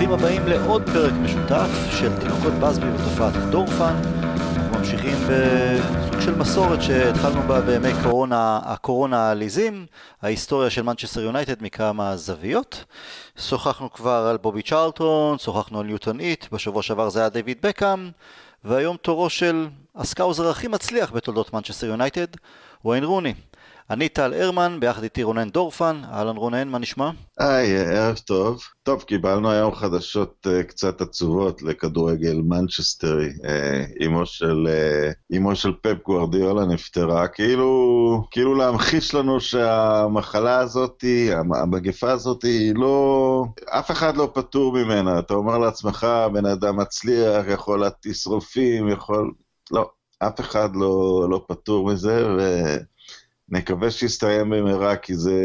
ברוכים 0.00 0.18
הבאים 0.18 0.48
לעוד 0.48 0.82
פרק 0.92 1.12
משותף 1.12 1.68
של 1.90 2.20
תינוקות 2.20 2.52
באזבי 2.52 2.86
ותופעת 2.90 3.34
דורפן. 3.50 3.94
אנחנו 4.56 4.78
ממשיכים 4.78 5.16
בסוג 5.28 6.20
של 6.20 6.34
מסורת 6.34 6.82
שהתחלנו 6.82 7.42
בה 7.42 7.60
בימי 7.60 7.92
קורונה, 8.02 8.60
הקורונה 8.64 9.18
העליזים, 9.18 9.86
ההיסטוריה 10.22 10.70
של 10.70 10.82
מנצ'סטר 10.82 11.20
יונייטד 11.20 11.62
מכמה 11.62 12.16
זוויות. 12.16 12.84
שוחחנו 13.38 13.92
כבר 13.92 14.26
על 14.30 14.36
בובי 14.36 14.62
צ'רלטון, 14.62 15.38
שוחחנו 15.38 15.80
על 15.80 15.86
ניוטון 15.86 16.20
הית', 16.20 16.46
בשבוע 16.52 16.82
שעבר 16.82 17.08
זה 17.08 17.20
היה 17.20 17.28
דיוויד 17.28 17.58
בקהאם, 17.62 18.10
והיום 18.64 18.96
תורו 18.96 19.30
של 19.30 19.68
ה 19.96 20.03
Scouser 20.03 20.50
הכי 20.50 20.68
מצליח 20.68 21.12
בתולדות 21.12 21.52
מנצ'סטר 21.52 21.86
יונייטד, 21.86 22.26
וויין 22.84 23.04
רוני. 23.04 23.34
אני 23.90 24.08
טל 24.08 24.34
הרמן, 24.34 24.76
ביחד 24.80 25.02
איתי 25.02 25.22
רונן 25.22 25.50
דורפן. 25.50 26.02
אהלן 26.12 26.36
רונן, 26.36 26.68
מה 26.68 26.78
נשמע? 26.78 27.10
היי, 27.38 27.78
ערב 27.78 28.16
טוב. 28.16 28.62
טוב, 28.82 29.02
קיבלנו 29.02 29.50
היום 29.50 29.74
חדשות 29.74 30.46
uh, 30.46 30.62
קצת 30.62 31.00
עצובות 31.00 31.62
לכדורגל 31.62 32.40
מנצ'סטרי. 32.44 33.28
Uh, 33.28 34.06
אמו 34.06 34.26
של, 34.26 34.66
uh, 34.66 35.36
אמו 35.36 35.56
של 35.56 35.72
פפ 35.82 35.96
גוורדיולה 36.04 36.66
נפטרה, 36.66 37.28
כאילו, 37.28 38.22
כאילו 38.30 38.54
להמחיש 38.54 39.14
לנו 39.14 39.40
שהמחלה 39.40 40.58
הזאת, 40.58 41.04
המגפה 41.54 42.10
הזאת, 42.10 42.42
היא 42.42 42.74
לא... 42.74 43.44
אף 43.70 43.90
אחד 43.90 44.16
לא 44.16 44.30
פטור 44.34 44.72
ממנה. 44.72 45.18
אתה 45.18 45.34
אומר 45.34 45.58
לעצמך, 45.58 46.06
בן 46.32 46.46
אדם 46.46 46.76
מצליח, 46.76 47.44
יכול 47.48 47.80
להטיס 47.80 48.26
רופאים, 48.26 48.88
יכול... 48.88 49.32
לא, 49.70 49.90
אף 50.18 50.40
אחד 50.40 50.76
לא, 50.76 51.26
לא 51.30 51.44
פטור 51.48 51.92
מזה, 51.92 52.26
ו... 52.38 52.76
נקווה 53.50 53.90
שיסתיים 53.90 54.50
במהרה, 54.50 54.96
כי 54.96 55.14
זה... 55.14 55.40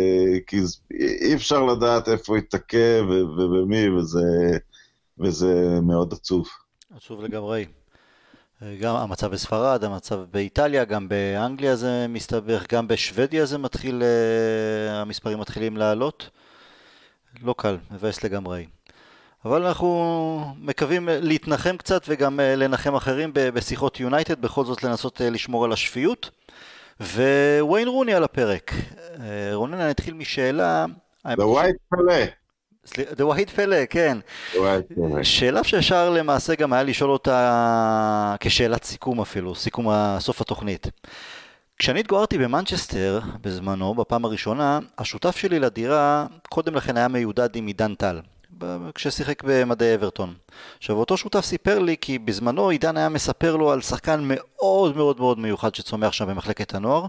כי 0.47 0.61
זה, 0.61 0.77
אי 1.21 1.33
אפשר 1.33 1.63
לדעת 1.63 2.09
איפה 2.09 2.37
יתעכב 2.37 3.03
ובמי, 3.09 3.89
וזה, 3.89 4.57
וזה 5.19 5.79
מאוד 5.81 6.13
עצוב. 6.13 6.47
עצוב 6.95 7.21
לגמרי. 7.23 7.65
גם 8.81 8.95
המצב 8.95 9.31
בספרד, 9.31 9.83
המצב 9.83 10.19
באיטליה, 10.31 10.85
גם 10.85 11.09
באנגליה 11.09 11.75
זה 11.75 12.05
מסתבך, 12.09 12.73
גם 12.73 12.87
בשוודיה 12.87 13.45
זה 13.45 13.57
מתחיל, 13.57 14.03
אה, 14.03 15.01
המספרים 15.01 15.39
מתחילים 15.39 15.77
לעלות. 15.77 16.29
לא 17.43 17.55
קל, 17.57 17.77
מבאס 17.91 18.23
לגמרי. 18.23 18.65
אבל 19.45 19.65
אנחנו 19.65 20.55
מקווים 20.59 21.09
להתנחם 21.11 21.77
קצת 21.77 22.05
וגם 22.07 22.39
אה, 22.39 22.55
לנחם 22.55 22.95
אחרים 22.95 23.31
בשיחות 23.33 23.99
יונייטד, 23.99 24.41
בכל 24.41 24.65
זאת 24.65 24.83
לנסות 24.83 25.21
אה, 25.21 25.29
לשמור 25.29 25.65
על 25.65 25.71
השפיות. 25.71 26.29
וויין 26.99 27.87
רוני 27.87 28.13
על 28.13 28.23
הפרק. 28.23 28.71
אה, 29.19 29.49
רונן, 29.53 29.79
אני 29.79 29.91
אתחיל 29.91 30.13
משאלה... 30.13 30.85
The 31.27 31.29
White 31.29 31.95
Pele. 31.95 32.89
The 32.89 33.21
White 33.21 33.57
Pele, 33.57 33.85
כן. 33.89 34.17
שאלה 35.23 35.63
שאפשר 35.63 36.09
למעשה 36.09 36.55
גם 36.55 36.73
היה 36.73 36.83
לשאול 36.83 37.11
אותה 37.11 38.35
כשאלת 38.39 38.83
סיכום 38.83 39.21
אפילו, 39.21 39.55
סיכום 39.55 39.87
סוף 40.19 40.41
התוכנית. 40.41 40.87
כשאני 41.77 41.99
התגוררתי 41.99 42.37
במנצ'סטר 42.37 43.19
בזמנו, 43.41 43.93
בפעם 43.93 44.25
הראשונה, 44.25 44.79
השותף 44.97 45.37
שלי 45.37 45.59
לדירה 45.59 46.25
קודם 46.49 46.75
לכן 46.75 46.97
היה 46.97 47.07
מיודד 47.07 47.55
עם 47.55 47.67
עידן 47.67 47.95
טל. 47.95 48.19
כששיחק 48.95 49.43
במדעי 49.43 49.95
אברטון. 49.95 50.33
עכשיו 50.77 50.95
אותו 50.95 51.17
שותף 51.17 51.41
סיפר 51.41 51.79
לי 51.79 51.95
כי 52.01 52.19
בזמנו 52.19 52.69
עידן 52.69 52.97
היה 52.97 53.09
מספר 53.09 53.55
לו 53.55 53.71
על 53.71 53.81
שחקן 53.81 54.21
מאוד 54.23 54.95
מאוד 54.95 55.19
מאוד 55.19 55.39
מיוחד 55.39 55.75
שצומח 55.75 56.11
שם 56.11 56.27
במחלקת 56.27 56.75
הנוער, 56.75 57.05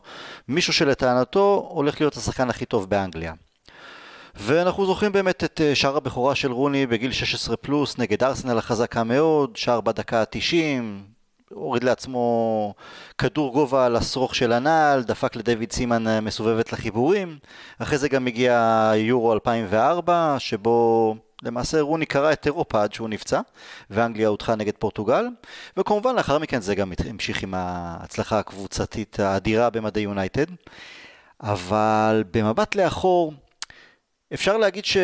מישהו 0.48 0.72
שלטענתו 0.72 1.68
הולך 1.70 2.00
להיות 2.00 2.16
השחקן 2.16 2.50
הכי 2.50 2.64
טוב 2.64 2.90
באנגליה. 2.90 3.32
ואנחנו 4.36 4.86
זוכרים 4.86 5.12
באמת 5.12 5.44
את 5.44 5.60
אה, 5.60 5.74
שער 5.74 5.96
הבכורה 5.96 6.34
של 6.34 6.52
רוני 6.52 6.86
בגיל 6.86 7.12
16 7.12 7.56
פלוס 7.56 7.98
נגד 7.98 8.22
ארסנל 8.22 8.58
החזקה 8.58 9.04
מאוד, 9.04 9.56
שער 9.56 9.80
בדקה 9.80 10.20
ה-90, 10.20 10.82
הוריד 11.50 11.84
לעצמו 11.84 12.74
כדור 13.18 13.52
גובה 13.52 13.86
על 13.86 13.96
השרוך 13.96 14.34
של 14.34 14.52
הנעל, 14.52 15.02
דפק 15.02 15.36
לדויד 15.36 15.72
סימן 15.72 16.08
אה, 16.08 16.20
מסובבת 16.20 16.72
לחיבורים. 16.72 17.38
אחרי 17.78 17.98
זה 17.98 18.08
גם 18.08 18.26
הגיע 18.26 18.92
יורו 18.96 19.32
2004, 19.32 20.36
שבו 20.38 21.16
למעשה 21.42 21.80
רוני 21.80 22.06
קרא 22.06 22.32
את 22.32 22.46
אירופה 22.46 22.82
עד 22.82 22.92
שהוא 22.92 23.08
נפצע, 23.08 23.40
ואנגליה 23.90 24.28
הודחה 24.28 24.54
נגד 24.54 24.72
פורטוגל, 24.78 25.26
וכמובן 25.76 26.14
לאחר 26.14 26.38
מכן 26.38 26.60
זה 26.60 26.74
גם 26.74 26.92
המשיך 27.08 27.42
עם 27.42 27.54
ההצלחה 27.56 28.38
הקבוצתית 28.38 29.20
האדירה 29.20 29.70
במדי 29.70 30.00
יונייטד. 30.00 30.46
אבל 31.42 32.24
במבט 32.30 32.74
לאחור, 32.74 33.32
אפשר 34.34 34.56
להגיד 34.56 34.84
ש... 34.84 34.96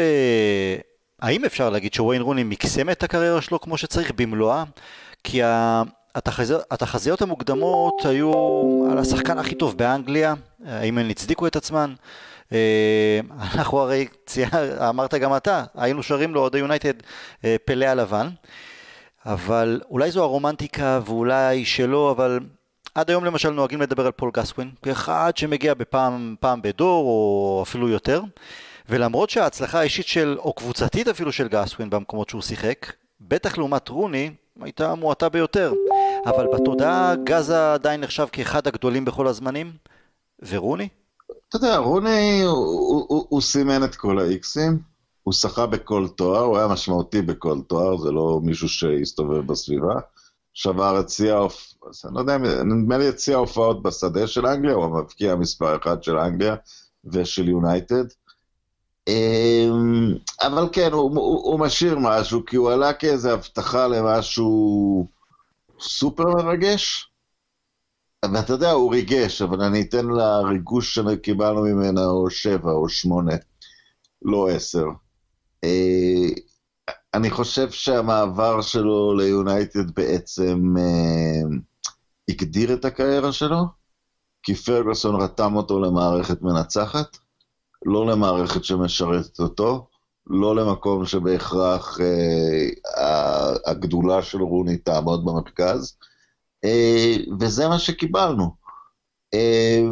האם 1.23 1.45
אפשר 1.45 1.71
להגיד 1.71 1.95
שוויין 1.95 2.23
רוני 2.23 2.45
מקסם 2.45 2.91
את 2.91 3.03
הקריירה 3.03 3.43
שלו 3.43 3.61
כמו 3.61 3.79
שצריך 3.79 4.13
במלואה? 4.17 4.65
כי 5.25 5.41
התחזיות, 6.15 6.63
התחזיות 6.71 7.23
המוקדמות 7.23 8.05
היו 8.05 8.33
על 8.91 8.99
השחקן 8.99 9.39
הכי 9.39 9.55
טוב 9.55 9.79
באנגליה, 9.79 10.35
האם 10.67 10.99
הן 10.99 11.11
הצדיקו 11.11 11.47
את 11.47 11.57
עצמן? 11.57 11.95
אה, 12.53 13.21
אנחנו 13.55 13.79
הרי, 13.79 14.07
אמרת 14.89 15.15
גם 15.15 15.37
אתה, 15.37 15.65
היינו 15.75 16.03
שרים 16.03 16.35
לו 16.35 16.41
אוהדי 16.41 16.59
יונייטד 16.59 16.95
אה, 17.45 17.57
פלא 17.65 17.85
הלבן, 17.85 18.29
אבל 19.27 19.81
אולי 19.91 20.11
זו 20.11 20.23
הרומנטיקה 20.23 21.01
ואולי 21.07 21.65
שלא, 21.65 22.11
אבל 22.11 22.41
עד 22.95 23.11
היום 23.11 23.25
למשל 23.25 23.51
נוהגים 23.51 23.83
לדבר 23.83 24.07
על 24.07 24.13
פול 24.13 24.31
גסווין, 24.35 24.71
כאחד 24.83 25.37
שמגיע 25.37 25.75
בפעם 25.75 26.35
פעם 26.41 26.63
בדור 26.63 27.05
או 27.05 27.63
אפילו 27.63 27.89
יותר, 27.89 28.23
ולמרות 28.89 29.31
שההצלחה 29.31 29.81
האישית 29.81 30.07
של, 30.07 30.37
או 30.39 30.53
קבוצתית 30.53 31.09
אפילו 31.09 31.33
של 31.33 31.49
גסווין 31.49 31.91
במקומות 31.91 32.29
שהוא 32.29 32.43
שיחק, 32.43 32.93
בטח 33.21 33.59
לעומת 33.59 33.89
רוני, 33.89 34.31
הייתה 34.61 34.95
מועטה 34.95 35.29
ביותר. 35.29 35.73
אבל 36.27 36.47
בתודעה 36.55 37.15
גאזה 37.25 37.75
עדיין 37.75 38.01
נחשב 38.01 38.27
כאחד 38.33 38.67
הגדולים 38.67 39.05
בכל 39.05 39.27
הזמנים, 39.27 39.73
ורוני? 40.49 40.89
אתה 41.57 41.67
יודע, 41.67 41.79
רוני, 41.79 42.43
הוא, 42.43 42.57
הוא, 42.57 43.07
הוא, 43.09 43.27
הוא 43.29 43.41
סימן 43.41 43.85
את 43.85 43.97
כל 43.97 44.19
האיקסים, 44.19 44.79
הוא 45.23 45.35
שחה 45.35 45.67
בכל 45.67 46.09
תואר, 46.17 46.41
הוא 46.41 46.59
היה 46.59 46.69
משמעותי 46.69 47.23
בכל 47.23 47.59
תואר, 47.67 47.97
זה 47.97 48.11
לא 48.11 48.41
מישהו 48.43 48.69
שהסתובב 48.69 49.47
בסביבה. 49.47 49.95
שבר 50.55 51.01
את 51.01 51.11
שיא 51.11 51.33
ההופעות, 51.33 51.95
אני 52.05 52.15
לא 52.15 52.21
יודע, 52.21 52.39
נדמה 52.65 52.99
לי 52.99 53.09
את 53.09 53.21
שיא 53.21 53.35
ההופעות 53.35 53.83
בשדה 53.83 54.27
של 54.27 54.47
אנגליה, 54.47 54.75
הוא 54.75 54.85
המבקיע 54.85 55.35
מספר 55.35 55.77
אחד 55.77 56.03
של 56.03 56.19
אנגליה 56.19 56.55
ושל 57.05 57.49
יונייטד. 57.49 58.05
אמ, 59.09 60.15
אבל 60.43 60.69
כן, 60.73 60.93
הוא, 60.93 61.03
הוא, 61.03 61.53
הוא 61.53 61.61
משאיר 61.61 61.99
משהו, 61.99 62.45
כי 62.45 62.57
הוא 62.57 62.71
עלה 62.71 62.93
כאיזה 62.93 63.33
הבטחה 63.33 63.87
למשהו 63.87 65.07
סופר 65.81 66.25
מרגש. 66.25 67.12
ואתה 68.25 68.53
יודע, 68.53 68.71
הוא 68.71 68.93
ריגש, 68.93 69.43
אבל 69.43 69.63
אני 69.63 69.81
אתן 69.81 70.07
לריגוש 70.07 70.99
שקיבלנו 70.99 71.63
ממנה 71.63 72.05
או 72.05 72.31
שבע 72.31 72.73
או 72.73 72.89
שמונה, 72.89 73.33
לא 74.23 74.49
עשר. 74.49 74.85
אה, 75.65 76.29
אני 77.15 77.31
חושב 77.31 77.71
שהמעבר 77.71 78.61
שלו 78.61 79.15
ליונייטד 79.15 79.91
בעצם 79.95 80.75
אה, 80.79 81.57
הגדיר 82.29 82.75
את 82.75 82.85
הקריירה 82.85 83.33
שלו, 83.33 83.65
כי 84.43 84.55
פרגוסון 84.55 85.23
רתם 85.23 85.57
אותו 85.57 85.81
למערכת 85.81 86.43
מנצחת, 86.43 87.17
לא 87.87 88.07
למערכת 88.07 88.65
שמשרתת 88.65 89.41
אותו, 89.41 89.87
לא 90.27 90.57
למקום 90.57 91.07
שבהכרח 91.07 91.99
אה, 92.01 93.55
הגדולה 93.67 94.23
של 94.23 94.43
רוני 94.43 94.77
תעמוד 94.77 95.25
במרכז. 95.25 95.97
אה, 96.65 97.17
וזה 97.41 97.69
מה 97.69 97.79
שקיבלנו. 97.79 98.55
אה, 99.35 99.83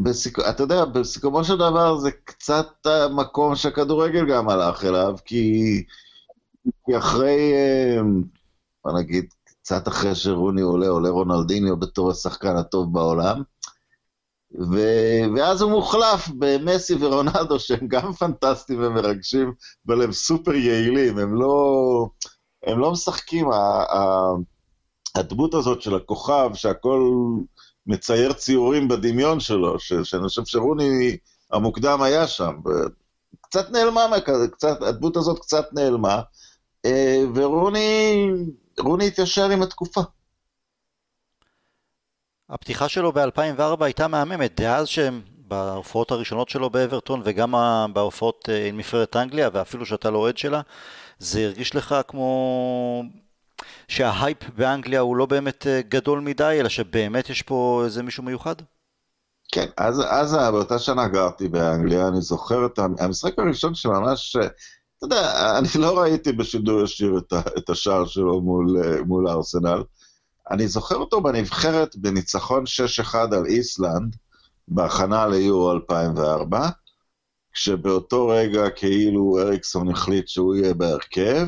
בסיכ... 0.00 0.38
אתה 0.38 0.62
יודע, 0.62 0.84
בסיכומו 0.84 1.44
של 1.44 1.56
דבר 1.56 1.96
זה 1.96 2.10
קצת 2.24 2.86
המקום 2.86 3.56
שהכדורגל 3.56 4.30
גם 4.30 4.48
הלך 4.48 4.84
אליו, 4.84 5.14
כי, 5.24 5.84
כי 6.86 6.98
אחרי, 6.98 7.52
אה, 7.54 8.00
בוא 8.84 8.98
נגיד, 8.98 9.26
קצת 9.44 9.88
אחרי 9.88 10.14
שרוני 10.14 10.60
עולה, 10.60 10.88
עולה 10.88 11.08
רונלדיניו 11.08 11.76
בתור 11.76 12.10
השחקן 12.10 12.56
הטוב 12.56 12.92
בעולם, 12.92 13.42
ו... 14.72 14.78
ואז 15.36 15.62
הוא 15.62 15.70
מוחלף 15.70 16.28
במסי 16.38 16.94
ורונלדו, 17.00 17.60
שהם 17.60 17.88
גם 17.88 18.12
פנטסטיים 18.12 18.82
ומרגשים, 18.82 19.52
אבל 19.86 20.02
הם 20.02 20.12
סופר 20.12 20.54
יעילים, 20.54 21.18
הם 21.18 21.34
לא, 21.34 22.08
הם 22.66 22.78
לא 22.78 22.92
משחקים, 22.92 23.46
הדמות 25.16 25.54
הזאת 25.54 25.82
של 25.82 25.94
הכוכב, 25.94 26.50
שהכל 26.54 27.10
מצייר 27.86 28.32
ציורים 28.32 28.88
בדמיון 28.88 29.40
שלו, 29.40 29.78
ש, 29.78 29.92
שאני 29.92 30.22
חושב 30.22 30.44
שרוני 30.44 31.16
המוקדם 31.52 32.02
היה 32.02 32.26
שם, 32.26 32.54
קצת 33.40 33.70
נעלמה, 33.70 34.06
קצת, 34.52 34.82
הדמות 34.82 35.16
הזאת 35.16 35.38
קצת 35.38 35.72
נעלמה, 35.72 36.22
אה, 36.84 37.24
ורוני 37.34 38.28
רוני 38.78 39.06
התיישר 39.06 39.50
עם 39.50 39.62
התקופה. 39.62 40.00
הפתיחה 42.50 42.88
שלו 42.88 43.12
ב-2004 43.12 43.84
הייתה 43.84 44.08
מהממת, 44.08 44.60
דאז 44.60 44.88
שהם 44.88 45.22
בהופעות 45.38 46.10
הראשונות 46.10 46.48
שלו 46.48 46.70
באברטון 46.70 47.22
וגם 47.24 47.54
בהופעות 47.92 48.48
אה, 48.48 48.68
עם 48.68 48.76
מפרדת 48.76 49.16
אנגליה 49.16 49.48
ואפילו 49.52 49.86
שאתה 49.86 50.10
לא 50.10 50.18
אוהד 50.18 50.38
שלה, 50.38 50.60
זה 51.18 51.44
הרגיש 51.44 51.74
לך 51.74 51.94
כמו 52.08 53.02
שההייפ 53.88 54.50
באנגליה 54.56 55.00
הוא 55.00 55.16
לא 55.16 55.26
באמת 55.26 55.66
אה, 55.66 55.80
גדול 55.88 56.20
מדי, 56.20 56.56
אלא 56.60 56.68
שבאמת 56.68 57.30
יש 57.30 57.42
פה 57.42 57.82
איזה 57.84 58.02
מישהו 58.02 58.22
מיוחד? 58.22 58.54
כן, 59.52 59.66
אז, 59.76 60.02
אז 60.10 60.34
באותה 60.34 60.78
שנה 60.78 61.08
גרתי 61.08 61.48
באנגליה, 61.48 62.08
אני 62.08 62.20
זוכר 62.20 62.66
את 62.66 62.78
המשחק 62.98 63.38
הראשון 63.38 63.74
שממש, 63.74 64.36
אתה 64.98 65.04
יודע, 65.04 65.58
אני 65.58 65.68
לא 65.74 65.98
ראיתי 65.98 66.32
בשידור 66.32 66.82
ישיר 66.82 67.18
את, 67.18 67.32
את 67.58 67.70
השער 67.70 68.06
שלו 68.06 68.40
מול, 68.40 68.76
מול 69.06 69.28
הארסנל. 69.28 69.82
אני 70.50 70.68
זוכר 70.68 70.96
אותו 70.96 71.20
בנבחרת 71.20 71.96
בניצחון 71.96 72.64
6-1 73.12 73.14
על 73.14 73.46
איסלנד, 73.46 74.16
בהכנה 74.68 75.26
ליורו 75.26 75.72
2004, 75.72 76.68
כשבאותו 77.52 78.28
רגע 78.28 78.70
כאילו 78.70 79.38
אריקסון 79.40 79.90
החליט 79.90 80.28
שהוא 80.28 80.54
יהיה 80.54 80.74
בהרכב, 80.74 81.46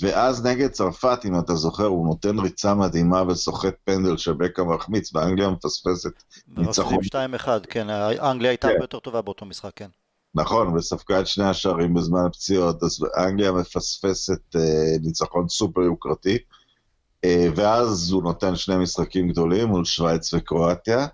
ואז 0.00 0.46
נגד 0.46 0.70
צרפת, 0.70 1.18
אם 1.24 1.38
אתה 1.38 1.54
זוכר, 1.54 1.84
הוא 1.86 2.06
נותן 2.06 2.38
ריצה 2.38 2.74
מדהימה 2.74 3.22
וסוחט 3.28 3.74
פנדל 3.84 4.16
שבקה 4.16 4.64
מחמיץ, 4.64 5.14
ואנגליה 5.14 5.50
מפספסת 5.50 6.22
ניצחון. 6.48 6.98
2-1, 7.36 7.48
כן, 7.70 7.90
אנגליה 8.20 8.50
הייתה 8.50 8.66
כן. 8.66 8.72
הרבה 8.72 8.84
יותר 8.84 8.98
טובה 8.98 9.22
באותו 9.22 9.46
משחק, 9.46 9.70
כן. 9.76 9.88
נכון, 10.34 10.76
וספגה 10.76 11.20
את 11.20 11.26
שני 11.26 11.44
השערים 11.44 11.94
בזמן 11.94 12.24
הפציעות, 12.26 12.82
אז 12.82 12.98
אנגליה 13.16 13.52
מפספסת 13.52 14.56
אה, 14.56 14.96
ניצחון 15.02 15.48
סופר 15.48 15.80
יוקרתי, 15.80 16.38
אה, 17.24 17.46
ואז 17.56 18.10
הוא 18.10 18.22
נותן 18.22 18.56
שני 18.56 18.76
משחקים 18.76 19.28
גדולים 19.28 19.68
מול 19.68 19.84
שווייץ 19.84 20.34
וקרואטיה, 20.34 21.06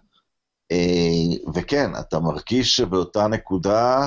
אה, 0.73 1.53
וכן, 1.55 1.91
אתה 2.00 2.20
מרגיש 2.20 2.77
שבאותה 2.77 3.27
נקודה, 3.27 4.06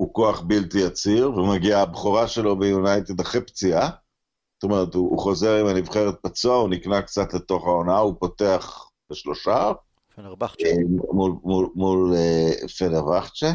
הוא 0.00 0.14
כוח 0.14 0.40
בלתי 0.40 0.78
יציר, 0.78 1.30
ומגיעה 1.30 1.82
הבכורה 1.82 2.28
שלו 2.28 2.58
ביונייטד 2.58 3.20
אחרי 3.20 3.40
פציעה. 3.40 3.90
זאת 4.54 4.62
אומרת, 4.62 4.94
הוא, 4.94 5.10
הוא 5.10 5.18
חוזר 5.18 5.56
עם 5.56 5.66
הנבחרת 5.66 6.14
פצוע, 6.22 6.56
הוא 6.56 6.68
נקנה 6.68 7.02
קצת 7.02 7.34
לתוך 7.34 7.66
העונה, 7.66 7.98
הוא 7.98 8.14
פותח 8.18 8.88
בשלושה. 9.10 9.72
פנרבחצ'ה. 10.14 10.64
מול, 11.12 11.32
מול, 11.42 11.68
מול 11.74 12.14
uh, 12.14 12.68
פנרבחצ'ה. 12.78 13.52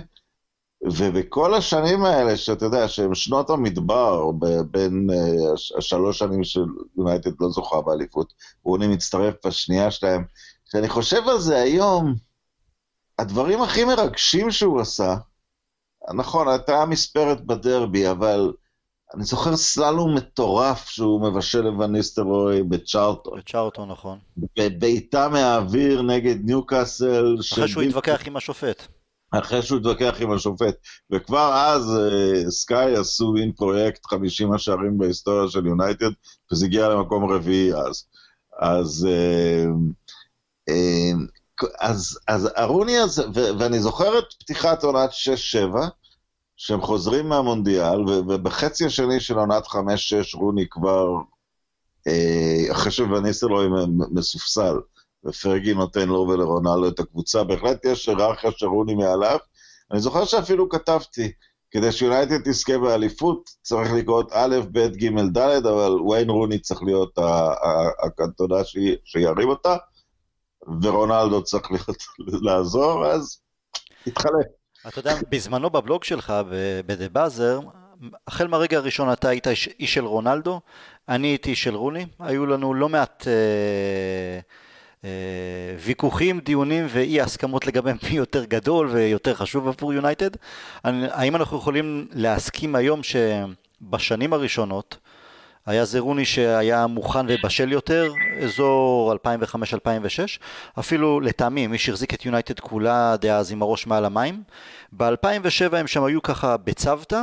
ובכל 0.83 1.53
השנים 1.53 2.05
האלה, 2.05 2.37
שאתה 2.37 2.65
יודע, 2.65 2.87
שהם 2.87 3.15
שנות 3.15 3.49
המדבר, 3.49 4.31
בין 4.71 5.09
uh, 5.09 5.77
השלוש 5.77 6.19
שנים 6.19 6.43
שיונייטד 6.43 7.31
לא 7.39 7.49
זוכה 7.49 7.81
באליפות, 7.81 8.33
רוני 8.63 8.87
מצטרף 8.87 9.33
בשנייה 9.45 9.91
שלהם, 9.91 10.23
כשאני 10.69 10.89
חושב 10.89 11.21
על 11.27 11.39
זה 11.39 11.57
היום, 11.57 12.15
הדברים 13.19 13.61
הכי 13.61 13.85
מרגשים 13.85 14.51
שהוא 14.51 14.81
עשה, 14.81 15.15
נכון, 16.13 16.47
הייתה 16.47 16.85
מספרת 16.85 17.45
בדרבי, 17.45 18.11
אבל 18.11 18.53
אני 19.15 19.23
זוכר 19.23 19.55
סללום 19.55 20.15
מטורף 20.15 20.89
שהוא 20.89 21.21
מבשל 21.21 21.61
לווניסטרוי 21.61 22.63
בצ'ארטון. 22.63 23.39
בצ'ארטון, 23.39 23.91
נכון. 23.91 24.19
בבעיטה 24.37 25.29
מהאוויר 25.29 26.01
נגד 26.01 26.35
ניוקאסל. 26.45 27.37
אחרי 27.53 27.67
שהוא 27.67 27.83
התווכח 27.83 28.27
עם 28.27 28.37
השופט. 28.37 28.87
אחרי 29.31 29.61
שהוא 29.61 29.79
התווכח 29.79 30.15
עם 30.21 30.31
השופט. 30.31 30.75
וכבר 31.11 31.53
אז 31.53 31.97
uh, 31.97 32.49
סקאי 32.49 32.95
עשו 32.95 33.31
מין 33.31 33.51
פרויקט 33.51 34.05
50 34.05 34.53
השערים 34.53 34.97
בהיסטוריה 34.97 35.49
של 35.49 35.65
יונייטד, 35.65 36.09
וזה 36.51 36.65
הגיע 36.65 36.89
למקום 36.89 37.31
רביעי 37.31 37.73
אז. 37.73 38.05
אז... 38.59 39.07
אז, 41.79 42.19
אז 42.27 42.49
ארוני 42.57 42.97
הזה, 42.97 43.23
ו, 43.35 43.59
ואני 43.59 43.79
זוכר 43.79 44.19
את 44.19 44.33
פתיחת 44.39 44.83
עונת 44.83 45.09
6-7, 45.09 45.77
שהם 46.57 46.81
חוזרים 46.81 47.29
מהמונדיאל, 47.29 48.09
ו, 48.09 48.11
ובחצי 48.11 48.85
השני 48.85 49.19
של 49.19 49.37
עונת 49.37 49.65
5-6 49.65 49.75
רוני 50.33 50.65
כבר, 50.69 51.07
אה, 52.07 52.71
אחרי 52.71 52.91
שוואניסלוי 52.91 53.67
מסופסל, 54.11 54.75
ופרגי 55.25 55.73
נותן 55.73 56.09
לו 56.09 56.27
ולרונלדו 56.29 56.87
את 56.87 56.99
הקבוצה, 56.99 57.43
בהחלט 57.43 57.85
יש 57.85 58.09
היררכיה 58.09 58.51
של 58.51 58.65
רוני 58.65 58.95
מעליו. 58.95 59.37
אני 59.91 59.99
זוכר 59.99 60.25
שאפילו 60.25 60.69
כתבתי, 60.69 61.31
כדי 61.71 61.91
שיונייטד 61.91 62.41
תזכה 62.51 62.77
באליפות, 62.77 63.49
צריך 63.61 63.93
לקרות 63.93 64.31
א', 64.33 64.55
ב', 64.71 64.87
ג', 64.87 65.37
ד', 65.37 65.65
אבל 65.65 65.91
ויין 65.91 66.29
רוני 66.29 66.59
צריך 66.59 66.83
להיות 66.83 67.19
הקנטונה 68.03 68.55
שירים 69.05 69.49
אותה. 69.49 69.75
ורונלדו 70.81 71.43
צריך 71.43 71.71
להיות, 71.71 71.97
לעזור, 72.41 73.05
אז 73.05 73.39
התחלק. 74.07 74.45
אתה 74.87 74.99
יודע, 74.99 75.15
בזמנו 75.29 75.69
בבלוג 75.69 76.03
שלך, 76.03 76.33
ב"דה 76.85 77.09
באזר", 77.09 77.59
החל 78.27 78.47
מהרגע 78.47 78.77
הראשון 78.77 79.13
אתה 79.13 79.29
היית 79.29 79.47
איש, 79.47 79.69
איש 79.79 79.93
של 79.93 80.05
רונלדו, 80.05 80.61
אני 81.09 81.27
הייתי 81.27 81.49
איש 81.49 81.63
של 81.63 81.75
רוני, 81.75 82.05
היו 82.19 82.45
לנו 82.45 82.73
לא 82.73 82.89
מעט 82.89 83.27
אה, 83.27 84.39
אה, 85.03 85.75
ויכוחים, 85.79 86.39
דיונים 86.39 86.85
ואי 86.89 87.21
הסכמות 87.21 87.67
לגבי 87.67 87.91
מי 88.03 88.09
יותר 88.09 88.45
גדול 88.45 88.87
ויותר 88.87 89.33
חשוב 89.33 89.67
עבור 89.67 89.93
יונייטד. 89.93 90.29
האם 90.83 91.35
אנחנו 91.35 91.57
יכולים 91.57 92.07
להסכים 92.11 92.75
היום 92.75 93.01
שבשנים 93.03 94.33
הראשונות, 94.33 94.97
היה 95.65 95.85
זה 95.85 95.99
רוני 95.99 96.25
שהיה 96.25 96.87
מוכן 96.87 97.25
ובשל 97.29 97.71
יותר, 97.71 98.11
אזור 98.43 99.13
2005-2006, 99.13 99.17
אפילו 100.79 101.19
לטעמי, 101.19 101.67
מי 101.67 101.77
שהחזיק 101.77 102.13
את 102.13 102.25
יונייטד 102.25 102.59
כולה 102.59 103.15
דאז 103.17 103.51
עם 103.51 103.61
הראש 103.61 103.87
מעל 103.87 104.05
המים. 104.05 104.43
ב-2007 104.93 105.75
הם 105.75 105.87
שם 105.87 106.03
היו 106.03 106.21
ככה 106.21 106.57
בצוותא, 106.57 107.21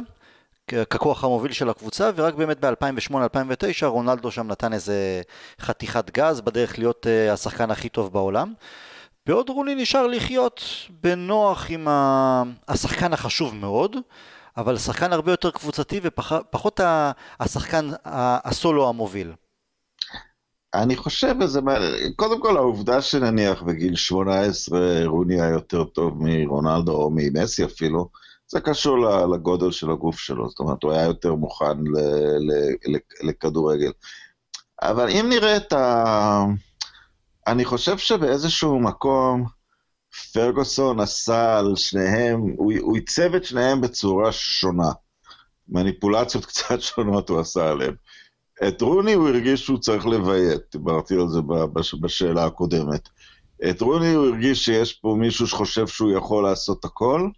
ככוח 0.91 1.25
המוביל 1.25 1.53
של 1.53 1.69
הקבוצה, 1.69 2.11
ורק 2.17 2.35
באמת 2.35 2.65
ב-2008-2009 2.65 3.85
רונלדו 3.85 4.31
שם 4.31 4.47
נתן 4.47 4.73
איזה 4.73 5.23
חתיכת 5.61 6.11
גז 6.11 6.41
בדרך 6.41 6.79
להיות 6.79 7.07
uh, 7.07 7.33
השחקן 7.33 7.71
הכי 7.71 7.89
טוב 7.89 8.13
בעולם. 8.13 8.53
בעוד 9.27 9.49
רוני 9.49 9.75
נשאר 9.75 10.07
לחיות 10.07 10.63
בנוח 10.91 11.67
עם 11.71 11.89
השחקן 12.69 13.13
החשוב 13.13 13.55
מאוד, 13.55 13.97
אבל 14.57 14.79
שחקן 14.79 15.13
הרבה 15.13 15.33
יותר 15.33 15.51
קבוצתי 15.51 16.01
ופחות 16.03 16.81
השחקן 17.41 17.91
הסולו 18.05 18.89
המוביל. 18.89 19.33
אני 20.75 20.97
חושב, 20.97 21.35
וזה, 21.41 21.61
קודם 22.17 22.41
כל 22.41 22.57
העובדה 22.57 23.03
שנניח 23.03 23.63
בגיל 23.63 23.97
18 23.97 25.07
רוני 25.07 25.41
היה 25.41 25.51
יותר 25.51 25.85
טוב 25.85 26.15
מרונלדו 26.19 26.93
או 26.93 27.11
ממסי 27.15 27.65
אפילו, 27.65 28.09
זה 28.49 28.61
קשור 28.61 28.99
לגודל 29.35 29.71
של 29.71 29.91
הגוף 29.91 30.19
שלו, 30.19 30.49
זאת 30.49 30.61
אומרת, 30.61 30.83
הוא 30.83 30.93
היה 30.93 31.05
יותר 31.05 31.35
מוכן 31.35 31.79
לכדורגל. 33.23 33.93
אבל 34.83 35.09
אם 35.11 35.27
נראה 35.29 35.57
את 35.57 35.73
ה... 35.73 36.45
אני 37.47 37.65
חושב 37.65 37.99
שבאיזשהו 37.99 38.81
מקום, 38.81 39.45
פרגוסון 40.33 41.01
עשה 41.01 41.59
על 41.59 41.77
שניהם, 41.77 42.41
הוא, 42.57 42.97
עיצב 42.97 43.35
את 43.35 43.45
שניהם 43.45 43.81
בצורה 43.81 44.33
שונה. 44.33 44.91
מניפולציות 45.69 46.47
קצת 46.51 46.81
שונות 46.81 47.29
הוא 47.29 47.41
עשה 47.41 47.71
עליהם. 47.71 47.95
את 48.69 48.83
רוני 48.83 49.13
הוא 49.13 49.29
הרגיש 49.29 49.65
שהוא 49.65 49.79
צריך 49.79 50.07
לביית, 50.07 50.61
דיברתי 50.73 51.15
על 51.15 51.29
זה 51.29 51.41
בשאלה 52.01 52.47
הקודמת. 52.47 53.09
את 53.71 53.81
רוני 53.81 54.15
הוא 54.15 54.27
הרגיש 54.27 54.65
שיש 54.65 54.93
פה 54.93 55.17
מישהו 55.19 55.47
שחושב 55.47 55.87
שהוא 55.87 56.13
יכול 56.13 56.45
לעשות 56.45 56.85
הכל, 56.85 57.29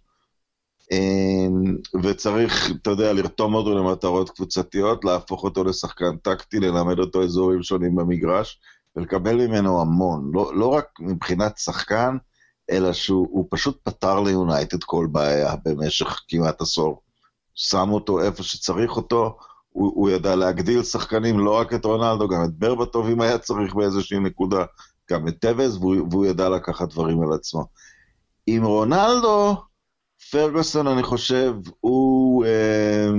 אמ, 0.91 1.75
וצריך, 2.03 2.71
אתה 2.81 2.89
יודע, 2.89 3.13
לרתום 3.13 3.53
אותו 3.53 3.77
למטרות 3.77 4.29
קבוצתיות, 4.29 5.05
להפוך 5.05 5.43
אותו 5.43 5.63
לשחקן 5.63 6.17
טקטי, 6.17 6.59
ללמד 6.59 6.99
אותו 6.99 7.23
אזורים 7.23 7.63
שונים 7.63 7.95
במגרש, 7.95 8.59
ולקבל 8.95 9.47
ממנו 9.47 9.81
המון, 9.81 10.31
לא, 10.33 10.51
לא 10.55 10.67
רק 10.67 10.85
מבחינת 10.99 11.57
שחקן, 11.57 12.17
אלא 12.71 12.93
שהוא 12.93 13.47
פשוט 13.49 13.79
פתר 13.83 14.19
ליונייטד 14.19 14.83
כל 14.83 15.07
בעיה 15.11 15.53
במשך 15.65 16.21
כמעט 16.27 16.61
עשור. 16.61 17.01
שם 17.55 17.89
אותו 17.91 18.21
איפה 18.21 18.43
שצריך 18.43 18.97
אותו, 18.97 19.37
הוא, 19.69 19.91
הוא 19.95 20.09
ידע 20.09 20.35
להגדיל 20.35 20.83
שחקנים, 20.83 21.39
לא 21.39 21.57
רק 21.57 21.73
את 21.73 21.85
רונלדו, 21.85 22.27
גם 22.27 22.43
את 22.43 22.53
ברבטוב 22.53 23.09
אם 23.09 23.21
היה 23.21 23.37
צריך 23.37 23.73
באיזושהי 23.73 24.19
נקודה, 24.19 24.65
גם 25.11 25.27
את 25.27 25.35
טבז, 25.39 25.77
והוא, 25.77 25.95
והוא 26.11 26.25
ידע 26.25 26.49
לקחת 26.49 26.89
דברים 26.89 27.21
על 27.21 27.33
עצמו. 27.33 27.65
עם 28.47 28.63
רונלדו, 28.63 29.55
פרגוסון, 30.31 30.87
אני 30.87 31.03
חושב, 31.03 31.53
הוא, 31.79 32.45
אה, 32.45 33.09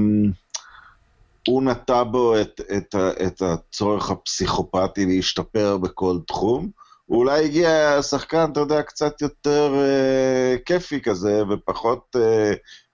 הוא 1.48 1.62
נטע 1.62 2.02
בו 2.02 2.40
את, 2.40 2.60
את, 2.76 2.94
את 3.26 3.42
הצורך 3.42 4.10
הפסיכופתי 4.10 5.06
להשתפר 5.06 5.76
בכל 5.76 6.18
תחום. 6.26 6.70
אולי 7.08 7.44
הגיע 7.44 8.02
שחקן, 8.02 8.48
אתה 8.52 8.60
יודע, 8.60 8.82
קצת 8.82 9.22
יותר 9.22 9.74
אה, 9.74 10.56
כיפי 10.66 11.00
כזה, 11.00 11.42
ופחות... 11.50 12.16
אה, 12.16 12.52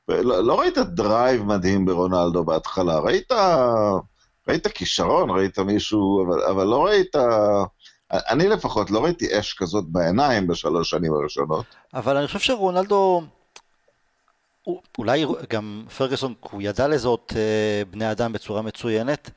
לא, 0.08 0.44
לא 0.44 0.60
ראית 0.60 0.78
drive 0.78 1.42
מדהים 1.42 1.84
ברונלדו 1.84 2.44
בהתחלה, 2.44 2.98
ראית, 2.98 3.32
ראית 4.48 4.66
כישרון, 4.66 5.30
ראית 5.30 5.58
מישהו, 5.58 6.26
אבל, 6.26 6.42
אבל 6.42 6.66
לא 6.66 6.84
ראית... 6.84 7.16
אני 8.12 8.48
לפחות 8.48 8.90
לא 8.90 9.04
ראיתי 9.04 9.38
אש 9.38 9.54
כזאת 9.54 9.84
בעיניים 9.88 10.46
בשלוש 10.46 10.90
שנים 10.90 11.12
הראשונות. 11.12 11.66
אבל 11.94 12.16
אני 12.16 12.26
חושב 12.26 12.38
שרונלדו... 12.38 13.22
אולי 14.98 15.26
גם 15.50 15.84
פרגוסון, 15.96 16.34
הוא 16.40 16.62
ידע 16.62 16.88
לזהות 16.88 17.32
אה, 17.36 17.82
בני 17.90 18.10
אדם 18.10 18.32
בצורה 18.32 18.62
מצוינת, 18.62 19.30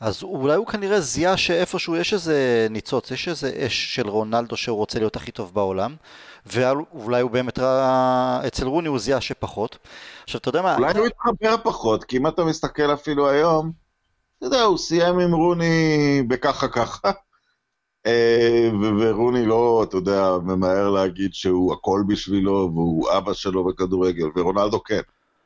אז 0.00 0.22
אולי 0.22 0.54
הוא 0.54 0.66
כנראה 0.66 1.00
זיהה 1.00 1.36
שאיפשהו 1.36 1.96
יש 1.96 2.14
איזה 2.14 2.66
ניצוץ, 2.70 3.10
יש 3.10 3.28
איזה 3.28 3.52
אש 3.66 3.94
של 3.94 4.08
רונלדו 4.08 4.56
שהוא 4.56 4.76
רוצה 4.76 4.98
להיות 4.98 5.16
הכי 5.16 5.32
טוב 5.32 5.54
בעולם, 5.54 5.96
ואולי 6.46 7.20
הוא 7.20 7.30
באמת 7.30 7.58
ראה, 7.58 8.46
אצל 8.46 8.66
רוני 8.66 8.88
הוא 8.88 8.98
זיהה 8.98 9.20
שפחות. 9.20 9.78
עכשיו, 10.24 10.38
אתה 10.38 10.48
יודע 10.48 10.62
מה... 10.62 10.76
אולי 10.76 10.98
הוא 10.98 11.06
התחבר 11.06 11.56
פחות, 11.62 12.04
כי 12.04 12.16
אם 12.16 12.26
אתה 12.26 12.44
מסתכל 12.44 12.94
אפילו 12.94 13.28
היום, 13.28 13.72
אתה 14.38 14.46
יודע, 14.46 14.62
הוא 14.62 14.78
סיים 14.78 15.18
עם 15.18 15.34
רוני 15.34 16.22
בככה 16.28 16.68
ככה. 16.68 17.10
אה, 18.06 18.70
ורוני 19.00 19.46
לא, 19.46 19.84
אתה 19.88 19.96
יודע, 19.96 20.30
ממהר 20.42 20.90
להגיד 20.90 21.34
שהוא 21.34 21.72
הכל 21.72 22.02
בשבילו, 22.08 22.70
והוא 22.74 23.10
אבא 23.18 23.32
שלו 23.32 23.64
בכדורגל, 23.64 24.26
ורונלדו 24.36 24.82
כן. 24.82 25.00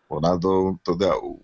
רונלדו, 0.08 0.72
אתה 0.82 0.90
יודע, 0.90 1.12
הוא, 1.12 1.40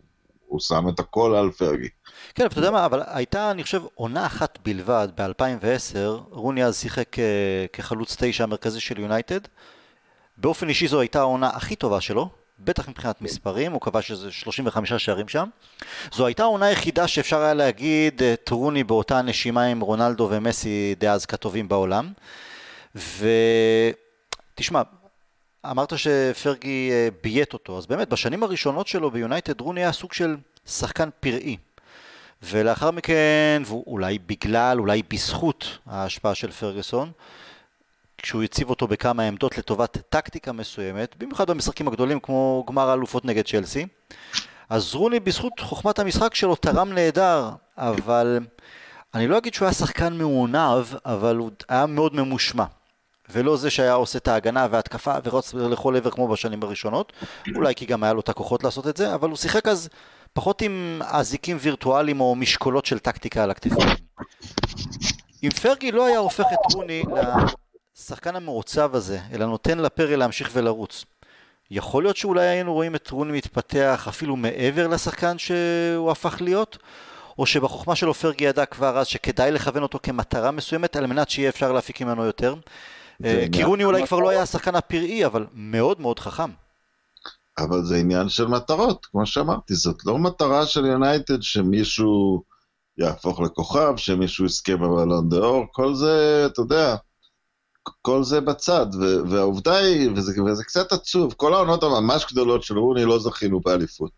הוא 0.47 0.61
שם 0.61 0.89
את 0.89 1.01
הכל 1.01 1.35
על 1.35 1.51
פרגי. 1.51 1.89
כן, 2.37 2.47
אתה 2.47 2.59
יודע 2.59 2.71
מה, 2.71 2.85
אבל 2.85 3.03
הייתה, 3.07 3.51
אני 3.51 3.63
חושב, 3.63 3.83
עונה 3.95 4.27
אחת 4.27 4.59
בלבד, 4.65 5.09
ב-2010, 5.17 5.99
רוני 6.31 6.65
אז 6.65 6.79
שיחק 6.81 7.19
אה, 7.19 7.25
כחלוץ 7.73 8.17
תשע 8.19 8.45
המרכזי 8.45 8.81
של 8.81 9.01
יונייטד. 9.01 9.41
באופן 10.37 10.69
אישי 10.69 10.89
זו 10.89 11.01
הייתה 11.01 11.21
העונה 11.21 11.49
הכי 11.49 11.77
טובה 11.77 12.01
שלו, 12.01 12.29
בטח 12.59 12.89
מבחינת 12.89 13.23
מספרים, 13.23 13.73
הוא 13.73 13.81
קבע 13.81 14.03
שזה 14.03 14.33
35 14.33 14.93
שערים 14.93 15.29
שם. 15.29 15.49
זו 16.13 16.27
הייתה 16.27 16.43
העונה 16.43 16.67
היחידה 16.67 17.09
שאפשר 17.09 17.41
היה 17.41 17.55
להגיד 17.55 18.23
את 18.23 18.49
רוני 18.49 18.85
באותה 18.85 19.23
נשימה 19.23 19.63
עם 19.65 19.81
רונלדו 19.81 20.29
ומסי 20.31 20.95
דאז 20.99 21.27
כטובים 21.27 21.69
בעולם. 21.69 22.13
ותשמע, 24.55 24.83
אמרת 25.71 25.99
שפרגי 25.99 26.91
אה, 26.93 27.09
ביית 27.23 27.53
אותו, 27.53 27.79
אז 27.79 27.87
באמת 27.87 28.09
בשנים 28.09 28.43
הראשונות 28.43 28.87
שלו 28.87 29.11
ביונייטד 29.11 29.61
רוני 29.61 29.81
היה 29.81 29.93
סוג 29.93 30.13
של 30.13 30.37
שחקן 30.67 31.09
פראי. 31.21 31.57
ולאחר 32.43 32.91
מכן, 32.91 33.63
ואולי 33.67 34.19
בגלל, 34.19 34.81
אולי 34.81 35.03
בזכות 35.11 35.79
ההשפעה 35.87 36.35
של 36.35 36.51
פרגוסון, 36.51 37.11
כשהוא 38.19 38.43
הציב 38.43 38.71
אותו 38.71 38.87
בכמה 38.87 39.23
עמדות 39.23 39.59
לטובת 39.59 39.99
טקטיקה 40.09 40.53
מסוימת, 40.53 41.15
במיוחד 41.19 41.51
במשחקים 41.51 41.89
הגדולים 41.89 42.21
כמו 42.21 42.65
גמר 42.69 42.89
האלופות 42.89 43.25
נגד 43.25 43.47
צ'לסי. 43.47 43.87
אז 44.69 44.95
רוני 44.95 45.21
בזכות 45.21 45.53
חוכמת 45.61 45.99
המשחק 45.99 46.35
שלו 46.35 46.57
תרם 46.57 46.93
נהדר, 46.93 47.51
אבל 47.77 48.39
אני 49.15 49.29
לא 49.29 49.39
אגיד 49.39 49.55
שהוא 49.55 49.67
היה 49.67 49.73
שחקן 49.73 50.13
מעונב, 50.13 50.85
אבל 51.05 51.37
הוא 51.37 51.51
היה 51.69 51.87
מאוד 51.87 52.15
ממושמע. 52.15 52.65
ולא 53.29 53.57
זה 53.57 53.71
שהיה 53.71 53.93
עושה 53.93 54.19
את 54.19 54.29
ההגנה 54.29 54.67
וההתקפה 54.71 55.15
ורץ 55.25 55.55
לכל 55.55 55.97
עבר 55.97 56.11
כמו 56.11 56.29
בשנים 56.29 56.63
הראשונות, 56.63 57.13
אולי 57.55 57.75
כי 57.75 57.87
גם 57.87 58.03
היה 58.03 58.13
לו 58.13 58.21
את 58.21 58.29
הכוחות 58.29 58.65
לעשות 58.65 58.87
את 58.87 58.97
זה, 58.97 59.15
אבל 59.15 59.29
הוא 59.29 59.37
שיחק 59.37 59.69
אז 59.69 59.89
פחות 60.37 60.63
עם 60.63 61.03
אזיקים 61.05 61.57
וירטואליים 61.61 62.21
או 62.21 62.35
משקולות 62.35 62.87
של 62.87 62.99
טקטיקה 62.99 63.43
על 63.43 63.51
הכתפיים. 63.51 63.89
אם 65.43 65.51
פרגי 65.51 65.93
לא 65.93 66.07
היה 66.07 66.19
הופך 66.19 66.45
את 66.53 66.75
רוני 66.75 67.03
השחקן 67.97 68.37
המעוצב 68.37 68.95
הזה, 68.95 69.19
אלא 69.33 69.47
נותן 69.47 69.79
לפרי 69.79 70.17
להמשיך 70.17 70.51
ולרוץ. 70.53 71.05
יכול 71.71 72.03
להיות 72.03 72.17
שאולי 72.17 72.47
היינו 72.47 72.75
רואים 72.75 72.95
את 72.95 73.11
רוני 73.11 73.33
מתפתח 73.33 74.07
אפילו 74.09 74.37
מעבר 74.37 74.87
לשחקן 74.87 75.39
שהוא 75.39 76.11
הפך 76.11 76.37
להיות? 76.41 76.79
או 77.39 77.47
שבחוכמה 77.47 77.97
שלו 77.97 78.15
פרגי 78.15 78.45
ידע 78.45 78.67
כבר 78.67 78.99
אז 78.99 79.07
שכדאי 79.07 79.51
לכוון 79.51 79.83
אותו 79.83 79.99
כמטרה 80.03 80.51
מסוימת 80.51 80.97
על 80.97 81.07
מנת 81.07 81.31
שיהיה 81.31 81.49
אפשר 81.49 81.73
להפיק 81.73 82.01
ממנו 82.01 82.25
יותר? 82.25 82.55
אה, 83.25 83.47
כי 83.53 83.65
רוני 83.65 83.85
אולי 83.85 84.07
כבר 84.07 84.19
לא 84.19 84.29
היה 84.29 84.43
השחקן 84.43 84.75
הפראי, 84.75 85.27
אבל 85.27 85.47
מאוד 85.55 86.01
מאוד 86.01 86.19
חכם. 86.19 86.51
אבל 87.59 87.85
זה 87.85 87.97
עניין 87.97 88.29
של 88.29 88.47
מטרות, 88.47 89.07
כמו 89.07 89.27
שאמרתי, 89.27 89.75
זאת 89.75 90.07
לא 90.07 90.19
מטרה 90.19 90.67
של 90.67 90.87
יונייטד 90.87 91.43
שמישהו 91.43 92.43
יהפוך 92.99 93.41
לכוכב, 93.41 93.93
שמישהו 93.97 94.45
יזכה 94.45 94.77
בבלון 94.77 95.29
דה 95.29 95.37
אור, 95.37 95.65
כל 95.73 95.95
זה, 95.95 96.47
אתה 96.47 96.61
יודע, 96.61 96.97
כל 98.03 98.25
זה 98.25 98.41
בצד, 98.41 98.87
והעובדה 99.31 99.77
היא, 99.77 100.11
וזה, 100.17 100.43
וזה 100.43 100.65
קצת 100.65 100.93
עצוב, 100.93 101.35
כל 101.37 101.55
העונות 101.55 101.83
הממש 101.83 102.27
גדולות 102.33 102.63
של 102.63 102.79
רוני 102.79 103.05
לא 103.05 103.19
זכינו 103.19 103.61
באליפות. 103.61 104.13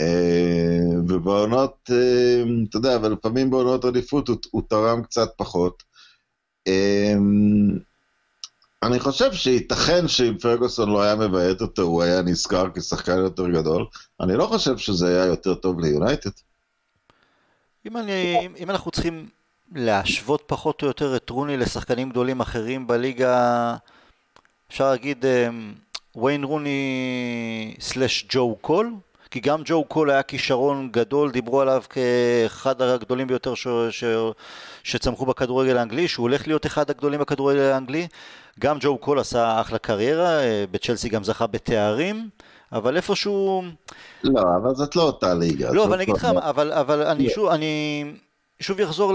אה, 0.00 0.98
ובעונות, 1.08 1.90
אה, 1.90 2.42
אתה 2.68 2.76
יודע, 2.76 2.96
אבל 2.96 3.12
לפעמים 3.12 3.50
בעונות 3.50 3.84
אליפות 3.84 4.28
הוא, 4.28 4.36
הוא 4.50 4.62
תרם 4.68 5.02
קצת 5.02 5.28
פחות. 5.36 5.82
אה, 8.82 8.88
אני 8.88 9.00
חושב 9.00 9.32
שייתכן 9.32 10.08
שאם 10.08 10.38
פרגוסון 10.38 10.90
לא 10.90 11.02
היה 11.02 11.14
מביית 11.14 11.60
אותו, 11.60 11.82
הוא 11.82 12.02
היה 12.02 12.22
נזכר 12.22 12.66
כשחקן 12.74 13.18
יותר 13.18 13.48
גדול. 13.48 13.86
אני 14.20 14.36
לא 14.36 14.46
חושב 14.46 14.78
שזה 14.78 15.08
היה 15.08 15.26
יותר 15.26 15.54
טוב 15.54 15.80
ליונייטד. 15.80 16.30
אם, 17.86 17.96
אני, 17.96 18.48
אם 18.58 18.70
אנחנו 18.70 18.90
צריכים 18.90 19.28
להשוות 19.74 20.42
פחות 20.46 20.82
או 20.82 20.86
יותר 20.86 21.16
את 21.16 21.30
רוני 21.30 21.56
לשחקנים 21.56 22.10
גדולים 22.10 22.40
אחרים 22.40 22.86
בליגה, 22.86 23.76
אפשר 24.70 24.90
להגיד 24.90 25.24
ויין 26.16 26.44
רוני 26.44 27.76
slash 27.80 28.26
ג'ו 28.28 28.56
קול, 28.60 28.94
כי 29.36 29.40
גם 29.40 29.62
ג'ו 29.64 29.84
קול 29.84 30.10
היה 30.10 30.22
כישרון 30.22 30.88
גדול, 30.92 31.30
דיברו 31.30 31.60
עליו 31.60 31.82
כאחד 31.90 32.82
הגדולים 32.82 33.26
ביותר 33.26 33.54
ש... 33.54 33.66
ש... 33.90 34.04
שצמחו 34.82 35.26
בכדורגל 35.26 35.76
האנגלי, 35.76 36.08
שהוא 36.08 36.24
הולך 36.24 36.46
להיות 36.46 36.66
אחד 36.66 36.90
הגדולים 36.90 37.20
בכדורגל 37.20 37.60
האנגלי. 37.60 38.06
גם 38.60 38.76
ג'ו 38.80 38.98
קול 38.98 39.18
עשה 39.18 39.60
אחלה 39.60 39.78
קריירה, 39.78 40.40
אה, 40.40 40.64
בצ'לסי 40.70 41.08
גם 41.08 41.24
זכה 41.24 41.46
בתארים, 41.46 42.28
אבל 42.72 42.96
איפשהו... 42.96 43.62
לא, 44.24 44.40
אבל 44.62 44.74
זאת 44.74 44.96
לא 44.96 45.02
אותה 45.02 45.34
ליגה. 45.34 45.72
לא, 45.72 45.84
אבל 45.84 45.94
אני 45.94 46.02
אגיד 46.02 46.14
לך, 46.14 46.24
אבל, 46.24 46.72
אבל 46.72 47.02
אני 47.02 47.30
שוב, 47.30 47.48
אני... 47.48 48.04
שוב 48.60 48.80
יחזור 48.80 49.12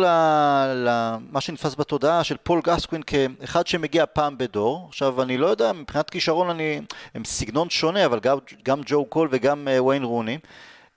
למה 0.76 1.42
שנתפס 1.42 1.76
בתודעה 1.76 2.24
של 2.24 2.38
פול 2.44 2.62
גסקוין 2.64 3.04
כאחד 3.04 3.68
שמגיע 3.68 4.06
פעם 4.14 4.38
בדור. 4.38 4.86
עכשיו, 4.90 5.22
אני 5.22 5.38
לא 5.38 5.48
יודע, 5.48 5.72
מבחינת 5.72 6.10
כישרון 6.10 6.50
אני, 6.50 6.82
הם 7.16 7.26
סגנון 7.26 7.70
שונה, 7.70 8.06
אבל 8.06 8.20
גם, 8.20 8.38
גם 8.64 8.82
ג'ו 8.86 9.06
קול 9.06 9.28
וגם 9.32 9.68
אה, 9.68 9.82
ויין 9.82 10.04
רוני. 10.04 10.38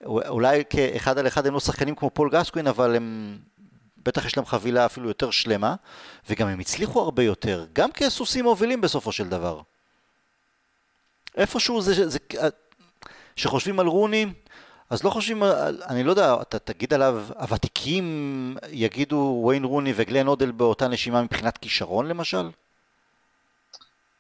אולי 0.06 0.62
כאחד 0.70 1.18
על 1.18 1.26
אחד 1.26 1.46
הם 1.46 1.54
לא 1.54 1.60
שחקנים 1.60 1.94
כמו 1.94 2.10
פול 2.10 2.30
גסקווין, 2.30 2.66
אבל 2.66 2.96
הם, 2.96 3.38
בטח 4.04 4.26
יש 4.26 4.36
להם 4.36 4.46
חבילה 4.46 4.86
אפילו 4.86 5.08
יותר 5.08 5.30
שלמה, 5.30 5.74
וגם 6.30 6.48
הם 6.48 6.60
הצליחו 6.60 7.00
הרבה 7.00 7.22
יותר, 7.22 7.66
גם 7.72 7.92
כסוסים 7.92 8.44
מובילים 8.44 8.80
בסופו 8.80 9.12
של 9.12 9.28
דבר. 9.28 9.60
איפשהו 11.36 11.80
זה, 11.80 11.94
זה, 11.94 12.08
זה 12.08 12.18
שחושבים 13.36 13.80
על 13.80 13.86
רוני, 13.86 14.26
אז 14.94 15.04
לא 15.04 15.10
חושבים, 15.10 15.42
אני 15.88 16.04
לא 16.04 16.10
יודע, 16.10 16.36
אתה 16.42 16.58
תגיד 16.58 16.94
עליו, 16.94 17.22
הוותיקים 17.38 18.56
יגידו 18.70 19.40
וויין 19.42 19.64
רוני 19.64 19.92
וגלן 19.96 20.26
אודל 20.26 20.50
באותה 20.50 20.88
נשימה 20.88 21.22
מבחינת 21.22 21.58
כישרון 21.58 22.06
למשל? 22.06 22.50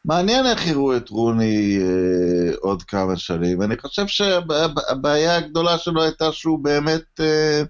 מעניין 0.04 0.46
איך 0.46 0.66
יראו 0.66 0.96
את 0.96 1.08
רוני 1.08 1.78
אה, 1.78 2.54
עוד 2.60 2.82
כמה 2.82 3.16
שנים. 3.16 3.62
אני 3.62 3.78
חושב 3.78 4.06
שהבעיה 4.06 5.36
הגדולה 5.36 5.78
שלו 5.78 6.02
הייתה 6.02 6.32
שהוא 6.32 6.58
באמת 6.58 7.20
אה, 7.20 7.62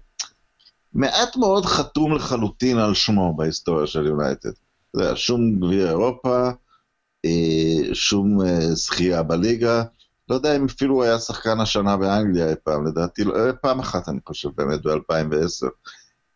מעט 0.93 1.35
מאוד 1.35 1.65
חתום 1.65 2.15
לחלוטין 2.15 2.77
על 2.77 2.93
שמו 2.93 3.33
בהיסטוריה 3.37 3.87
של 3.87 4.05
יונייטד. 4.05 4.51
שום 5.15 5.59
גביע 5.59 5.89
אירופה, 5.89 6.49
אה, 7.25 7.93
שום 7.95 8.41
אה, 8.41 8.75
זכייה 8.75 9.23
בליגה. 9.23 9.83
לא 10.29 10.35
יודע 10.35 10.55
אם 10.55 10.65
אפילו 10.65 11.03
היה 11.03 11.19
שחקן 11.19 11.59
השנה 11.59 11.97
באנגליה 11.97 12.49
אי 12.49 12.55
פעם, 12.63 12.87
לדעתי, 12.87 13.23
לא, 13.23 13.35
אה, 13.35 13.53
פעם 13.53 13.79
אחת 13.79 14.09
אני 14.09 14.19
חושב 14.27 14.49
באמת, 14.55 14.85
ב-2010. 14.85 15.67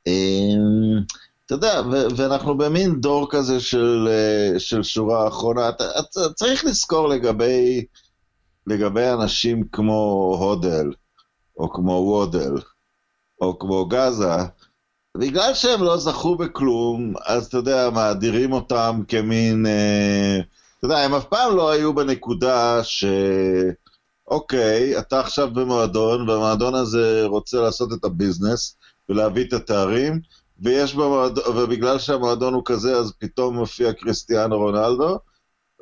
אמ, 0.07 1.03
אתה 1.45 1.55
יודע, 1.55 1.81
ואנחנו 2.15 2.57
במין 2.57 3.01
דור 3.01 3.27
כזה 3.31 3.59
של, 3.59 4.07
אה, 4.11 4.59
של 4.59 4.83
שורה 4.83 5.27
אחרונה, 5.27 5.69
אתה, 5.69 5.83
אתה 5.99 6.33
צריך 6.35 6.65
לזכור 6.65 7.09
לגבי, 7.09 7.85
לגבי 8.67 9.09
אנשים 9.09 9.63
כמו 9.71 10.35
הודל, 10.39 10.91
או 11.57 11.73
כמו 11.73 11.91
וודל, 11.91 12.53
או 13.41 13.59
כמו 13.59 13.85
גאזה, 13.85 14.35
בגלל 15.17 15.53
שהם 15.53 15.83
לא 15.83 15.97
זכו 15.97 16.35
בכלום, 16.35 17.13
אז 17.25 17.45
אתה 17.45 17.57
יודע, 17.57 17.89
מאדירים 17.89 18.51
אותם 18.53 19.01
כמין... 19.07 19.65
אה, 19.65 20.39
אתה 20.79 20.87
יודע, 20.87 20.97
הם 20.97 21.13
אף 21.13 21.25
פעם 21.25 21.55
לא 21.55 21.69
היו 21.69 21.93
בנקודה 21.93 22.83
ש... 22.83 23.05
אוקיי, 24.27 24.99
אתה 24.99 25.19
עכשיו 25.19 25.53
במועדון, 25.53 26.29
והמועדון 26.29 26.75
הזה 26.75 27.23
רוצה 27.25 27.61
לעשות 27.61 27.89
את 27.93 28.05
הביזנס 28.05 28.77
ולהביא 29.09 29.47
את 29.47 29.53
התארים, 29.53 30.19
ויש 30.59 30.95
במועדון, 30.95 31.57
ובגלל 31.57 31.99
שהמועדון 31.99 32.53
הוא 32.53 32.61
כזה, 32.65 32.97
אז 32.97 33.13
פתאום 33.19 33.55
מופיע 33.55 33.93
קריסטיאנו 33.93 34.57
רונלדו, 34.57 35.19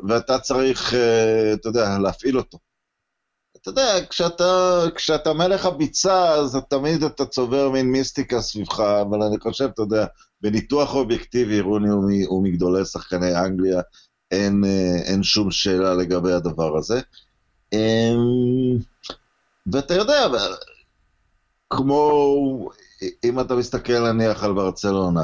ואתה 0.08 0.40
צריך, 0.40 0.94
אה, 0.94 1.54
אתה 1.54 1.70
יודע, 1.70 1.98
להפעיל 2.00 2.38
אותו. 2.38 2.58
אתה 3.62 3.70
יודע, 3.70 4.06
כשאתה, 4.10 4.84
כשאתה 4.96 5.34
מלך 5.34 5.66
הביצה, 5.66 6.34
אז 6.34 6.58
תמיד 6.70 7.04
אתה 7.04 7.26
צובר 7.26 7.70
מין 7.70 7.92
מיסטיקה 7.92 8.42
סביבך, 8.42 8.80
אבל 8.80 9.22
אני 9.22 9.40
חושב, 9.40 9.70
אתה 9.74 9.82
יודע, 9.82 10.06
בניתוח 10.42 10.96
אובייקטיבי, 10.96 11.60
רוני 11.60 12.24
הוא 12.26 12.44
מגדולי 12.44 12.86
שחקני 12.86 13.36
אנגליה, 13.36 13.82
אין, 14.32 14.64
אה, 14.66 15.02
אין 15.04 15.24
שום 15.24 15.52
שאלה 15.52 15.94
לגבי 15.94 16.34
הדבר 16.34 16.78
הזה. 16.78 17.02
אמ, 17.74 18.78
ואתה 19.74 19.94
יודע, 19.94 20.28
כמו 21.70 22.70
אם 23.24 23.40
אתה 23.40 23.56
מסתכל 23.56 24.12
נניח 24.12 24.44
על 24.44 24.54
ברצלונה, 24.54 25.24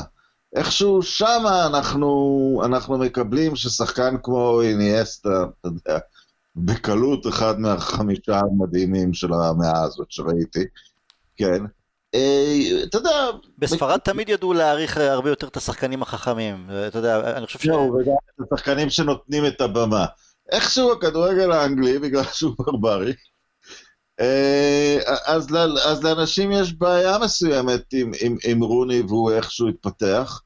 איכשהו 0.55 1.01
שמה 1.01 1.65
אנחנו, 1.65 2.61
אנחנו 2.65 2.97
מקבלים 2.97 3.55
ששחקן 3.55 4.15
כמו 4.23 4.61
איניאסטה, 4.61 5.45
אתה 5.59 5.67
יודע, 5.67 5.99
בקלות 6.55 7.27
אחד 7.27 7.59
מהחמישה 7.59 8.39
המדהימים 8.39 9.13
של 9.13 9.33
המאה 9.33 9.83
הזאת 9.83 10.11
שראיתי, 10.11 10.63
כן. 11.37 11.63
אה, 12.15 12.83
אתה 12.83 12.97
יודע... 12.97 13.29
בספרד 13.57 13.99
תמיד 13.99 14.29
ידעו 14.29 14.53
להעריך 14.53 14.97
הרבה 14.97 15.29
יותר 15.29 15.47
את 15.47 15.57
השחקנים 15.57 16.01
החכמים, 16.01 16.69
אתה 16.87 16.99
יודע, 16.99 17.37
אני 17.37 17.45
חושב 17.45 17.59
ש... 17.59 17.65
לא, 17.65 17.75
וגם 17.75 18.13
את 18.41 18.53
השחקנים 18.53 18.89
שנותנים 18.89 19.45
את 19.45 19.61
הבמה. 19.61 20.05
איכשהו 20.51 20.91
הכדורגל 20.91 21.51
האנגלי, 21.51 21.99
בגלל 21.99 22.23
שהוא 22.33 22.53
ברברי, 22.57 23.13
אה, 24.19 24.99
אז, 25.25 25.47
אז 25.85 26.03
לאנשים 26.03 26.51
יש 26.51 26.73
בעיה 26.73 27.17
מסוימת 27.17 27.83
עם, 27.93 28.11
עם, 28.21 28.37
עם 28.43 28.63
רוני 28.63 29.01
והוא 29.01 29.31
איכשהו 29.31 29.67
התפתח. 29.67 30.41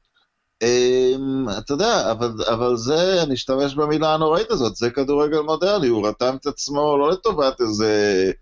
אתה 1.58 1.72
יודע, 1.72 2.10
אבל, 2.10 2.32
אבל 2.52 2.76
זה, 2.76 3.22
אני 3.22 3.34
אשתמש 3.34 3.74
במילה 3.74 4.14
הנוראית 4.14 4.50
הזאת, 4.50 4.76
זה 4.76 4.90
כדורגל 4.90 5.40
מודרני, 5.40 5.88
הוא 5.88 6.08
רתם 6.08 6.36
את 6.40 6.46
עצמו 6.46 6.98
לא 6.98 7.10
לטובת 7.10 7.60
איזה 7.60 8.32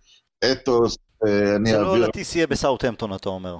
אתוס, 0.53 0.97
אה, 1.27 1.57
אני 1.57 1.75
אעביר... 1.75 1.91
זה 1.91 1.99
לא 1.99 2.09
לטיס 2.09 2.37
יהיה 2.37 2.47
בסאוטהמפטון, 2.47 3.15
אתה 3.15 3.29
אומר. 3.29 3.57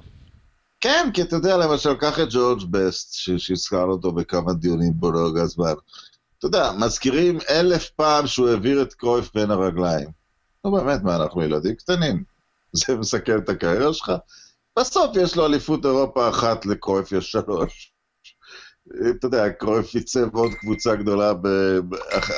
כן, 0.81 1.09
כי 1.13 1.21
אתה 1.21 1.35
יודע, 1.35 1.57
למשל, 1.57 1.95
קח 1.95 2.19
את 2.19 2.27
ג'ורג' 2.31 2.63
בסט, 2.71 3.13
שהזכרנו 3.37 3.91
אותו 3.91 4.11
בכמה 4.11 4.53
דיונים 4.53 4.93
בו 4.95 5.11
לאורך 5.11 5.41
הזמן. 5.41 5.73
אתה 6.37 6.47
יודע, 6.47 6.71
מזכירים 6.71 7.39
אלף 7.49 7.89
פעם 7.89 8.27
שהוא 8.27 8.49
העביר 8.49 8.81
את 8.81 8.93
קרויף 8.93 9.33
בין 9.35 9.51
הרגליים. 9.51 10.09
נו 10.65 10.71
באמת, 10.71 11.03
מה, 11.03 11.15
אנחנו 11.15 11.43
ילדים 11.43 11.75
קטנים? 11.75 12.23
זה 12.87 12.95
מסכן 12.95 13.37
את 13.37 13.49
הקריירה 13.49 13.93
שלך? 13.93 14.11
בסוף 14.79 15.15
יש 15.15 15.35
לו 15.35 15.45
אליפות 15.45 15.85
אירופה 15.85 16.29
אחת 16.29 16.65
לקרויף 16.65 17.11
יש 17.11 17.31
שלוש. 17.31 17.93
אתה 19.09 19.27
יודע, 19.27 19.49
קרויף 19.49 19.95
ייצב 19.95 20.35
עוד 20.35 20.51
קבוצה 20.53 20.95
גדולה 20.95 21.33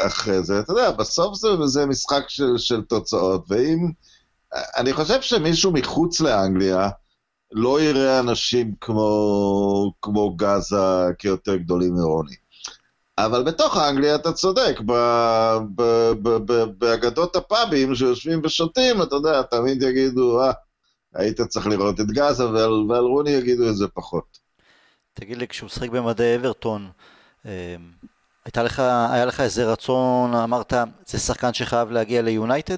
אחרי 0.07 0.43
זה, 0.43 0.59
אתה 0.59 0.71
יודע, 0.71 0.91
בסוף 0.91 1.35
זה, 1.35 1.47
זה 1.65 1.85
משחק 1.85 2.23
של, 2.27 2.57
של 2.57 2.81
תוצאות, 2.81 3.45
ואם... 3.49 3.91
אני 4.53 4.93
חושב 4.93 5.21
שמישהו 5.21 5.71
מחוץ 5.71 6.21
לאנגליה 6.21 6.89
לא 7.51 7.81
יראה 7.81 8.19
אנשים 8.19 8.73
כמו, 8.81 9.93
כמו 10.01 10.35
גאזה 10.35 11.05
כיותר 11.17 11.55
גדולים 11.55 11.93
מרוני. 11.93 12.35
אבל 13.17 13.43
בתוך 13.43 13.77
אנגליה 13.77 14.15
אתה 14.15 14.31
צודק, 14.31 14.79
באגדות 16.77 17.35
הפאבים 17.35 17.95
שיושבים 17.95 18.41
ושותים, 18.43 19.01
אתה 19.01 19.15
יודע, 19.15 19.41
תמיד 19.41 19.81
יגידו, 19.81 20.41
אה, 20.43 20.51
היית 21.15 21.41
צריך 21.41 21.67
לראות 21.67 21.99
את 21.99 22.05
גאזה, 22.05 22.49
ועל, 22.49 22.91
ועל 22.91 23.03
רוני 23.03 23.29
יגידו 23.29 23.69
את 23.69 23.75
זה 23.75 23.87
פחות. 23.87 24.39
תגיד 25.13 25.37
לי, 25.37 25.47
כשהוא 25.47 25.65
משחק 25.65 25.89
במדעי 25.89 26.35
אברטון, 26.35 26.89
אמ, 27.45 27.51
הייתה 28.45 28.63
לך, 28.63 28.79
היה 29.09 29.25
לך 29.25 29.39
איזה 29.39 29.71
רצון, 29.71 30.35
אמרת, 30.35 30.73
זה 31.05 31.19
שחקן 31.19 31.53
שחייב 31.53 31.91
להגיע 31.91 32.21
ליונייטד? 32.21 32.77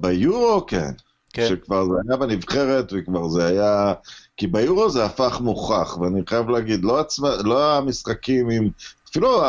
ביורו 0.00 0.66
כן. 0.66 0.90
כן. 1.32 1.48
שכבר 1.48 1.84
זה 1.84 1.92
היה 2.08 2.16
בנבחרת 2.16 2.92
וכבר 2.92 3.28
זה 3.28 3.46
היה... 3.46 3.94
כי 4.36 4.46
ביורו 4.46 4.90
זה 4.90 5.04
הפך 5.04 5.40
מוכח, 5.40 5.98
ואני 6.00 6.20
חייב 6.26 6.48
להגיד, 6.48 6.84
לא, 6.84 7.00
עצמה, 7.00 7.36
לא 7.44 7.76
המשחקים 7.76 8.50
עם... 8.50 8.68
אפילו, 9.10 9.42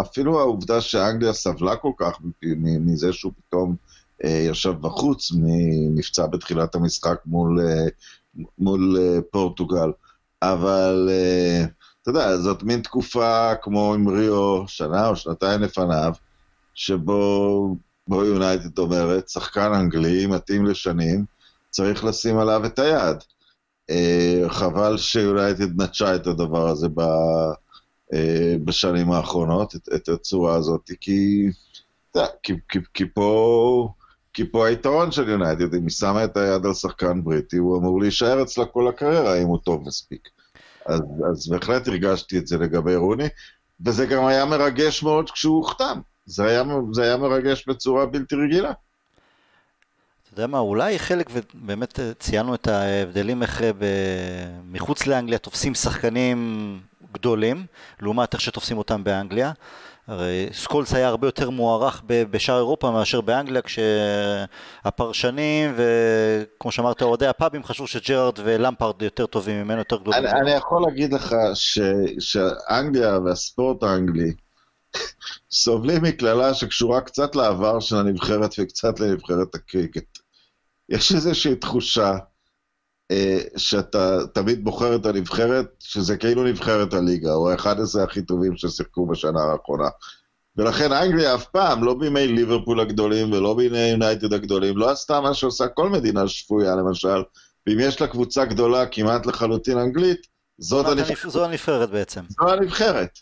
אפילו 0.00 0.40
העובדה 0.40 0.80
שאנגליה 0.80 1.32
סבלה 1.32 1.76
כל 1.76 1.92
כך 1.98 2.18
מזה 2.80 3.12
שהוא 3.12 3.32
פתאום 3.38 3.76
אה, 4.24 4.46
ישב 4.50 4.74
בחוץ, 4.80 5.32
נפצע 5.94 6.26
בתחילת 6.26 6.74
המשחק 6.74 7.18
מול, 7.26 7.60
אה, 7.60 7.86
מול 8.58 8.96
אה, 9.00 9.18
פורטוגל. 9.30 9.90
אבל 10.42 11.10
אתה 12.02 12.10
יודע, 12.10 12.36
זאת 12.36 12.62
מין 12.62 12.80
תקופה 12.80 13.54
כמו 13.62 13.94
עם 13.94 14.08
ריו, 14.08 14.68
שנה 14.68 15.08
או 15.08 15.16
שנתיים 15.16 15.60
לפניו, 15.60 16.12
שבו 16.78 17.76
בו 18.08 18.24
יונייטד 18.24 18.78
אומרת, 18.78 19.28
שחקן 19.28 19.72
אנגלי 19.74 20.26
מתאים 20.26 20.66
לשנים, 20.66 21.24
צריך 21.70 22.04
לשים 22.04 22.38
עליו 22.38 22.66
את 22.66 22.78
היד. 22.78 23.16
חבל 24.48 24.96
שיונייטד 24.96 25.82
נטשה 25.82 26.14
את 26.14 26.26
הדבר 26.26 26.68
הזה 26.68 26.88
ב, 26.94 27.02
בשנים 28.64 29.12
האחרונות, 29.12 29.76
את, 29.76 29.88
את 29.94 30.08
הצורה 30.08 30.54
הזאת, 30.56 30.90
כי, 31.00 31.50
כי, 32.42 32.52
כי, 32.68 32.78
כי 32.94 33.04
פה 33.14 33.88
כי 34.32 34.50
פה 34.50 34.66
היתרון 34.66 35.12
של 35.12 35.28
יונייטד, 35.28 35.74
אם 35.74 35.82
היא 35.82 35.90
שמה 35.90 36.24
את 36.24 36.36
היד 36.36 36.66
על 36.66 36.74
שחקן 36.74 37.24
בריטי, 37.24 37.56
הוא 37.56 37.78
אמור 37.78 38.00
להישאר 38.00 38.42
אצלה 38.42 38.64
כל 38.64 38.88
הקריירה, 38.88 39.42
אם 39.42 39.46
הוא 39.46 39.58
טוב 39.64 39.82
מספיק. 39.86 40.28
אז, 40.86 41.00
אז 41.30 41.48
בהחלט 41.48 41.88
הרגשתי 41.88 42.38
את 42.38 42.46
זה 42.46 42.58
לגבי 42.58 42.96
רוני, 42.96 43.28
וזה 43.86 44.06
גם 44.06 44.24
היה 44.24 44.44
מרגש 44.44 45.02
מאוד 45.02 45.30
כשהוא 45.30 45.56
הוחתם. 45.56 46.00
זה 46.28 46.44
היה, 46.44 46.62
זה 46.92 47.02
היה 47.02 47.16
מרגש 47.16 47.68
בצורה 47.68 48.06
בלתי 48.06 48.34
רגילה. 48.34 48.72
אתה 50.22 50.32
יודע 50.32 50.46
מה, 50.46 50.58
אולי 50.58 50.98
חלק, 50.98 51.30
ובאמת 51.32 52.00
ציינו 52.18 52.54
את 52.54 52.66
ההבדלים 52.66 53.42
איך 53.42 53.62
מחוץ 54.70 55.06
לאנגליה 55.06 55.38
תופסים 55.38 55.74
שחקנים 55.74 56.80
גדולים, 57.12 57.66
לעומת 58.00 58.34
איך 58.34 58.40
שתופסים 58.40 58.78
אותם 58.78 59.04
באנגליה. 59.04 59.52
הרי 60.06 60.48
סקולס 60.52 60.94
היה 60.94 61.08
הרבה 61.08 61.26
יותר 61.26 61.50
מוערך 61.50 62.02
בשאר 62.06 62.56
אירופה 62.56 62.90
מאשר 62.90 63.20
באנגליה, 63.20 63.62
כשהפרשנים 64.82 65.74
וכמו 65.76 66.72
שאמרת, 66.72 67.02
אוהדי 67.02 67.26
הפאבים 67.26 67.64
חשבו 67.64 67.86
שג'רארד 67.86 68.38
ולמפארד 68.44 69.02
יותר 69.02 69.26
טובים 69.26 69.62
ממנו, 69.62 69.78
יותר 69.78 69.96
גדולים. 69.96 70.26
אני, 70.26 70.40
אני 70.40 70.50
יכול 70.50 70.82
להגיד 70.86 71.12
לך 71.12 71.34
ש, 71.54 71.78
שאנגליה 72.18 73.18
והספורט 73.18 73.82
האנגלי 73.82 74.32
סובלים 75.50 76.02
מקללה 76.02 76.54
שקשורה 76.54 77.00
קצת 77.00 77.36
לעבר 77.36 77.80
של 77.80 77.96
הנבחרת 77.96 78.50
וקצת 78.58 79.00
לנבחרת 79.00 79.54
הקריקט. 79.54 80.18
יש 80.88 81.14
איזושהי 81.14 81.56
תחושה 81.56 82.16
אה, 83.10 83.38
שאתה 83.56 84.18
תמיד 84.34 84.64
בוחר 84.64 84.96
את 84.96 85.06
הנבחרת, 85.06 85.66
שזה 85.78 86.16
כאילו 86.16 86.44
נבחרת 86.44 86.94
הליגה, 86.94 87.34
או 87.34 87.50
האחד 87.50 87.80
הזה 87.80 88.02
הכי 88.02 88.22
טובים 88.22 88.56
ששיחקו 88.56 89.06
בשנה 89.06 89.40
האחרונה. 89.42 89.88
ולכן 90.56 90.92
אנגליה 90.92 91.34
אף 91.34 91.44
פעם, 91.44 91.84
לא 91.84 91.94
בימי 91.94 92.26
ליברפול 92.26 92.80
הגדולים 92.80 93.32
ולא 93.32 93.54
בימי 93.54 93.78
יונייטד 93.78 94.32
הגדולים, 94.32 94.76
לא 94.76 94.90
עשתה 94.90 95.20
מה 95.20 95.34
שעושה 95.34 95.68
כל 95.68 95.88
מדינה 95.88 96.28
שפויה 96.28 96.76
למשל, 96.76 97.22
ואם 97.66 97.80
יש 97.80 98.00
לה 98.00 98.06
קבוצה 98.06 98.44
גדולה 98.44 98.86
כמעט 98.86 99.26
לחלוטין 99.26 99.78
אנגלית, 99.78 100.26
זאת 100.58 100.86
הנבחרת. 100.86 101.32
זו 101.32 101.44
הנבחרת 101.44 101.90
בעצם. 101.90 102.20
זו 102.28 102.52
הנבחרת. 102.52 103.18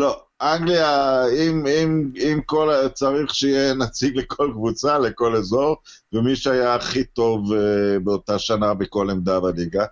לא, 0.00 0.22
אנגליה, 0.42 1.22
אם, 1.26 1.66
אם, 1.66 2.10
אם 2.16 2.40
כל, 2.46 2.88
צריך 2.94 3.34
שיהיה 3.34 3.74
נציג 3.74 4.16
לכל 4.16 4.50
קבוצה, 4.52 4.98
לכל 4.98 5.36
אזור, 5.36 5.76
ומי 6.12 6.36
שהיה 6.36 6.74
הכי 6.74 7.04
טוב 7.04 7.52
uh, 7.52 7.56
באותה 8.04 8.38
שנה 8.38 8.74
בכל 8.74 9.10
עמדה 9.10 9.40
בליגה, 9.40 9.84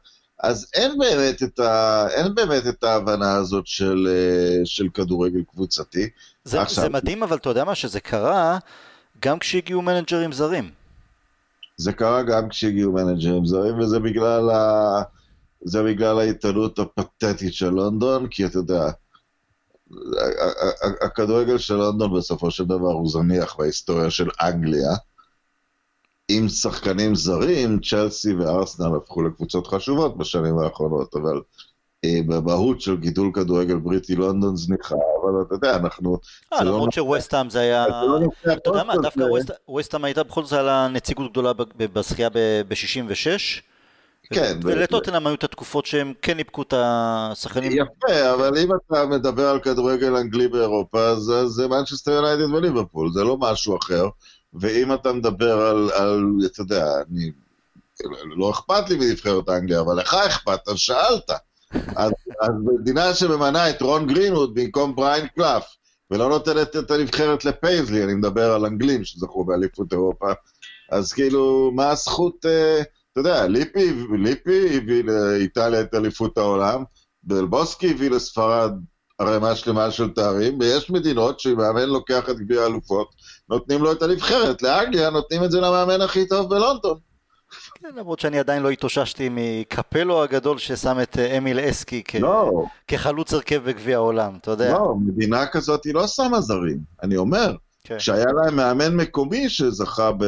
אז 0.42 0.71
אין 0.75 0.99
באמת 0.99 1.42
את, 1.42 1.59
ה, 1.59 2.07
אין 2.11 2.35
באמת 2.35 2.66
את 2.66 2.85
ההבנה 2.85 3.37
הזאת 3.37 3.66
של, 3.66 4.09
uh, 4.09 4.66
של 4.66 4.88
כדורגל 4.94 5.42
קבוצתי. 5.42 6.09
זה, 6.44 6.62
עכשיו, 6.62 6.85
זה 6.85 6.90
מדהים, 6.90 7.23
אבל 7.23 7.37
אתה 7.37 7.49
יודע 7.49 7.64
מה, 7.64 7.75
שזה 7.75 8.01
קרה 8.01 8.59
גם 9.21 9.38
כשהגיעו 9.38 9.83
מנג'רים 9.83 10.33
זרים. 10.33 10.71
זה 11.77 11.92
קרה 11.92 12.23
גם 12.23 12.49
כשהגיעו 12.49 12.92
מנג'רים 12.92 13.47
זרים, 13.47 13.79
וזה 13.79 13.99
בגלל, 13.99 14.51
ה, 14.51 15.03
זה 15.64 15.83
בגלל 15.83 16.18
העיתונות 16.18 16.79
הפתטית 16.79 17.55
של 17.55 17.71
לונדון, 17.71 18.27
כי 18.27 18.47
אתה 18.47 18.59
יודע, 18.59 18.90
הכדורגל 21.01 21.59
של 21.59 21.74
לונדון 21.74 22.18
בסופו 22.18 22.51
של 22.51 22.64
דבר 22.64 22.92
הוא 22.92 23.11
זניח 23.11 23.57
בהיסטוריה 23.57 24.11
של 24.11 24.29
אנגליה. 24.40 24.92
עם 26.31 26.48
שחקנים 26.48 27.14
זרים, 27.14 27.81
צ'לסי 27.81 28.35
וארסנל 28.35 28.96
הפכו 28.96 29.22
לקבוצות 29.22 29.66
חשובות 29.66 30.18
בשנים 30.18 30.59
האחרונות, 30.59 31.14
אבל 31.14 31.40
אה, 32.05 32.20
במהות 32.27 32.81
של 32.81 32.96
גידול 32.96 33.31
כדורגל 33.35 33.77
בריטי 33.77 34.14
לונדון 34.14 34.57
זניחה, 34.57 34.94
אבל 34.94 35.42
אתה 35.46 35.55
יודע, 35.55 35.77
אנחנו... 35.77 36.18
אה, 36.53 36.64
לא 36.64 36.70
למרות 36.70 36.92
שווסטהאם 36.92 37.51
זה 37.51 37.61
היה... 37.61 37.88
לא 37.88 38.20
אתה 38.53 38.70
יודע 38.70 38.85
מה, 38.85 38.94
דווקא 38.96 39.24
ווסטהאם 39.68 40.05
הייתה 40.05 40.22
בכל 40.22 40.44
זאת 40.44 40.53
על 40.53 40.68
הנציגות 40.68 41.31
גדולה 41.31 41.53
בזכייה 41.92 42.31
ב-66. 42.31 43.67
כן. 44.32 44.58
ולטוטנאם 44.62 45.26
היו 45.26 45.34
את 45.34 45.44
התקופות 45.44 45.86
שהם 45.86 46.12
כן 46.22 46.36
ניפקו 46.36 46.62
את 46.62 46.74
השחקנים. 46.76 47.72
יפה, 47.72 48.34
אבל 48.34 48.58
אם 48.58 48.68
אתה 48.74 49.06
מדבר 49.06 49.48
על 49.48 49.60
כדורגל 49.60 50.16
אנגלי 50.16 50.48
באירופה, 50.48 51.00
אז 51.00 51.32
זה 51.46 51.68
מנצ'סטר 51.68 52.10
יונייטד 52.10 52.54
וליברפול, 52.54 53.12
זה 53.12 53.24
לא 53.24 53.36
משהו 53.36 53.76
אחר. 53.76 54.08
ואם 54.54 54.94
אתה 54.94 55.12
מדבר 55.12 55.60
על, 55.60 55.90
על 55.90 56.24
אתה 56.46 56.60
יודע, 56.60 56.86
אני, 57.10 57.30
לא 58.36 58.50
אכפת 58.50 58.90
לי 58.90 58.96
מנבחרת 58.96 59.48
אנגליה, 59.48 59.80
אבל 59.80 59.96
לך 60.00 60.14
אכפת, 60.14 60.68
אז 60.68 60.78
שאלת. 60.78 61.30
אז, 61.96 62.12
אז 62.40 62.50
מדינה 62.80 63.14
שממנה 63.14 63.70
את 63.70 63.82
רון 63.82 64.06
גרינווד 64.06 64.54
במקום 64.54 64.96
בריין 64.96 65.26
קלף, 65.26 65.64
ולא 66.10 66.28
נותנת 66.28 66.76
את 66.76 66.90
הנבחרת 66.90 67.44
לפייזלי, 67.44 68.04
אני 68.04 68.14
מדבר 68.14 68.52
על 68.52 68.66
אנגלים 68.66 69.04
שזכו 69.04 69.44
באליפות 69.44 69.92
אירופה, 69.92 70.32
אז 70.90 71.12
כאילו, 71.12 71.70
מה 71.74 71.90
הזכות, 71.90 72.46
אה, 72.46 72.82
אתה 73.20 73.28
יודע, 73.28 73.46
ליפי, 73.46 73.92
ליפי 74.18 74.76
הביא 74.76 75.04
לאיטליה 75.04 75.81
את 75.81 75.94
אליפות 75.94 76.38
העולם, 76.38 76.85
בלבוסקי 77.22 77.90
הביא 77.90 78.11
לספרד 78.11 78.72
ערימה 79.18 79.54
שלמה 79.54 79.90
של 79.90 80.09
תארים, 80.11 80.59
ויש 80.61 80.90
מדינות 80.90 81.40
שאם 81.40 81.57
מאמן 81.57 81.88
לוקח 81.88 82.31
את 82.31 82.38
גביע 82.38 82.62
האלופות, 82.62 83.09
נותנים 83.48 83.83
לו 83.83 83.92
את 83.92 84.02
הנבחרת. 84.02 84.62
לאנגליה 84.62 85.11
נותנים 85.11 85.44
את 85.44 85.50
זה 85.50 85.61
למאמן 85.61 86.00
הכי 86.00 86.28
טוב 86.28 86.50
בלונדון. 86.50 86.98
כן, 87.74 87.88
למרות 87.96 88.20
שאני 88.20 88.38
עדיין 88.38 88.62
לא 88.62 88.70
התאוששתי 88.70 89.28
מקפלו 89.33 90.22
הגדול 90.22 90.59
ששם 90.59 90.98
את 91.02 91.18
אה, 91.18 91.38
אמיל 91.38 91.61
אסקי 91.61 92.02
כ... 92.04 92.14
לא. 92.14 92.64
כחלוץ 92.88 93.33
הרכב 93.33 93.62
בגביע 93.64 93.96
העולם, 93.96 94.37
אתה 94.40 94.50
יודע. 94.50 94.72
לא, 94.72 94.94
מדינה 95.07 95.46
כזאת 95.46 95.85
היא 95.85 95.94
לא 95.94 96.07
שמה 96.07 96.40
זרים, 96.40 96.78
אני 97.02 97.16
אומר. 97.16 97.54
כן. 97.85 97.98
שהיה 97.98 98.33
להם 98.33 98.57
מאמן 98.57 98.96
מקומי 98.96 99.48
שזכה, 99.48 100.12
ב... 100.12 100.24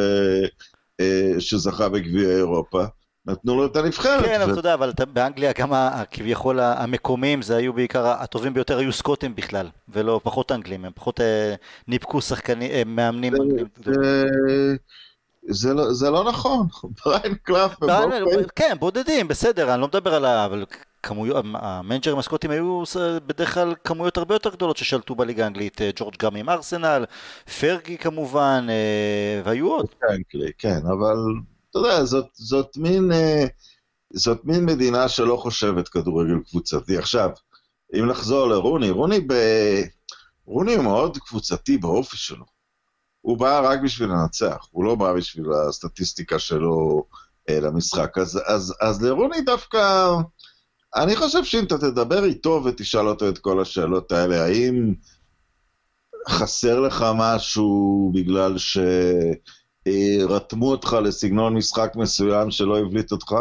אה, 1.00 1.40
שזכה 1.40 1.88
בגביע 1.88 2.36
אירופה, 2.36 2.84
נתנו 3.26 3.56
לו 3.56 3.66
את 3.66 3.76
הנבחרת. 3.76 4.24
כן, 4.24 4.40
אבל 4.40 4.50
אתה 4.50 4.60
יודע, 4.60 4.74
אבל 4.74 4.92
באנגליה 5.12 5.52
גם 5.52 5.72
כביכול 6.10 6.60
המקומיים 6.60 7.42
זה 7.42 7.56
היו 7.56 7.72
בעיקר, 7.72 8.06
הטובים 8.06 8.54
ביותר 8.54 8.78
היו 8.78 8.92
סקוטים 8.92 9.34
בכלל, 9.34 9.68
ולא 9.88 10.20
פחות 10.22 10.52
אנגלים, 10.52 10.84
הם 10.84 10.92
פחות 10.94 11.20
אה, 11.20 11.54
ניפקו 11.88 12.20
שחקנים, 12.20 12.96
מאמנים 12.96 13.34
אנגלים. 13.34 13.66
זה 15.48 15.74
לא, 15.74 15.92
זה 15.92 16.10
לא 16.10 16.24
נכון, 16.24 16.66
בריין 17.04 17.34
קלאף 17.42 17.74
כן, 18.56 18.76
בודדים, 18.80 19.28
בסדר, 19.28 19.74
אני 19.74 19.80
לא 19.80 19.86
מדבר 19.86 20.14
על 20.14 20.24
ה... 20.24 20.44
אבל 20.44 20.64
כמויות, 21.02 21.44
המנג'רים 21.54 22.18
הסקוטים 22.18 22.50
היו 22.50 22.82
בדרך 23.26 23.54
כלל 23.54 23.74
כמויות 23.84 24.16
הרבה 24.16 24.34
יותר 24.34 24.50
גדולות 24.50 24.76
ששלטו 24.76 25.14
בליגה 25.14 25.44
האנגלית, 25.44 25.82
אה, 25.82 25.90
ג'ורג' 25.96 26.16
גם 26.18 26.36
עם 26.36 26.48
ארסנל, 26.48 27.04
פרגי 27.60 27.98
כמובן, 27.98 28.66
אה, 28.68 29.42
והיו 29.44 29.70
עוד. 29.70 29.86
כן, 30.58 30.78
אבל 30.86 31.16
אתה 31.70 31.78
יודע, 31.78 32.04
זאת, 32.04 32.26
זאת 32.34 32.76
מין... 32.76 33.12
אה, 33.12 33.44
זאת 34.12 34.44
מין 34.44 34.64
מדינה 34.64 35.08
שלא 35.08 35.36
חושבת 35.36 35.88
כדורגל 35.88 36.38
קבוצתי. 36.50 36.98
עכשיו, 36.98 37.30
אם 37.94 38.06
נחזור 38.06 38.48
לרוני, 38.48 38.90
רוני 38.90 39.20
ב... 39.20 39.34
רוני 40.46 40.74
הוא 40.74 40.84
מאוד 40.84 41.18
קבוצתי 41.18 41.78
באופי 41.78 42.16
שלו. 42.16 42.44
הוא 43.20 43.38
בא 43.38 43.60
רק 43.70 43.80
בשביל 43.80 44.08
לנצח, 44.08 44.68
הוא 44.70 44.84
לא 44.84 44.94
בא 44.94 45.12
בשביל 45.12 45.46
הסטטיסטיקה 45.68 46.38
שלו 46.38 47.04
אה, 47.48 47.60
למשחק. 47.60 48.18
אז, 48.18 48.40
אז, 48.46 48.74
אז 48.80 49.02
לרוני 49.02 49.40
דווקא, 49.40 50.06
אני 50.94 51.16
חושב 51.16 51.44
שאם 51.44 51.64
אתה 51.64 51.78
תדבר 51.78 52.24
איתו 52.24 52.62
ותשאל 52.64 53.08
אותו 53.08 53.28
את 53.28 53.38
כל 53.38 53.60
השאלות 53.60 54.12
האלה, 54.12 54.44
האם 54.44 54.94
חסר 56.28 56.80
לך 56.80 57.06
משהו 57.16 58.12
בגלל 58.14 58.54
שרתמו 59.88 60.70
אותך 60.70 60.96
לסגנון 61.02 61.54
משחק 61.54 61.92
מסוים 61.96 62.50
שלא 62.50 62.78
הבליט 62.78 63.12
אותך? 63.12 63.34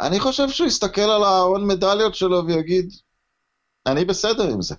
אני 0.00 0.20
חושב 0.20 0.48
שהוא 0.48 0.66
יסתכל 0.66 1.00
על 1.00 1.24
ההון 1.24 1.66
מדליות 1.66 2.14
שלו 2.14 2.46
ויגיד, 2.46 2.92
אני 3.86 4.04
בסדר 4.04 4.48
עם 4.50 4.62
זה. 4.62 4.74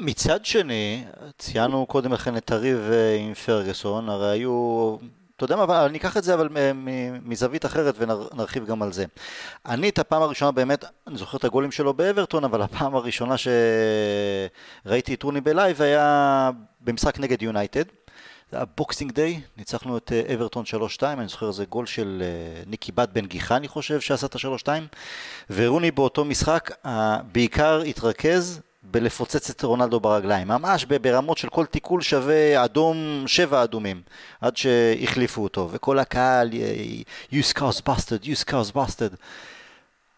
מצד 0.00 0.44
שני, 0.44 1.04
ציינו 1.38 1.86
קודם 1.86 2.12
לכן 2.12 2.36
את 2.36 2.50
הריב 2.50 2.78
עם 3.18 3.34
פרגוסון, 3.34 4.08
הרי 4.08 4.30
היו... 4.30 4.96
אתה 5.40 5.52
יודע 5.52 5.66
מה, 5.66 5.86
אני 5.86 5.98
אקח 5.98 6.16
את 6.16 6.24
זה 6.24 6.34
אבל 6.34 6.48
מזווית 7.22 7.66
אחרת 7.66 7.94
ונרחיב 7.98 8.66
גם 8.66 8.82
על 8.82 8.92
זה. 8.92 9.04
אני 9.66 9.88
את 9.88 9.98
הפעם 9.98 10.22
הראשונה 10.22 10.50
באמת, 10.50 10.84
אני 11.06 11.18
זוכר 11.18 11.38
את 11.38 11.44
הגולים 11.44 11.72
שלו 11.72 11.94
באברטון, 11.94 12.44
אבל 12.44 12.62
הפעם 12.62 12.94
הראשונה 12.94 13.34
שראיתי 14.84 15.14
את 15.14 15.22
רוני 15.22 15.40
ב 15.40 15.48
live 15.48 15.82
היה 15.82 16.50
במשחק 16.80 17.20
נגד 17.20 17.42
יונייטד. 17.42 17.84
זה 18.50 18.56
היה 18.56 18.64
Boxing 18.76 19.12
Day, 19.12 19.40
ניצחנו 19.56 19.96
את 19.96 20.12
אה, 20.12 20.34
אברטון 20.34 20.64
3-2, 20.98 21.02
אני 21.04 21.28
זוכר 21.28 21.48
איזה 21.48 21.64
גול 21.64 21.86
של 21.86 22.22
אה, 22.22 22.62
ניקי 22.66 22.92
באט 22.92 23.08
בנגיחה 23.08 23.56
אני 23.56 23.68
חושב 23.68 24.00
שעשה 24.00 24.26
את 24.26 24.34
ה-3-2 24.34 24.68
ורוני 25.50 25.90
באותו 25.90 26.24
משחק 26.24 26.70
בעיקר 27.32 27.82
התרכז 27.82 28.60
בלפוצץ 28.82 29.50
את 29.50 29.62
רונלדו 29.64 30.00
ברגליים, 30.00 30.48
ממש 30.48 30.84
ברמות 30.84 31.38
של 31.38 31.48
כל 31.48 31.66
תיקול 31.66 32.02
שווה 32.02 32.64
אדום, 32.64 33.24
שבע 33.26 33.62
אדומים, 33.62 34.02
עד 34.40 34.56
שהחליפו 34.56 35.42
אותו, 35.42 35.68
וכל 35.70 35.98
הקהל, 35.98 36.50
you 37.32 37.54
Scouse 37.54 37.80
bastard, 37.88 38.24
you 38.24 38.46
Scouse 38.46 38.74
bastard. 38.74 39.16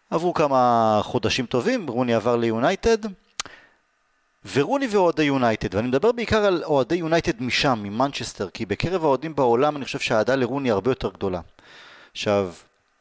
עברו 0.09 0.33
כמה 0.33 0.99
חודשים 1.03 1.45
טובים, 1.45 1.87
רוני 1.87 2.13
עבר 2.13 2.35
ליונייטד, 2.35 2.97
ורוני 4.53 4.87
ואוהדי 4.87 5.23
יונייטד, 5.23 5.75
ואני 5.75 5.87
מדבר 5.87 6.11
בעיקר 6.11 6.45
על 6.45 6.63
אוהדי 6.63 6.95
יונייטד 6.95 7.43
משם, 7.43 7.79
ממנצ'סטר, 7.83 8.49
כי 8.49 8.65
בקרב 8.65 9.03
האוהדים 9.03 9.35
בעולם 9.35 9.77
אני 9.77 9.85
חושב 9.85 9.99
שהאהדה 9.99 10.35
לרוני 10.35 10.71
הרבה 10.71 10.91
יותר 10.91 11.09
גדולה. 11.09 11.39
עכשיו, 12.11 12.53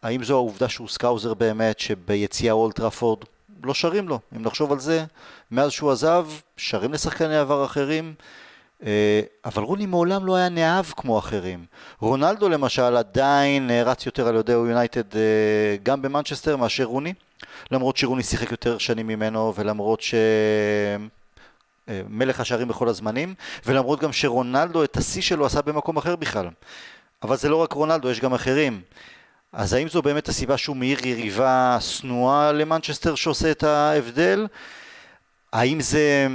האם 0.03 0.25
זו 0.25 0.35
העובדה 0.35 0.69
שהוא 0.69 0.89
Scouser 0.89 1.35
באמת, 1.35 1.81
שביציעי 1.81 2.53
אולד 2.53 2.77
טראפורד 2.77 3.19
לא 3.65 3.75
שרים 3.75 4.09
לו, 4.09 4.19
אם 4.37 4.43
נחשוב 4.43 4.73
על 4.73 4.79
זה, 4.79 5.05
מאז 5.51 5.71
שהוא 5.73 5.91
עזב, 5.91 6.27
שרים 6.57 6.93
לשחקני 6.93 7.37
עבר 7.37 7.65
אחרים, 7.65 8.15
אה, 8.87 9.21
אבל 9.45 9.63
רוני 9.63 9.87
מעולם 9.87 10.27
לא 10.27 10.37
היה 10.37 10.49
נאהב 10.49 10.85
כמו 10.85 11.19
אחרים. 11.19 11.65
רונלדו 12.01 12.49
למשל 12.49 12.97
עדיין 12.97 13.71
רץ 13.71 14.07
יותר 14.07 14.29
על 14.29 14.37
ידי 14.37 14.53
יונייטד 14.53 15.17
אה, 15.17 15.77
גם 15.83 16.03
במנצ'סטר 16.03 16.57
מאשר 16.57 16.85
רוני, 16.85 17.15
למרות 17.71 17.97
שרוני 17.97 18.23
שיחק 18.23 18.51
יותר 18.51 18.79
שנים 18.79 19.07
ממנו 19.07 19.53
ולמרות 19.57 20.01
ש... 20.01 20.15
אה, 21.89 22.03
מלך 22.09 22.41
השערים 22.41 22.69
בכל 22.69 22.89
הזמנים, 22.89 23.35
ולמרות 23.67 24.01
גם 24.01 24.13
שרונלדו 24.13 24.85
את 24.85 24.97
השיא 24.97 25.23
שלו 25.23 25.47
עשה 25.47 25.63
במקום 25.63 25.97
אחר 25.97 26.17
בכלל. 26.17 26.49
אבל 27.23 27.37
זה 27.37 27.49
לא 27.49 27.57
רק 27.57 27.73
רונלדו, 27.73 28.11
יש 28.11 28.21
גם 28.21 28.35
אחרים. 28.35 28.81
אז 29.53 29.73
האם 29.73 29.89
זו 29.89 30.03
באמת 30.03 30.29
הסיבה 30.29 30.57
שהוא 30.57 30.77
מעיר 30.77 31.07
יריבה 31.07 31.79
שנואה 31.81 32.53
למנצ'סטר 32.53 33.15
שעושה 33.15 33.51
את 33.51 33.63
ההבדל? 33.63 34.47
האם 35.53 35.81
זה 35.81 36.27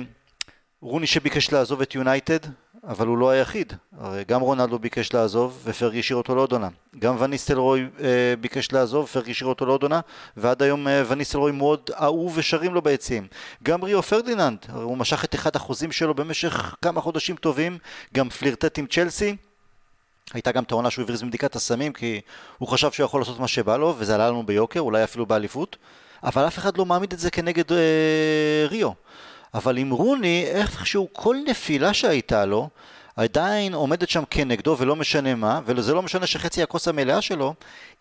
רוני 0.82 1.08
שביקש 1.08 1.52
לעזוב 1.52 1.82
את 1.82 1.96
יונייטד? 1.96 2.40
אבל 2.88 3.08
הוא 3.08 3.18
לא 3.18 3.30
היחיד, 3.30 3.74
הרי 4.00 4.24
גם 4.28 4.42
רונלדו 4.42 4.80
ביקש 4.80 5.14
לעזוב 5.14 5.62
ופרגי 5.64 6.00
השאיר 6.00 6.18
אותו 6.18 6.36
לעוד 6.36 6.52
עונה. 6.52 6.70
גם 7.00 7.16
וניסטלרוי 7.20 7.88
אה, 8.00 8.34
ביקש 8.42 8.72
לעזוב, 8.72 9.04
ופרגי 9.06 9.32
השאיר 9.32 9.50
אותו 9.50 9.66
לעוד 9.66 9.84
עונה, 9.84 10.00
ועד 10.38 10.64
היום 10.64 10.88
אה, 10.88 11.04
וניסטלרוי 11.08 11.52
מאוד 11.52 11.90
אהוב 12.02 12.34
ושרים 12.38 12.74
לו 12.74 12.82
ביציעים. 12.82 13.28
גם 13.64 13.84
ריו 13.84 14.04
פרדיננד, 14.04 14.58
הרי 14.70 14.84
הוא 14.84 14.98
משך 14.98 15.24
את 15.24 15.36
אחד 15.36 15.56
החוזים 15.56 15.92
שלו 15.92 16.14
במשך 16.14 16.76
כמה 16.82 17.02
חודשים 17.02 17.36
טובים, 17.36 17.78
גם 18.14 18.30
פלירטט 18.30 18.80
עם 18.80 18.86
צ'לסי, 18.86 19.36
הייתה 20.34 20.52
גם 20.52 20.64
את 20.64 20.72
העונה 20.72 20.92
שהוא 20.92 21.04
הבריז 21.04 21.24
מבדיקת 21.24 21.56
הסמים 21.56 21.94
כי 21.94 22.22
הוא 22.58 22.70
חשב 22.70 22.92
שהוא 22.92 23.06
יכול 23.06 23.22
לעשות 23.22 23.40
מה 23.40 23.48
שבא 23.48 23.78
לו 23.78 23.96
וזה 23.98 24.16
עלה 24.16 24.30
לנו 24.30 24.46
ביוקר, 24.46 24.80
אולי 24.80 25.04
אפילו 25.04 25.26
באליפות. 25.26 25.78
אבל 26.24 26.48
אף 26.48 26.58
אחד 26.58 26.78
לא 26.78 26.86
מעמיד 26.86 27.14
את 27.14 27.20
זה 27.20 27.32
כנגד 27.32 27.72
אה, 27.72 28.66
ריו. 28.70 28.92
אבל 29.54 29.78
עם 29.78 29.92
רוני, 29.92 30.46
איכשהו 30.46 31.08
כל 31.14 31.36
נפילה 31.48 31.94
שהייתה 31.94 32.46
לו 32.46 32.70
עדיין 33.16 33.74
עומדת 33.74 34.10
שם 34.10 34.24
כנגדו 34.30 34.76
ולא 34.80 34.96
משנה 34.96 35.36
מה 35.36 35.62
וזה 35.66 35.94
לא 35.94 36.02
משנה 36.02 36.28
שחצי 36.28 36.64
הכוס 36.64 36.88
המלאה 36.88 37.22
שלו 37.22 37.54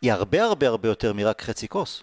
היא 0.02 0.12
הרבה 0.12 0.44
הרבה 0.44 0.68
הרבה 0.68 0.88
יותר 0.88 1.12
מרק 1.12 1.42
חצי 1.42 1.68
כוס. 1.68 2.02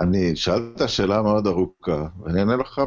אני 0.00 0.36
שאלת 0.36 0.88
שאלה 0.88 1.22
מאוד 1.22 1.46
ארוכה 1.46 2.06
ואני 2.22 2.40
אענה 2.40 2.56
לך 2.56 2.82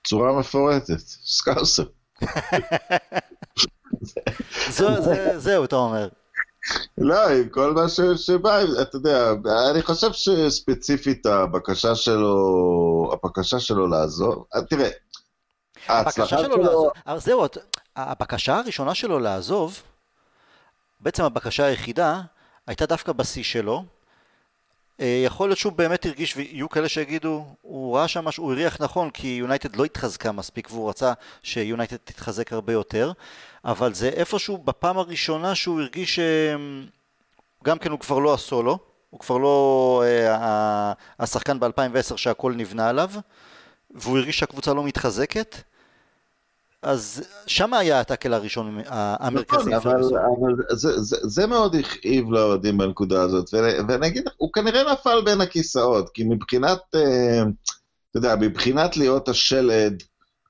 בצורה 0.00 0.38
מפורטת, 0.38 0.98
סקאוסר 1.24 1.84
זהו, 5.36 5.64
אתה 5.64 5.76
אומר. 5.76 6.08
לא, 6.98 7.28
עם 7.28 7.48
כל 7.48 7.72
מה 7.72 7.88
שבא, 8.16 8.62
אתה 8.82 8.96
יודע, 8.96 9.32
אני 9.70 9.82
חושב 9.82 10.12
שספציפית 10.12 11.26
הבקשה 11.26 11.94
שלו, 11.94 13.10
הבקשה 13.12 13.60
שלו 13.60 13.86
לעזוב, 13.86 14.44
אה, 14.54 14.62
תראה, 14.62 14.90
ההצלחה 15.86 16.38
שלו... 16.38 16.90
זהו, 17.16 17.46
הבקשה 17.96 18.56
הראשונה 18.56 18.94
שלו 18.94 19.18
לעזוב, 19.18 19.82
בעצם 21.00 21.24
הבקשה 21.24 21.64
היחידה, 21.64 22.20
הייתה 22.66 22.86
דווקא 22.86 23.12
בשיא 23.12 23.42
שלו, 23.42 23.76
אה, 23.76 23.82
יכול 24.98 25.48
להיות 25.48 25.58
שהוא 25.58 25.72
באמת 25.72 26.06
הרגיש, 26.06 26.36
ויהיו 26.36 26.68
כאלה 26.68 26.88
שיגידו, 26.88 27.44
הוא 27.62 27.96
ראה 27.96 28.08
שם 28.08 28.24
משהו, 28.24 28.44
הוא 28.44 28.52
הריח 28.52 28.76
נכון, 28.80 29.10
כי 29.10 29.26
יונייטד 29.26 29.76
לא 29.76 29.84
התחזקה 29.84 30.32
מספיק, 30.32 30.68
והוא 30.70 30.88
רצה 30.90 31.12
שיונייטד 31.42 31.96
תתחזק 31.96 32.52
הרבה 32.52 32.72
יותר, 32.72 33.12
אבל 33.64 33.94
זה 33.94 34.08
איפשהו 34.08 34.58
בפעם 34.58 34.98
הראשונה 34.98 35.54
שהוא 35.54 35.80
הרגיש 35.80 36.18
שגם 37.62 37.78
כן 37.78 37.90
הוא 37.90 38.00
כבר 38.00 38.18
לא 38.18 38.34
הסולו, 38.34 38.78
הוא 39.10 39.20
כבר 39.20 39.38
לא 39.38 40.02
אה, 40.06 40.92
השחקן 41.18 41.60
ב-2010 41.60 42.16
שהכל 42.16 42.52
נבנה 42.52 42.88
עליו, 42.88 43.10
והוא 43.90 44.18
הרגיש 44.18 44.38
שהקבוצה 44.38 44.74
לא 44.74 44.84
מתחזקת, 44.84 45.56
אז 46.84 47.22
שם 47.46 47.74
היה 47.74 48.00
הטאקל 48.00 48.34
הראשון 48.34 48.78
המרכזי. 48.88 49.70
נכון, 49.70 49.92
אבל, 49.92 50.18
אבל 50.18 50.54
זה, 50.70 51.00
זה, 51.02 51.16
זה 51.22 51.46
מאוד 51.46 51.74
הכאיב 51.74 52.30
לאוהדים 52.30 52.78
בנקודה 52.78 53.22
הזאת, 53.22 53.54
ואני 53.88 54.06
אגיד, 54.06 54.28
הוא 54.36 54.52
כנראה 54.52 54.92
נפל 54.92 55.22
בין 55.24 55.40
הכיסאות, 55.40 56.10
כי 56.14 56.24
מבחינת, 56.24 56.80
אה, 56.94 57.42
אתה 58.10 58.18
יודע, 58.18 58.36
מבחינת 58.40 58.96
להיות 58.96 59.28
השלד, 59.28 60.02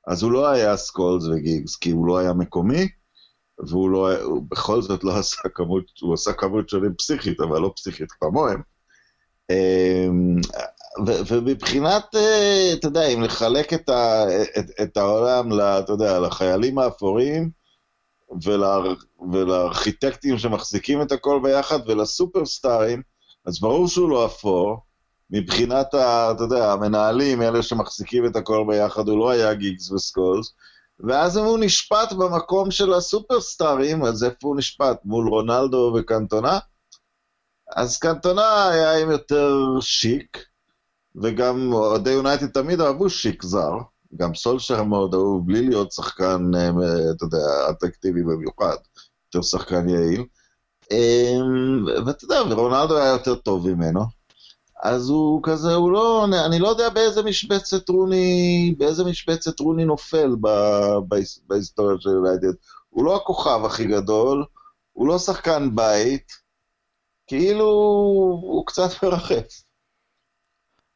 אז 0.07 0.23
הוא 0.23 0.33
לא 0.33 0.49
היה 0.49 0.77
סקולס 0.77 1.25
וגיגס, 1.25 1.77
כי 1.77 1.91
הוא 1.91 2.07
לא 2.07 2.19
היה 2.19 2.33
מקומי, 2.33 2.89
והוא 3.59 3.91
לא, 3.91 4.11
בכל 4.51 4.83
זאת 4.83 5.05
לא 5.05 5.17
עשה 5.19 5.49
כמות, 5.55 5.85
הוא 6.01 6.15
עשה 6.15 6.33
כמות 6.33 6.69
שונים 6.69 6.95
פסיכית, 6.95 7.41
אבל 7.41 7.61
לא 7.61 7.73
פסיכית 7.77 8.13
כמוהם. 8.13 8.63
אמ, 9.51 10.41
ומבחינת, 11.27 12.15
אה, 12.15 12.73
אתה 12.73 12.87
יודע, 12.87 13.07
אם 13.07 13.23
לחלק 13.23 13.73
את, 13.73 13.89
ה, 13.89 14.25
את, 14.59 14.71
את 14.83 14.97
העולם, 14.97 15.61
אתה 15.61 15.93
יודע, 15.93 16.21
לחיילים 16.21 16.79
האפורים 16.79 17.51
ולה, 18.45 18.79
ולארכיטקטים 19.33 20.39
שמחזיקים 20.39 21.03
את 21.03 21.13
הכל 21.13 21.41
ביחד 21.43 21.79
ולסופרסטארים, 21.87 23.03
אז 23.47 23.61
ברור 23.61 23.89
שהוא 23.89 24.11
לא 24.11 24.27
אפור. 24.27 24.79
מבחינת, 25.31 25.95
ה, 25.95 26.31
אתה 26.31 26.43
יודע, 26.43 26.73
המנהלים, 26.73 27.43
אלה 27.43 27.63
שמחזיקים 27.63 28.27
את 28.27 28.37
הכל 28.37 28.65
ביחד, 28.69 29.09
הוא 29.09 29.19
לא 29.19 29.31
היה 29.31 29.55
גיגס 29.55 29.91
וסקולס. 29.91 30.55
ואז 31.01 31.39
אם 31.39 31.45
הוא 31.45 31.59
נשפט 31.59 32.13
במקום 32.13 32.71
של 32.71 32.93
הסופרסטארים, 32.93 34.05
אז 34.05 34.25
איפה 34.25 34.49
הוא 34.49 34.57
נשפט? 34.57 34.99
מול 35.05 35.29
רונלדו 35.29 35.95
וקנטונה? 35.97 36.59
אז 37.75 37.99
קנטונה 37.99 38.69
היה 38.69 39.03
עם 39.03 39.11
יותר 39.11 39.57
שיק, 39.81 40.45
וגם 41.23 41.73
אוהדי 41.73 42.11
יונייטד 42.11 42.47
תמיד 42.47 42.81
אהבו 42.81 43.11
שיק 43.11 43.43
זר, 43.43 43.73
גם 44.17 44.35
סולשר 44.35 44.83
מאוד 44.83 45.15
אהוב, 45.15 45.47
בלי 45.47 45.69
להיות 45.69 45.93
שחקן, 45.93 46.51
אה, 46.55 46.71
אתה 47.17 47.25
יודע, 47.25 47.71
אטרקטיבי 47.71 48.23
במיוחד, 48.23 48.77
יותר 49.27 49.43
שחקן 49.43 49.89
יעיל. 49.89 50.25
אמ, 50.91 51.85
ואתה 52.07 52.25
יודע, 52.25 52.43
ורונלדו 52.51 52.99
היה 52.99 53.09
יותר 53.11 53.35
טוב 53.35 53.69
ממנו. 53.69 54.01
אז 54.83 55.09
הוא 55.09 55.41
כזה, 55.43 55.75
הוא 55.75 55.93
לא, 55.93 56.27
אני 56.47 56.59
לא 56.59 56.69
יודע 56.69 56.89
באיזה 56.89 57.23
משבצת 57.23 57.89
רוני, 57.89 58.75
באיזה 58.79 59.05
משבצת 59.05 59.61
רוני 59.61 59.85
נופל 59.85 60.37
ב, 60.41 60.49
ב, 61.09 61.17
בהיסטוריה 61.49 61.97
של 62.01 62.11
יונייטד. 62.11 62.59
הוא 62.91 63.05
לא 63.05 63.17
הכוכב 63.17 63.61
הכי 63.65 63.85
גדול, 63.85 64.45
הוא 64.93 65.09
לא 65.09 65.19
שחקן 65.19 65.75
בית, 65.75 66.44
כאילו 67.27 67.65
הוא 68.43 68.67
קצת 68.67 69.03
מרחף. 69.03 69.63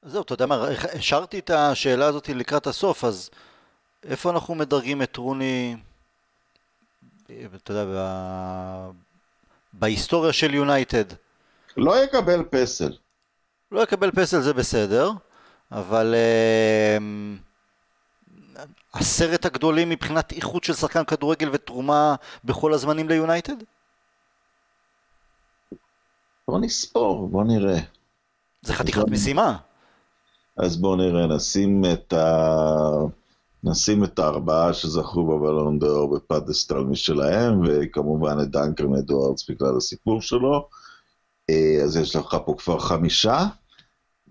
זהו, 0.03 0.23
אתה 0.23 0.35
יודע 0.35 0.47
מה, 0.47 0.69
השארתי 0.95 1.39
את 1.39 1.51
השאלה 1.51 2.07
הזאת 2.07 2.29
לקראת 2.29 2.67
הסוף, 2.67 3.05
אז 3.05 3.31
איפה 4.03 4.31
אנחנו 4.31 4.55
מדרגים 4.55 5.03
את 5.03 5.17
רוני, 5.17 5.77
אתה 7.25 7.73
יודע, 7.73 7.85
ב... 7.85 7.99
בהיסטוריה 9.73 10.33
של 10.33 10.55
יונייטד? 10.55 11.05
לא 11.77 12.05
יקבל 12.05 12.45
פסל. 12.51 12.97
לא 13.73 13.81
יקבל 13.81 14.11
פסל 14.11 14.41
זה 14.41 14.55
בסדר, 14.55 15.11
אבל 15.73 16.15
uh, 16.15 17.03
עשרת 18.93 19.45
הגדולים 19.45 19.89
מבחינת 19.89 20.33
איכות 20.33 20.65
של 20.65 20.73
שחקן 20.73 21.05
כדורגל 21.05 21.49
ותרומה 21.53 22.15
בכל 22.45 22.75
הזמנים 22.75 23.09
ליונייטד? 23.09 23.57
בוא 26.49 26.59
נספור, 26.59 27.29
בוא 27.29 27.45
נראה. 27.45 27.79
זה 28.63 28.75
חתיכת 28.75 29.09
משימה. 29.09 29.57
אז 30.57 30.77
בואו 30.77 30.97
נראה, 30.97 31.27
נשים 31.27 31.85
את, 31.93 32.13
ה... 32.13 32.47
נשים 33.65 34.05
את 34.05 34.19
הארבעה 34.19 34.75
שזכו 34.75 35.27
בבלון 35.27 35.79
ד'אור 35.79 36.17
ב 36.17 36.24
pedestal 36.24 36.81
משלהם, 36.81 37.61
וכמובן 37.67 38.37
את 38.43 38.51
דנקן 38.51 38.95
אדוארדס 38.95 39.51
בגלל 39.51 39.77
הסיפור 39.77 40.23
שלו. 40.23 40.69
אה, 41.51 41.85
אז 41.85 41.97
יש 41.97 42.17
לך 42.17 42.37
פה 42.47 42.55
כבר 42.59 42.79
חמישה, 42.79 43.47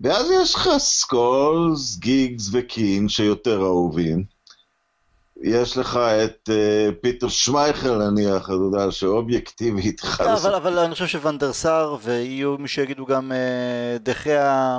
ואז 0.00 0.26
יש 0.42 0.54
לך 0.54 0.68
סקולס, 0.78 1.96
גיגס 1.98 2.48
וקין 2.52 3.08
שיותר 3.08 3.60
אהובים. 3.60 4.24
יש 5.42 5.76
לך 5.76 5.96
את 5.96 6.48
אה, 6.48 6.94
פיטר 7.00 7.28
שמייכל 7.28 8.10
נניח, 8.10 8.44
אתה 8.44 8.52
יודע, 8.52 8.90
שאובייקטיבית... 8.90 10.02
לא, 10.20 10.32
אבל, 10.32 10.54
אבל 10.54 10.78
אני 10.78 10.92
חושב 10.92 11.06
שואן 11.06 11.47
דר 11.47 11.63
סאר, 11.63 11.96
ויהיו 12.02 12.56
מי 12.58 12.68
שיגידו 12.68 13.06
גם 13.06 13.32
אה, 13.32 14.02
דה 14.02 14.21
חאה... 14.21 14.78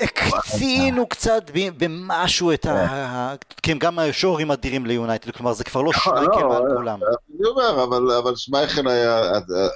הקצינו 0.00 1.06
קצת 1.06 1.50
במשהו 1.54 2.52
את 2.52 2.66
ה... 2.66 3.34
כן, 3.40 3.56
כי 3.62 3.72
הם 3.72 3.78
גם 3.78 3.98
השוערים 3.98 4.50
אדירים 4.50 4.86
ליונייטד, 4.86 5.30
כלומר 5.30 5.52
זה 5.52 5.64
כבר 5.64 5.82
לא, 5.82 5.92
שמייקל 5.92 6.40
לא, 6.40 6.48
מעל 6.48 6.62
כולם. 6.76 6.98
אני 7.02 7.48
אומר, 7.48 7.84
אבל 8.18 8.36
שמייכל 8.36 8.88
היה 8.88 9.22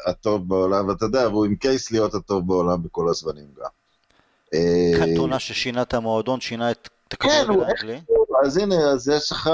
הטוב 0.07 0.49
בעולם, 0.49 0.89
ואתה 0.89 1.05
יודע, 1.05 1.29
והוא 1.29 1.45
עם 1.45 1.55
קייס 1.55 1.91
להיות 1.91 2.15
הטוב 2.15 2.47
בעולם 2.47 2.83
בכל 2.83 3.09
הזמנים 3.09 3.47
גם. 3.59 3.69
קנטונה 4.99 5.39
ששינה 5.39 5.83
את 5.83 5.95
המועדון, 5.95 6.41
שינה 6.41 6.71
את 6.71 6.89
כן, 7.11 7.47
האנגלי. 7.49 8.01
אז 8.45 8.57
הנה, 8.57 8.91
אז 8.91 9.09
יש 9.09 9.33
לך, 9.33 9.47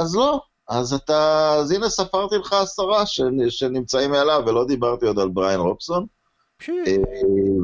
אז 0.00 0.16
לא. 0.16 0.40
אז 0.68 0.92
אתה, 0.92 1.54
אז 1.54 1.70
הנה 1.70 1.88
ספרתי 1.88 2.36
לך 2.36 2.52
עשרה 2.52 3.06
שנמצאים 3.48 4.10
מעליו, 4.10 4.42
ולא 4.46 4.66
דיברתי 4.66 5.06
עוד 5.06 5.18
על 5.18 5.28
בריין 5.28 5.60
רובסון. 5.60 6.06
אה, 6.68 6.96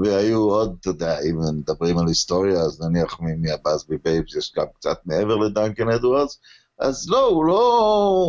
והיו 0.05 0.41
עוד, 0.41 0.77
אתה 0.81 0.89
יודע, 0.89 1.21
אם 1.21 1.39
מדברים 1.59 1.99
על 1.99 2.09
היסטוריה, 2.09 2.61
אז 2.61 2.81
נניח 2.81 3.21
מהבאזבי 3.21 3.97
בייבס 4.05 4.35
יש 4.37 4.53
גם 4.57 4.67
קצת 4.75 4.99
מעבר 5.05 5.37
לדנקן 5.37 5.89
אדוארדס, 5.89 6.39
אז 6.79 7.09
לא, 7.09 7.27
הוא 7.27 7.45
לא, 7.45 7.59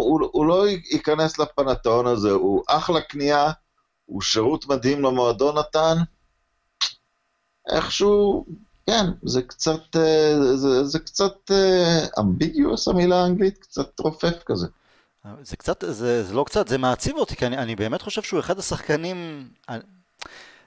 הוא, 0.06 0.30
הוא 0.32 0.46
לא 0.46 0.68
ייכנס 0.68 1.40
לפנתאון 1.40 2.08
הזה, 2.08 2.32
הוא 2.32 2.64
אחלה 2.68 3.02
קנייה, 3.02 3.52
הוא 4.06 4.22
שירות 4.22 4.68
מדהים 4.68 5.02
למועדון 5.02 5.58
נתן, 5.58 5.96
איכשהו, 7.72 8.46
כן, 8.90 9.06
זה 9.24 9.42
קצת, 9.42 9.96
אה, 9.96 10.56
זה, 10.56 10.84
זה 10.84 11.00
קצת 11.00 11.52
ambiguous 12.20 12.88
אה, 12.88 12.94
המילה 12.94 13.24
האנגלית, 13.24 13.58
קצת 13.58 14.00
רופף 14.00 14.44
כזה. 14.46 14.68
זה 15.42 15.58
קצת, 15.58 15.84
זה, 15.88 16.24
זה 16.24 16.34
לא 16.34 16.44
קצת, 16.44 16.68
זה 16.68 16.78
מעציב 16.78 17.16
אותי, 17.16 17.36
כי 17.36 17.46
אני, 17.46 17.58
אני 17.58 17.76
באמת 17.76 18.02
חושב 18.02 18.22
שהוא 18.22 18.40
אחד 18.40 18.60
השחקנים, 18.60 19.48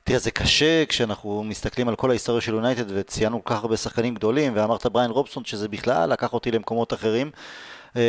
תראה, 0.05 0.19
זה 0.19 0.31
קשה 0.31 0.85
כשאנחנו 0.87 1.45
מסתכלים 1.45 1.89
על 1.89 1.97
כל 1.97 2.11
ההיסטוריה 2.11 2.41
של 2.41 2.55
יונייטד 2.55 2.85
וציינו 2.89 3.45
כל 3.45 3.55
כך 3.55 3.63
הרבה 3.63 3.77
שחקנים 3.77 4.15
גדולים, 4.15 4.53
ואמרת 4.57 4.87
בריין 4.87 5.11
רובסון 5.11 5.45
שזה 5.45 5.69
בכלל 5.69 6.11
לקח 6.11 6.33
אותי 6.33 6.51
למקומות 6.51 6.93
אחרים. 6.93 7.31
אמ, 7.97 8.01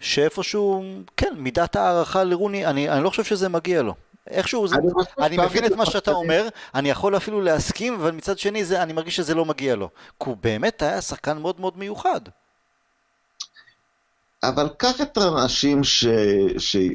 שאיפשהו, 0.00 0.84
כן, 1.16 1.34
מידת 1.36 1.76
הערכה 1.76 2.24
לרוני, 2.24 2.66
אני, 2.66 2.88
אני 2.88 3.04
לא 3.04 3.10
חושב 3.10 3.24
שזה 3.24 3.48
מגיע 3.48 3.82
לו. 3.82 3.94
איכשהו, 4.30 4.68
זה, 4.68 4.76
אני 5.18 5.36
מבין 5.36 5.64
את 5.64 5.72
מה 5.72 5.86
שאתה 5.86 6.10
אומר, 6.10 6.48
אני 6.74 6.90
יכול 6.90 7.16
אפילו 7.16 7.40
להסכים, 7.40 7.94
אבל 7.94 8.10
מצד 8.10 8.38
שני 8.38 8.64
זה, 8.64 8.82
אני 8.82 8.92
מרגיש 8.92 9.16
שזה 9.16 9.34
לא 9.34 9.44
מגיע 9.44 9.76
לו. 9.76 9.88
כי 10.22 10.30
הוא 10.30 10.36
באמת 10.36 10.82
היה 10.82 11.02
שחקן 11.02 11.38
מאוד 11.38 11.60
מאוד 11.60 11.78
מיוחד. 11.78 12.20
אבל 14.42 14.68
קח 14.76 15.00
את 15.00 15.16
האנשים 15.16 15.80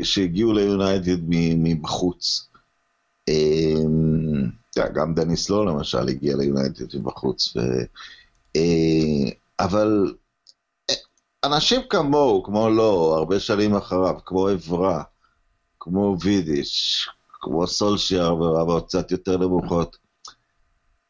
שהגיעו 0.04 0.54
ליונייטד 0.54 1.18
מבחוץ. 1.30 2.48
אמ, 3.28 4.50
גם 4.94 5.14
דניס 5.14 5.50
לא 5.50 5.66
למשל 5.66 6.10
הגיע 6.10 6.38
ליונייטד 6.38 6.98
מבחוץ, 6.98 7.54
אה, 8.56 8.62
אבל 9.60 10.14
אה, 10.90 10.96
אנשים 11.44 11.82
כמוהו, 11.90 12.44
כמו 12.44 12.70
לא, 12.70 13.16
הרבה 13.18 13.40
שנים 13.40 13.76
אחריו, 13.76 14.16
כמו 14.26 14.48
עברה, 14.48 15.04
כמו 15.80 16.18
וידיש, 16.22 17.10
כמו 17.42 17.68
סולשיאר 17.68 18.36
ברמות 18.36 18.88
קצת 18.88 19.12
יותר 19.12 19.38
נמוכות. 19.38 19.98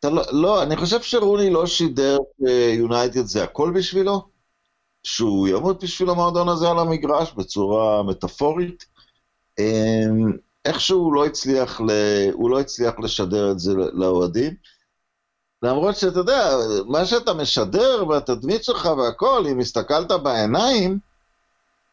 לא, 0.04 0.24
לא, 0.32 0.64
אני 0.64 0.78
חושב 0.78 1.02
שרוני 1.02 1.50
לא 1.50 1.66
שידר 1.66 2.18
שיונייטד 2.46 3.26
זה 3.26 3.44
הכל 3.44 3.72
בשבילו, 3.76 4.22
שהוא 5.04 5.48
ימות 5.48 5.84
בשביל 5.84 6.10
המועדון 6.10 6.50
הזה 6.50 6.70
על 6.70 6.80
המגרש 6.80 7.34
בצורה 7.34 8.04
מטאפורית. 8.04 8.86
אמ, 9.60 10.32
איכשהו 10.66 11.14
לא 11.14 11.26
הצליח, 11.26 11.82
ל... 11.82 11.92
הוא 12.34 12.50
לא 12.50 12.60
הצליח 12.60 12.94
לשדר 13.00 13.52
את 13.52 13.60
זה 13.60 13.74
לאוהדים. 13.74 14.54
למרות 15.64 15.96
שאתה 15.96 16.20
יודע, 16.20 16.56
מה 16.88 17.06
שאתה 17.06 17.34
משדר 17.34 18.04
והתדמית 18.10 18.64
שלך 18.64 18.90
והכל, 18.98 19.44
אם 19.52 19.60
הסתכלת 19.60 20.12
בעיניים, 20.12 21.00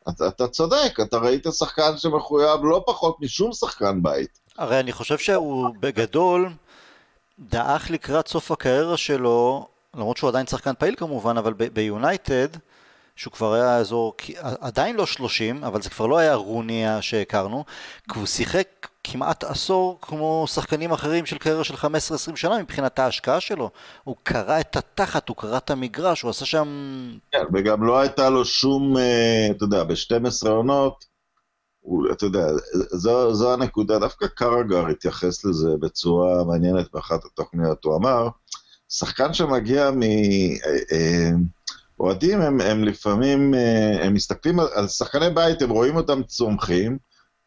אתה, 0.09 0.29
אתה 0.29 0.49
צודק, 0.49 0.99
אתה 1.03 1.18
ראית 1.18 1.47
שחקן 1.59 1.97
שמחויב 1.97 2.61
לא 2.62 2.85
פחות 2.87 3.16
משום 3.21 3.53
שחקן 3.53 4.03
בית. 4.03 4.38
הרי 4.59 4.81
אני 4.81 4.92
חושב 4.92 5.18
שהוא 5.18 5.68
בגדול 5.81 6.53
דעך 7.38 7.90
לקראת 7.90 8.29
סוף 8.29 8.51
הקריירה 8.51 8.97
שלו, 8.97 9.66
למרות 9.94 10.16
שהוא 10.16 10.29
עדיין 10.29 10.47
שחקן 10.47 10.73
פעיל 10.79 10.94
כמובן, 10.97 11.38
אבל 11.38 11.53
ביונייטד, 11.53 12.49
שהוא 13.19 13.33
כבר 13.33 13.53
היה 13.53 13.77
אזור, 13.77 14.15
עדיין 14.41 14.97
לא 14.97 15.07
30, 15.07 15.65
אבל 15.65 15.83
זה 15.83 15.91
כבר 15.91 16.07
לא 16.07 16.19
היה 16.19 16.35
רוני 16.35 16.85
שהכרנו, 17.01 17.65
כי 18.13 18.19
הוא 18.19 18.27
שיחק 18.27 18.87
כמעט 19.05 19.45
עשור 19.45 19.99
כמו 20.03 20.45
שחקנים 20.49 20.93
אחרים 20.93 21.27
של 21.27 21.39
קריירה 21.39 21.65
של 21.65 21.75
15-20 21.75 22.37
שנה 22.37 22.59
מבחינת 22.59 22.99
ההשקעה 22.99 23.41
שלו. 23.41 23.71
הוא 24.05 24.17
קרא 24.23 24.61
את 24.61 24.77
התחת, 24.77 25.29
הוא 25.29 25.37
קרא 25.37 25.57
את 25.57 25.71
המגרש, 25.71 26.23
הוא 26.23 26.31
עשה 26.31 26.45
שם... 26.45 26.69
כן, 27.33 27.43
וגם 27.55 27.83
לא 27.83 27.99
הייתה 27.99 28.31
לו 28.31 28.45
שום, 28.45 28.97
אה, 28.97 29.47
אתה 29.51 29.65
יודע, 29.65 29.85
ב-12 29.85 30.49
עונות, 30.49 31.05
אתה 32.13 32.25
יודע, 32.25 32.47
זו, 32.75 33.35
זו 33.35 33.53
הנקודה, 33.53 33.99
דווקא 33.99 34.27
קרגר 34.27 34.87
התייחס 34.87 35.45
לזה 35.45 35.71
בצורה 35.81 36.45
מעניינת 36.45 36.87
באחת 36.93 37.25
התוכניות, 37.25 37.85
הוא 37.85 37.97
אמר, 37.97 38.29
שחקן 38.89 39.35
שמגיע 39.35 39.91
מ... 39.91 40.03
אוהדים 42.01 42.41
הם, 42.41 42.61
הם 42.61 42.85
לפעמים, 42.85 43.55
הם 44.03 44.15
מסתכלים 44.15 44.61
על 44.61 44.89
שחקני 44.89 45.31
בית, 45.31 45.63
הם 45.63 45.71
רואים 45.71 45.97
אותם 45.97 46.23
צומחים, 46.23 46.99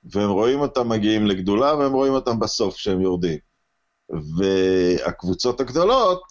והם 0.04 0.30
רואים 0.30 0.60
אותם 0.60 0.90
מגיעים 0.90 1.28
לגדולה, 1.28 1.76
והם 1.76 1.94
רואים 1.94 2.14
אותם 2.14 2.40
בסוף 2.40 2.76
כשהם 2.76 3.02
יורדים. 3.02 3.38
והקבוצות 4.38 5.60
הגדולות, 5.60 6.24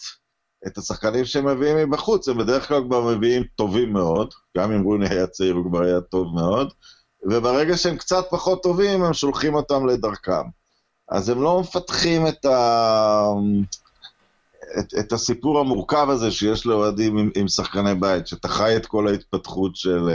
את 0.67 0.79
השחקנים 0.79 1.25
שהם 1.25 1.47
מביאים 1.47 1.77
מבחוץ, 1.77 2.29
הם 2.29 2.39
בדרך 2.39 2.69
כלל 2.69 2.83
כבר 2.85 3.17
מביאים 3.17 3.43
טובים 3.55 3.93
מאוד, 3.93 4.35
גם 4.57 4.73
אם 4.73 4.83
רוני 4.83 5.09
היה 5.09 5.27
צעיר 5.27 5.55
הוא 5.55 5.65
כבר 5.71 5.83
היה 5.83 6.01
טוב 6.01 6.35
מאוד, 6.35 6.73
וברגע 7.23 7.77
שהם 7.77 7.97
קצת 7.97 8.25
פחות 8.31 8.63
טובים, 8.63 9.03
הם 9.03 9.13
שולחים 9.13 9.55
אותם 9.55 9.87
לדרכם. 9.87 10.43
אז 11.09 11.29
הם 11.29 11.43
לא 11.43 11.61
מפתחים 11.61 12.27
את, 12.27 12.45
ה... 12.45 13.25
את, 14.79 14.95
את 14.99 15.13
הסיפור 15.13 15.61
המורכב 15.61 16.07
הזה 16.11 16.31
שיש 16.31 16.67
לאוהדים 16.67 17.19
עם, 17.19 17.31
עם 17.37 17.49
שחקני 17.49 17.95
בית, 17.95 18.27
שאתה 18.27 18.49
חי 18.49 18.77
את 18.77 18.87
כל 18.87 19.09
ההתפתחות 19.09 19.77
של... 19.77 20.09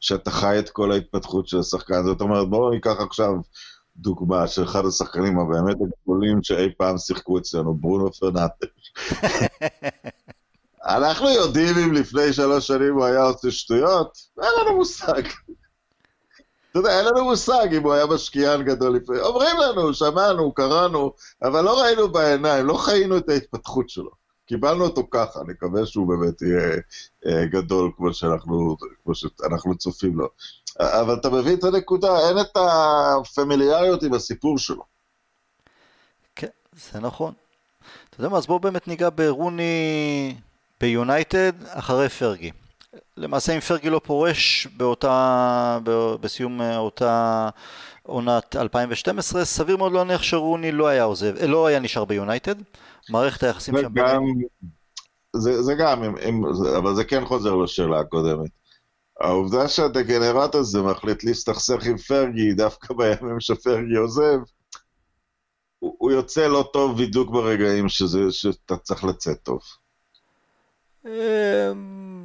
שאתה 0.00 0.30
חי 0.30 0.58
את 0.58 0.70
כל 0.70 0.92
ההתפתחות 0.92 1.48
של 1.48 1.58
השחקן. 1.58 2.04
זאת 2.04 2.20
אומרת, 2.20 2.48
בואו 2.48 2.70
ניקח 2.70 2.96
עכשיו 2.98 3.32
דוגמה 3.96 4.46
של 4.46 4.64
אחד 4.64 4.86
השחקנים 4.86 5.38
הבאמת 5.38 5.76
הגדולים 5.76 6.42
שאי 6.42 6.68
פעם 6.78 6.98
שיחקו 6.98 7.38
אצלנו, 7.38 7.74
ברונו 7.74 8.12
פרנטש. 8.12 8.92
אנחנו 10.96 11.28
יודעים 11.28 11.78
אם 11.78 11.92
לפני 11.92 12.32
שלוש 12.32 12.66
שנים 12.66 12.94
הוא 12.94 13.04
היה 13.04 13.22
עושה 13.22 13.50
שטויות? 13.50 14.18
אין 14.42 14.50
לנו 14.60 14.76
מושג. 14.76 15.22
אתה 16.70 16.78
יודע, 16.78 16.98
אין 16.98 17.04
לנו 17.06 17.24
מושג 17.24 17.68
אם 17.76 17.82
הוא 17.82 17.92
היה 17.92 18.06
משקיען 18.06 18.62
גדול 18.62 18.96
לפני. 18.96 19.20
אומרים 19.20 19.56
לנו, 19.56 19.94
שמענו, 19.94 20.52
קראנו, 20.52 21.12
אבל 21.42 21.60
לא 21.60 21.82
ראינו 21.82 22.08
בעיניים, 22.08 22.66
לא 22.66 22.74
חיינו 22.74 23.16
את 23.16 23.28
ההתפתחות 23.28 23.90
שלו. 23.90 24.10
קיבלנו 24.46 24.84
אותו 24.84 25.06
ככה, 25.10 25.40
נקווה 25.46 25.86
שהוא 25.86 26.08
באמת 26.08 26.42
יהיה 26.42 26.76
אה, 27.26 27.46
גדול 27.46 27.90
כמו 27.96 28.14
שאנחנו, 28.14 28.76
כמו 29.04 29.14
שאנחנו 29.14 29.78
צופים 29.78 30.18
לו. 30.18 30.28
אבל 30.80 31.14
אתה 31.14 31.30
מבין 31.30 31.58
את 31.58 31.64
הנקודה, 31.64 32.28
אין 32.28 32.40
את 32.40 32.56
הפמיליאריות 32.56 34.02
עם 34.02 34.14
הסיפור 34.14 34.58
שלו. 34.58 34.82
כן, 36.36 36.48
זה 36.92 37.00
נכון. 37.00 37.32
אתה 38.10 38.20
יודע 38.20 38.28
מה, 38.28 38.38
אז 38.38 38.46
בואו 38.46 38.58
באמת 38.60 38.88
ניגע 38.88 39.08
ברוני 39.14 40.34
ביונייטד 40.80 41.52
אחרי 41.66 42.08
פרגי. 42.08 42.50
למעשה 43.16 43.54
אם 43.54 43.60
פרגי 43.60 43.90
לא 43.90 44.00
פורש 44.04 44.66
באותה, 44.76 45.78
בסיום 46.20 46.60
אותה 46.60 47.48
עונת 48.02 48.56
2012, 48.56 49.44
סביר 49.44 49.76
מאוד 49.76 49.92
להניח 49.92 50.22
שרוני 50.22 50.72
לא 50.72 50.86
היה 50.86 51.04
עוזב, 51.04 51.34
לא 51.44 51.66
היה 51.66 51.80
נשאר 51.80 52.04
ביונייטד. 52.04 52.54
מערכת 53.10 53.42
היחסים 53.42 53.74
שם... 53.80 53.94
גם, 53.94 54.22
זה, 55.36 55.62
זה 55.62 55.74
גם, 55.74 56.04
אם, 56.04 56.16
אם, 56.28 56.42
אבל 56.78 56.94
זה 56.94 57.04
כן 57.04 57.24
חוזר 57.24 57.54
לשאלה 57.54 58.00
הקודמת. 58.00 58.50
העובדה 59.20 59.68
שהדגנרט 59.68 60.54
הזה 60.54 60.82
מחליט 60.82 61.24
להסתכסך 61.24 61.86
עם 61.86 61.98
פרגי 61.98 62.52
דווקא 62.54 62.94
בימים 62.94 63.40
שפרגי 63.40 63.96
עוזב, 63.96 64.38
הוא, 65.78 65.96
הוא 65.98 66.10
יוצא 66.10 66.46
לא 66.46 66.70
טוב 66.72 67.02
בדיוק 67.02 67.30
ברגעים 67.30 67.88
שזה, 67.88 68.18
שאתה 68.30 68.76
צריך 68.76 69.04
לצאת 69.04 69.42
טוב. 69.42 69.60
אה, 71.06 71.72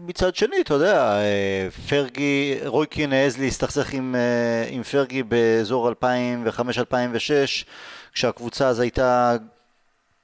מצד 0.08 0.36
שני, 0.36 0.62
אתה 0.62 0.74
יודע, 0.74 1.18
אה, 1.18 1.68
פרגי, 1.90 2.60
רויקין 2.66 3.14
העז 3.14 3.38
להסתכסך 3.38 3.94
עם, 3.94 4.16
אה, 4.16 4.68
עם 4.70 4.84
פרגי 4.84 5.24
באזור 5.24 5.90
2005-2006, 5.90 7.66
כשהקבוצה 8.14 8.68
אז 8.68 8.80
הייתה, 8.80 9.36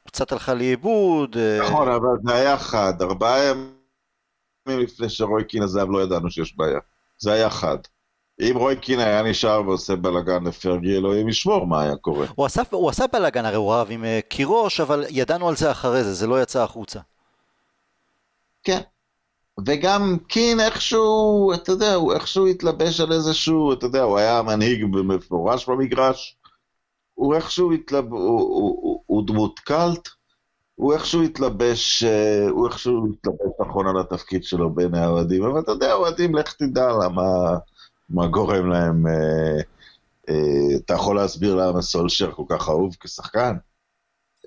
קצת 0.07 0.31
הלכה 0.31 0.53
לאיבוד. 0.53 1.37
נכון, 1.61 1.87
אבל 1.87 2.17
זה 2.23 2.33
היה 2.35 2.57
חד, 2.57 2.93
ארבעה 3.01 3.43
ימים 3.43 4.79
לפני 4.79 5.09
שרויקין 5.09 5.63
עזב 5.63 5.89
לא 5.89 6.03
ידענו 6.03 6.31
שיש 6.31 6.57
בעיה. 6.57 6.79
זה 7.17 7.31
היה 7.31 7.49
חד. 7.49 7.77
אם 8.41 8.53
רויקין 8.57 8.99
היה 8.99 9.23
נשאר 9.23 9.61
ועושה 9.67 9.95
בלאגן 9.95 10.43
לפרגי, 10.43 10.97
אלוהים 10.97 11.29
ישמור 11.29 11.67
מה 11.67 11.81
היה 11.81 11.95
קורה. 11.95 12.25
הוא 12.35 12.45
עשה, 12.45 12.61
הוא 12.71 12.89
עשה 12.89 13.05
בלאגן, 13.13 13.45
הרי 13.45 13.55
הוא 13.55 13.73
רב 13.73 13.87
עם 13.89 14.05
קירוש, 14.27 14.79
אבל 14.79 15.05
ידענו 15.09 15.49
על 15.49 15.55
זה 15.55 15.71
אחרי 15.71 16.03
זה, 16.03 16.13
זה 16.13 16.27
לא 16.27 16.41
יצא 16.41 16.63
החוצה. 16.63 16.99
כן. 18.63 18.81
וגם 19.65 20.17
קין 20.27 20.59
איכשהו, 20.59 21.51
אתה 21.53 21.71
יודע, 21.71 21.93
הוא 21.93 22.13
איכשהו 22.13 22.47
התלבש 22.47 22.99
על 22.99 23.11
איזשהו, 23.11 23.73
אתה 23.73 23.85
יודע, 23.85 24.01
הוא 24.01 24.17
היה 24.17 24.41
מנהיג 24.41 24.85
מפורש 24.85 25.69
במגרש, 25.69 26.37
הוא 27.13 27.35
איכשהו 27.35 27.71
התלבש, 27.71 28.09
הוא, 28.11 28.39
הוא, 28.39 28.79
הוא, 28.81 29.03
הוא 29.05 29.27
דמות 29.27 29.59
קאלט, 29.59 30.09
הוא 30.75 30.93
איכשהו 30.93 31.23
התלבש, 31.23 32.03
אה, 32.03 32.49
הוא 32.49 32.67
איכשהו 32.67 33.07
התלבש 33.13 33.51
נכון 33.59 33.87
על 33.87 33.99
התפקיד 33.99 34.43
שלו 34.43 34.69
בין 34.69 34.95
האוהדים, 34.95 35.43
אבל 35.43 35.59
אתה 35.59 35.71
יודע, 35.71 35.91
האוהדים, 35.91 36.35
לך 36.35 36.53
תדע 36.53 36.87
למה, 37.03 37.23
מה 38.09 38.27
גורם 38.27 38.69
להם, 38.69 39.07
אה, 39.07 39.61
אה, 40.29 40.75
אתה 40.85 40.93
יכול 40.93 41.15
להסביר 41.15 41.55
למה 41.55 41.81
סולשר 41.81 42.31
כל 42.31 42.43
כך 42.49 42.69
אהוב 42.69 42.95
כשחקן? 42.99 43.55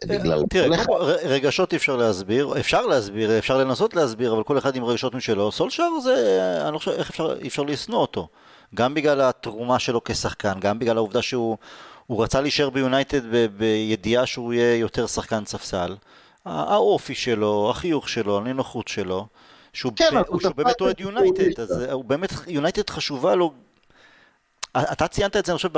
בגלל... 0.09 0.43
תראה, 0.51 0.85
רגשות 1.25 1.73
אי 1.73 1.77
אפשר 1.77 1.97
להסביר, 1.97 2.61
אפשר 2.61 2.87
להסביר, 2.87 3.39
אפשר 3.39 3.59
לנסות 3.59 3.95
להסביר, 3.95 4.33
אבל 4.33 4.43
כל 4.43 4.59
אחד 4.59 4.77
עם 4.77 4.85
רגשות 4.85 5.15
משלו. 5.15 5.53
סולשר 5.53 5.89
זה, 6.03 6.39
אני 6.65 6.73
לא 6.75 6.79
חושב, 6.79 6.91
איך 6.91 7.11
אפשר, 7.11 7.37
אפשר 7.47 7.63
לשנוא 7.63 7.99
אותו. 7.99 8.29
גם 8.75 8.95
בגלל 8.95 9.21
התרומה 9.21 9.79
שלו 9.79 10.05
כשחקן, 10.05 10.61
גם 10.61 10.79
בגלל 10.79 10.97
העובדה 10.97 11.23
שהוא 11.23 11.57
רצה 12.11 12.41
להישאר 12.41 12.71
ביונייטד 12.71 13.21
בידיעה 13.57 14.27
שהוא 14.27 14.53
יהיה 14.53 14.77
יותר 14.77 15.07
שחקן 15.07 15.45
ספסל. 15.47 15.97
האופי 16.45 17.15
שלו, 17.15 17.71
החיוך 17.71 18.09
שלו, 18.09 18.39
הנינוחות 18.39 18.89
שלו, 18.89 19.27
שהוא, 19.73 19.93
כן, 19.97 20.11
ב, 20.15 20.23
הוא 20.29 20.41
שהוא 20.41 20.53
באמת 20.57 20.81
אוהד 20.81 21.01
יונייטד, 21.01 21.61
אז 21.61 21.83
הוא 21.93 22.05
באמת, 22.05 22.33
יונייטד 22.47 22.91
חשובה 22.91 23.35
לו. 23.35 23.53
אתה 24.77 25.09
ציינת 25.09 25.37
את 25.37 25.47
זה, 25.47 25.53
אני 25.53 25.57
חושב, 25.57 25.69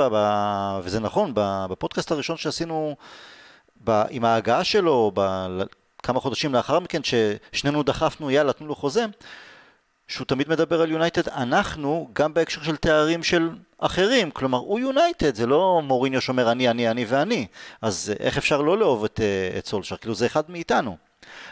וזה 0.83 0.99
נכון, 0.99 1.31
בפודקאסט 1.35 2.11
הראשון 2.11 2.37
שעשינו 2.37 2.95
ב, 3.83 4.03
עם 4.09 4.25
ההגעה 4.25 4.63
שלו, 4.63 5.11
ב, 5.13 5.47
כמה 6.03 6.19
חודשים 6.19 6.53
לאחר 6.53 6.79
מכן, 6.79 7.01
ששנינו 7.03 7.83
דחפנו, 7.83 8.31
יאללה, 8.31 8.53
תנו 8.53 8.67
לו 8.67 8.75
חוזה, 8.75 9.05
שהוא 10.07 10.25
תמיד 10.25 10.49
מדבר 10.49 10.81
על 10.81 10.91
יונייטד, 10.91 11.29
אנחנו, 11.29 12.09
גם 12.13 12.33
בהקשר 12.33 12.63
של 12.63 12.75
תארים 12.75 13.23
של 13.23 13.49
אחרים, 13.77 14.31
כלומר, 14.31 14.57
הוא 14.57 14.79
יונייטד, 14.79 15.35
זה 15.35 15.45
לא 15.45 15.81
מוריניו 15.83 16.21
שאומר 16.21 16.51
אני, 16.51 16.69
אני, 16.69 16.91
אני 16.91 17.05
ואני, 17.05 17.47
אז 17.81 18.13
איך 18.19 18.37
אפשר 18.37 18.61
לא 18.61 18.77
לאהוב 18.77 19.03
את, 19.03 19.19
את 19.57 19.65
סולשר? 19.65 19.97
כאילו, 19.97 20.15
זה 20.15 20.25
אחד 20.25 20.51
מאיתנו. 20.51 20.97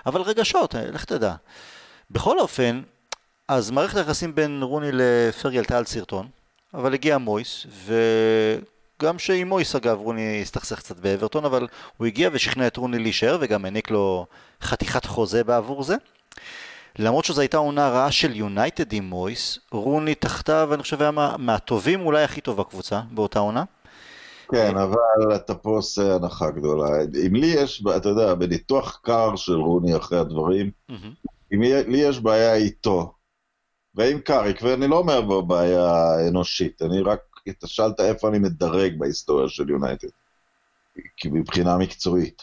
אבל 0.05 0.21
רגשות, 0.21 0.75
לך 0.93 1.05
תדע. 1.05 1.33
בכל 2.11 2.39
אופן, 2.39 2.81
אז 3.47 3.71
מערכת 3.71 3.97
היחסים 3.97 4.35
בין 4.35 4.63
רוני 4.63 4.89
לפרגי 4.93 5.59
עלתה 5.59 5.77
על 5.77 5.85
סרטון, 5.85 6.27
אבל 6.73 6.93
הגיע 6.93 7.17
מויס, 7.17 7.65
ו... 7.69 7.93
גם 9.01 9.19
שעם 9.19 9.47
מויס 9.47 9.75
אגב 9.75 9.97
רוני 9.97 10.41
הסתכסך 10.41 10.79
קצת 10.79 10.99
באברטון, 10.99 11.45
אבל 11.45 11.67
הוא 11.97 12.07
הגיע 12.07 12.29
ושכנע 12.33 12.67
את 12.67 12.77
רוני 12.77 12.99
להישאר 12.99 13.37
וגם 13.41 13.65
העניק 13.65 13.91
לו 13.91 14.25
חתיכת 14.61 15.05
חוזה 15.05 15.43
בעבור 15.43 15.83
זה. 15.83 15.95
למרות 16.99 17.25
שזו 17.25 17.41
הייתה 17.41 17.57
עונה 17.57 17.89
רעה 17.89 18.11
של 18.11 18.35
יונייטד 18.35 18.93
עם 18.93 19.03
מויס, 19.03 19.59
רוני 19.71 20.15
תחתיו, 20.15 20.69
אני 20.73 20.83
חושב, 20.83 21.01
היה 21.01 21.11
מה, 21.11 21.35
מהטובים, 21.37 22.05
אולי 22.05 22.23
הכי 22.23 22.41
טוב 22.41 22.57
בקבוצה 22.57 23.01
באותה 23.11 23.39
עונה. 23.39 23.63
כן, 24.51 24.77
אבל 24.77 25.35
אתה 25.35 25.55
פה 25.55 25.69
עושה 25.69 26.15
הנחה 26.15 26.51
גדולה. 26.51 26.87
אם 27.27 27.35
לי 27.35 27.47
יש, 27.47 27.83
אתה 27.97 28.09
יודע, 28.09 28.33
בניתוח 28.33 28.99
קר 29.03 29.35
של 29.35 29.55
רוני 29.55 29.97
אחרי 29.97 30.19
הדברים, 30.19 30.71
אם 31.53 31.61
לי 31.61 31.97
יש 31.97 32.19
בעיה 32.19 32.55
איתו, 32.55 33.13
ועם 33.95 34.19
קאריק, 34.19 34.59
ואני 34.61 34.87
לא 34.87 34.97
אומר 34.97 35.21
בו 35.21 35.41
בעיה 35.41 36.15
אנושית, 36.29 36.81
אני 36.81 37.01
רק 37.01 37.19
אתה 37.51 37.67
שאלת 37.67 37.99
איפה 37.99 38.29
אני 38.29 38.39
מדרג 38.39 38.99
בהיסטוריה 38.99 39.49
של 39.49 39.69
יונייטד, 39.69 40.07
כי 41.17 41.29
מבחינה 41.31 41.77
מקצועית. 41.77 42.41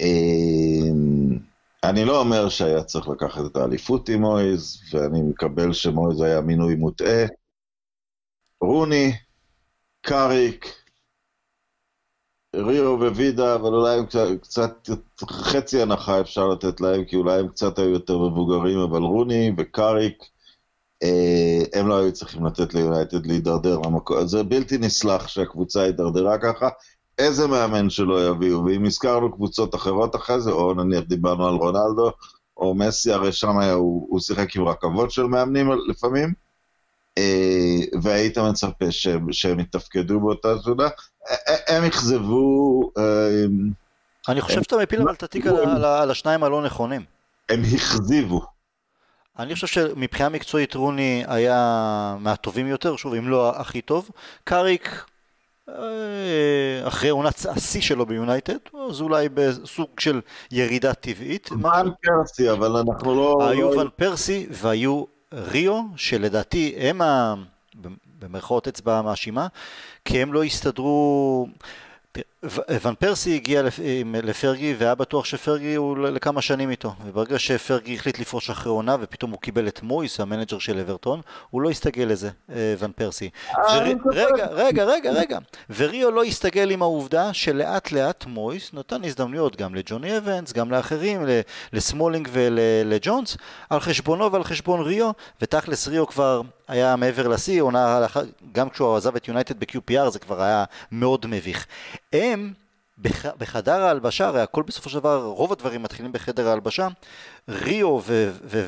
אמ, 0.00 1.38
אני 1.84 2.04
לא 2.04 2.20
אומר 2.20 2.48
שהיה 2.48 2.84
צריך 2.84 3.08
לקחת 3.08 3.42
את 3.50 3.56
האליפות 3.56 4.08
עם 4.08 4.20
מויז, 4.20 4.82
ואני 4.92 5.22
מקבל 5.22 5.72
שמויז 5.72 6.20
היה 6.20 6.40
מינוי 6.40 6.74
מוטעה. 6.74 7.26
רוני, 8.60 9.12
קאריק, 10.00 10.66
ריו 12.56 12.98
ווידה, 13.00 13.54
אבל 13.54 13.74
אולי 13.74 13.98
הם 13.98 14.06
קצת, 14.06 14.28
קצת, 14.42 14.88
חצי 15.30 15.82
הנחה 15.82 16.20
אפשר 16.20 16.48
לתת 16.48 16.80
להם, 16.80 17.04
כי 17.04 17.16
אולי 17.16 17.40
הם 17.40 17.48
קצת 17.48 17.78
היו 17.78 17.90
יותר 17.90 18.18
מבוגרים, 18.18 18.78
אבל 18.78 19.02
רוני 19.02 19.52
וקאריק, 19.56 20.22
הם 21.72 21.88
לא 21.88 21.98
היו 21.98 22.12
צריכים 22.12 22.46
לתת 22.46 22.74
ליונייטד 22.74 23.26
להידרדר 23.26 23.78
למקום, 23.78 24.26
זה 24.26 24.42
בלתי 24.42 24.78
נסלח 24.78 25.28
שהקבוצה 25.28 25.82
הידרדרה 25.82 26.38
ככה, 26.38 26.68
איזה 27.18 27.46
מאמן 27.46 27.90
שלא 27.90 28.28
יביאו, 28.28 28.64
ואם 28.64 28.84
הזכרנו 28.84 29.32
קבוצות 29.32 29.74
אחרות 29.74 30.16
אחרי 30.16 30.40
זה, 30.40 30.50
או 30.50 30.74
נניח 30.74 31.04
דיברנו 31.04 31.48
על 31.48 31.54
רונלדו, 31.54 32.12
או 32.56 32.74
מסי, 32.74 33.12
הרי 33.12 33.32
שם 33.32 33.58
היה, 33.58 33.72
הוא, 33.72 34.06
הוא 34.10 34.20
שיחק 34.20 34.56
עם 34.56 34.68
רכבות 34.68 35.10
של 35.10 35.22
מאמנים 35.22 35.70
לפעמים, 35.88 36.32
אה, 37.18 37.78
והיית 38.02 38.38
מצפה 38.38 38.90
שהם, 38.90 39.32
שהם 39.32 39.60
יתפקדו 39.60 40.20
באותה 40.20 40.58
תעודה, 40.64 40.88
הם 41.68 41.84
אכזבו, 41.84 42.90
אני 44.28 44.40
חושב 44.40 44.62
שאתה 44.62 44.76
מפיל 44.76 45.00
אבל 45.00 45.12
את 45.12 45.22
התיק 45.22 45.46
על 45.84 46.10
השניים 46.10 46.44
הלא 46.44 46.62
נכונים. 46.62 47.02
הם 47.48 47.62
הכזיבו. 47.74 48.55
אני 49.38 49.54
חושב 49.54 49.66
שמבחינה 49.66 50.28
מקצועית 50.28 50.74
רוני 50.74 51.24
היה 51.26 52.16
מהטובים 52.20 52.66
יותר, 52.66 52.96
שוב, 52.96 53.14
אם 53.14 53.28
לא 53.28 53.56
הכי 53.56 53.80
טוב. 53.80 54.10
קאריק, 54.44 55.04
אה, 55.68 55.74
אחרי 56.88 57.08
עונת 57.08 57.46
השיא 57.46 57.80
שלו 57.80 58.06
ביונייטד, 58.06 58.56
אז 58.90 59.00
אולי 59.00 59.28
בסוג 59.28 60.00
של 60.00 60.20
ירידה 60.50 60.94
טבעית. 60.94 61.50
ון 61.52 61.90
פרסי, 62.02 62.50
אבל 62.50 62.76
אנחנו 62.76 63.14
לא... 63.14 63.48
היו 63.48 63.70
ון 63.70 63.88
פרסי 63.96 64.46
והיו 64.50 65.04
ריו, 65.32 65.82
שלדעתי 65.96 66.74
הם 66.78 67.02
ה... 67.02 67.34
במרכאות 68.18 68.68
אצבע 68.68 69.02
מאשימה, 69.02 69.46
כי 70.04 70.22
הם 70.22 70.32
לא 70.32 70.44
הסתדרו... 70.44 71.46
ון 72.82 72.94
פרסי 72.94 73.34
הגיע 73.34 73.62
לפרגי 74.22 74.74
והיה 74.78 74.94
בטוח 74.94 75.24
שפרגי 75.24 75.74
הוא 75.74 75.98
לכמה 75.98 76.42
שנים 76.42 76.70
איתו. 76.70 76.94
וברגע 77.06 77.38
שפרגי 77.38 77.94
החליט 77.94 78.18
לפרוש 78.18 78.50
אחרי 78.50 78.72
עונה 78.72 78.96
ופתאום 79.00 79.30
הוא 79.30 79.40
קיבל 79.40 79.68
את 79.68 79.82
מויס 79.82 80.20
המנג'ר 80.20 80.58
של 80.58 80.78
אברטון 80.78 81.20
הוא 81.50 81.62
לא 81.62 81.70
הסתגל 81.70 82.04
לזה 82.04 82.30
אה, 82.50 82.74
ון 82.78 82.92
פרסי. 82.92 83.30
אה, 83.58 83.78
רגע 84.12 84.46
רגע 84.50 84.84
רגע 84.84 85.12
רגע. 85.12 85.38
וריו 85.76 86.10
לא 86.10 86.24
הסתגל 86.24 86.70
עם 86.70 86.82
העובדה 86.82 87.32
שלאט 87.32 87.92
לאט 87.92 88.26
מויס 88.26 88.70
נתן 88.72 89.04
הזדמנויות 89.04 89.56
גם 89.56 89.74
לג'וני 89.74 90.18
אבנס 90.18 90.52
גם 90.52 90.70
לאחרים 90.70 91.26
לסמולינג 91.72 92.28
ולג'ונס 92.32 93.36
על 93.70 93.80
חשבונו 93.80 94.32
ועל 94.32 94.44
חשבון 94.44 94.80
ריו 94.80 95.10
ותכלס 95.40 95.88
ריו 95.88 96.06
כבר 96.06 96.42
היה 96.68 96.96
מעבר 96.96 97.28
לשיא, 97.28 97.62
גם 98.52 98.70
כשהוא 98.70 98.96
עזב 98.96 99.16
את 99.16 99.28
יונייטד 99.28 99.60
ב-QPR 99.60 100.10
זה 100.10 100.18
כבר 100.18 100.42
היה 100.42 100.64
מאוד 100.92 101.26
מביך. 101.26 101.66
הם, 102.12 102.35
בח, 102.98 103.26
בחדר 103.38 103.82
ההלבשה, 103.82 104.26
הרי 104.26 104.40
הכל 104.40 104.62
בסופו 104.62 104.90
של 104.90 104.98
דבר, 104.98 105.24
רוב 105.24 105.52
הדברים 105.52 105.82
מתחילים 105.82 106.12
בחדר 106.12 106.48
ההלבשה, 106.48 106.88
ריו 107.48 108.00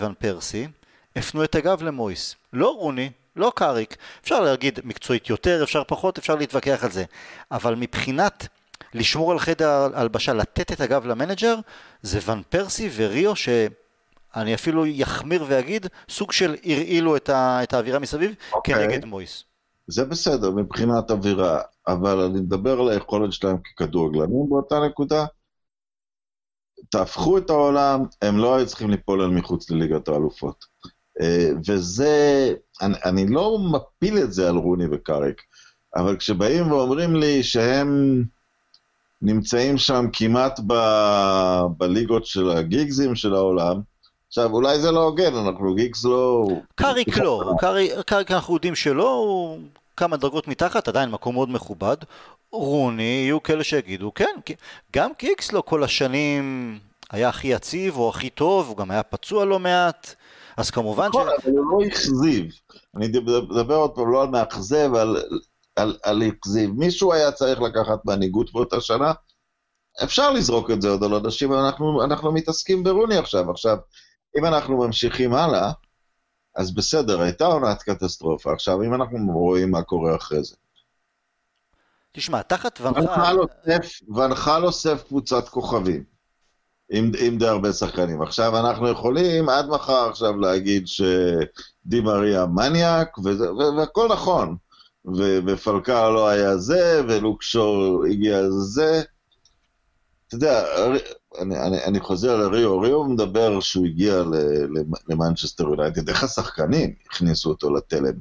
וואן 0.00 0.12
פרסי 0.18 0.68
הפנו 1.16 1.44
את 1.44 1.54
הגב 1.54 1.82
למויס. 1.82 2.34
לא 2.52 2.68
רוני, 2.76 3.10
לא 3.36 3.52
קאריק. 3.56 3.96
אפשר 4.22 4.40
להגיד 4.40 4.80
מקצועית 4.84 5.30
יותר, 5.30 5.62
אפשר 5.62 5.82
פחות, 5.86 6.18
אפשר 6.18 6.34
להתווכח 6.34 6.84
על 6.84 6.90
זה. 6.90 7.04
אבל 7.50 7.74
מבחינת 7.74 8.46
לשמור 8.94 9.32
על 9.32 9.38
חדר 9.38 9.68
ההלבשה, 9.94 10.32
לתת 10.32 10.72
את 10.72 10.80
הגב 10.80 11.06
למנג'ר, 11.06 11.54
זה 12.02 12.18
ואן 12.22 12.42
פרסי 12.48 12.90
וריו 12.96 13.36
ש... 13.36 13.48
אני 14.36 14.54
אפילו 14.54 14.86
יחמיר 14.86 15.44
ואגיד, 15.48 15.86
סוג 16.08 16.32
של 16.32 16.56
הרעילו 16.64 17.16
את, 17.16 17.28
ה, 17.28 17.62
את 17.62 17.74
האווירה 17.74 17.98
מסביב 17.98 18.30
okay. 18.30 18.54
אוקיי. 18.54 18.74
כנגד 18.74 19.04
מויס. 19.04 19.44
זה 19.88 20.04
בסדר 20.04 20.50
מבחינת 20.50 21.10
אווירה, 21.10 21.60
אבל 21.86 22.20
אני 22.20 22.40
מדבר 22.40 22.80
על 22.80 22.88
היכולת 22.88 23.32
שלהם 23.32 23.56
ככדורגלנים 23.58 24.46
באותה 24.48 24.80
נקודה. 24.88 25.26
תהפכו 26.90 27.38
את 27.38 27.50
העולם, 27.50 28.04
הם 28.22 28.38
לא 28.38 28.56
היו 28.56 28.66
צריכים 28.66 28.90
ליפול 28.90 29.22
אל 29.22 29.30
מחוץ 29.30 29.70
לליגת 29.70 30.08
האלופות. 30.08 30.64
אה, 31.20 31.50
וזה, 31.68 32.54
אני, 32.82 32.94
אני 33.04 33.26
לא 33.28 33.58
מפיל 33.72 34.18
את 34.18 34.32
זה 34.32 34.48
על 34.48 34.56
רוני 34.56 34.84
וקאריק, 34.92 35.42
אבל 35.96 36.16
כשבאים 36.16 36.72
ואומרים 36.72 37.16
לי 37.16 37.42
שהם 37.42 38.22
נמצאים 39.22 39.78
שם 39.78 40.04
כמעט 40.12 40.60
ב, 40.66 40.74
בליגות 41.78 42.26
של 42.26 42.50
הגיגזים 42.50 43.14
של 43.14 43.34
העולם, 43.34 43.80
עכשיו, 44.28 44.52
אולי 44.52 44.80
זה 44.80 44.90
לא 44.90 45.00
הוגן, 45.00 45.34
אנחנו 45.34 45.74
גיקס 45.74 46.04
לא... 46.04 46.46
קאריק 46.74 47.18
לא, 47.18 47.52
קאריק 48.06 48.30
אנחנו 48.30 48.54
יודעים 48.54 48.74
שלא, 48.74 49.10
הוא 49.10 49.58
כמה 49.96 50.16
דרגות 50.16 50.48
מתחת, 50.48 50.88
עדיין 50.88 51.10
מקום 51.10 51.34
מאוד 51.34 51.50
מכובד. 51.50 51.96
רוני, 52.52 53.02
יהיו 53.02 53.42
כאלה 53.42 53.64
שיגידו, 53.64 54.12
כן, 54.14 54.34
גם 54.96 55.10
גיקס 55.18 55.52
לא 55.52 55.60
כל 55.60 55.84
השנים 55.84 56.78
היה 57.10 57.28
הכי 57.28 57.48
יציב 57.48 57.96
או 57.96 58.08
הכי 58.08 58.30
טוב, 58.30 58.68
הוא 58.68 58.76
גם 58.76 58.90
היה 58.90 59.02
פצוע 59.02 59.44
לא 59.44 59.58
מעט, 59.58 60.14
אז 60.56 60.70
כמובן 60.70 61.08
נכון, 61.08 61.26
ש... 61.26 61.44
אבל 61.44 61.52
הוא 61.52 61.72
לא 61.72 61.86
הכזיב. 61.86 62.46
אני 62.96 63.08
מדבר 63.50 63.74
עוד 63.74 63.90
פעם 63.94 64.12
לא 64.12 64.22
על 64.22 64.28
מאכזב, 64.28 64.90
על 66.02 66.22
הכזיב. 66.22 66.70
מישהו 66.70 67.12
היה 67.12 67.32
צריך 67.32 67.60
לקחת 67.60 67.98
מנהיגות 68.04 68.52
באותה 68.52 68.80
שנה, 68.80 69.12
אפשר 70.04 70.30
לזרוק 70.30 70.70
את 70.70 70.82
זה 70.82 70.88
עוד 70.88 71.04
על 71.04 71.14
אנשים, 71.14 71.52
אנחנו, 71.52 72.04
אנחנו 72.04 72.32
מתעסקים 72.32 72.84
ברוני 72.84 73.16
עכשיו. 73.16 73.50
עכשיו, 73.50 73.76
אם 74.38 74.44
אנחנו 74.44 74.78
ממשיכים 74.78 75.34
הלאה, 75.34 75.72
אז 76.56 76.74
בסדר, 76.74 77.20
הייתה 77.20 77.46
עונת 77.46 77.82
קטסטרופה. 77.82 78.52
עכשיו, 78.52 78.82
אם 78.82 78.94
אנחנו 78.94 79.18
רואים 79.32 79.70
מה 79.70 79.82
קורה 79.82 80.16
אחרי 80.16 80.44
זה. 80.44 80.56
תשמע, 82.12 82.42
תחת 82.42 82.80
ונחל... 82.80 83.36
ונחל 84.16 84.64
אוסף 84.64 85.02
קבוצת 85.08 85.48
כוכבים, 85.48 86.04
עם, 86.90 87.12
עם 87.20 87.38
די 87.38 87.46
הרבה 87.46 87.72
שחקנים. 87.72 88.22
עכשיו, 88.22 88.58
אנחנו 88.58 88.88
יכולים 88.88 89.48
עד 89.48 89.66
מחר 89.68 90.08
עכשיו 90.08 90.36
להגיד 90.36 90.86
שדי 90.86 92.00
מריה 92.00 92.46
מניאק, 92.46 93.18
והכל 93.76 94.08
נכון. 94.12 94.56
ופלקר 95.46 96.10
לא 96.10 96.28
היה 96.28 96.56
זה, 96.56 97.02
ולוקשור 97.08 98.04
הגיע 98.10 98.38
זה. 98.50 99.02
אתה 100.26 100.36
יודע, 100.36 100.64
אני, 101.40 101.60
אני, 101.60 101.84
אני 101.84 102.00
חוזר 102.00 102.36
לריו, 102.36 102.80
ריו 102.80 103.04
מדבר 103.04 103.60
שהוא 103.60 103.86
הגיע 103.86 104.22
למנצ'סטר 105.08 105.64
יונייטד, 105.64 106.08
איך 106.08 106.24
השחקנים 106.24 106.94
הכניסו 107.06 107.50
אותו 107.50 107.74
לתלם. 107.74 108.14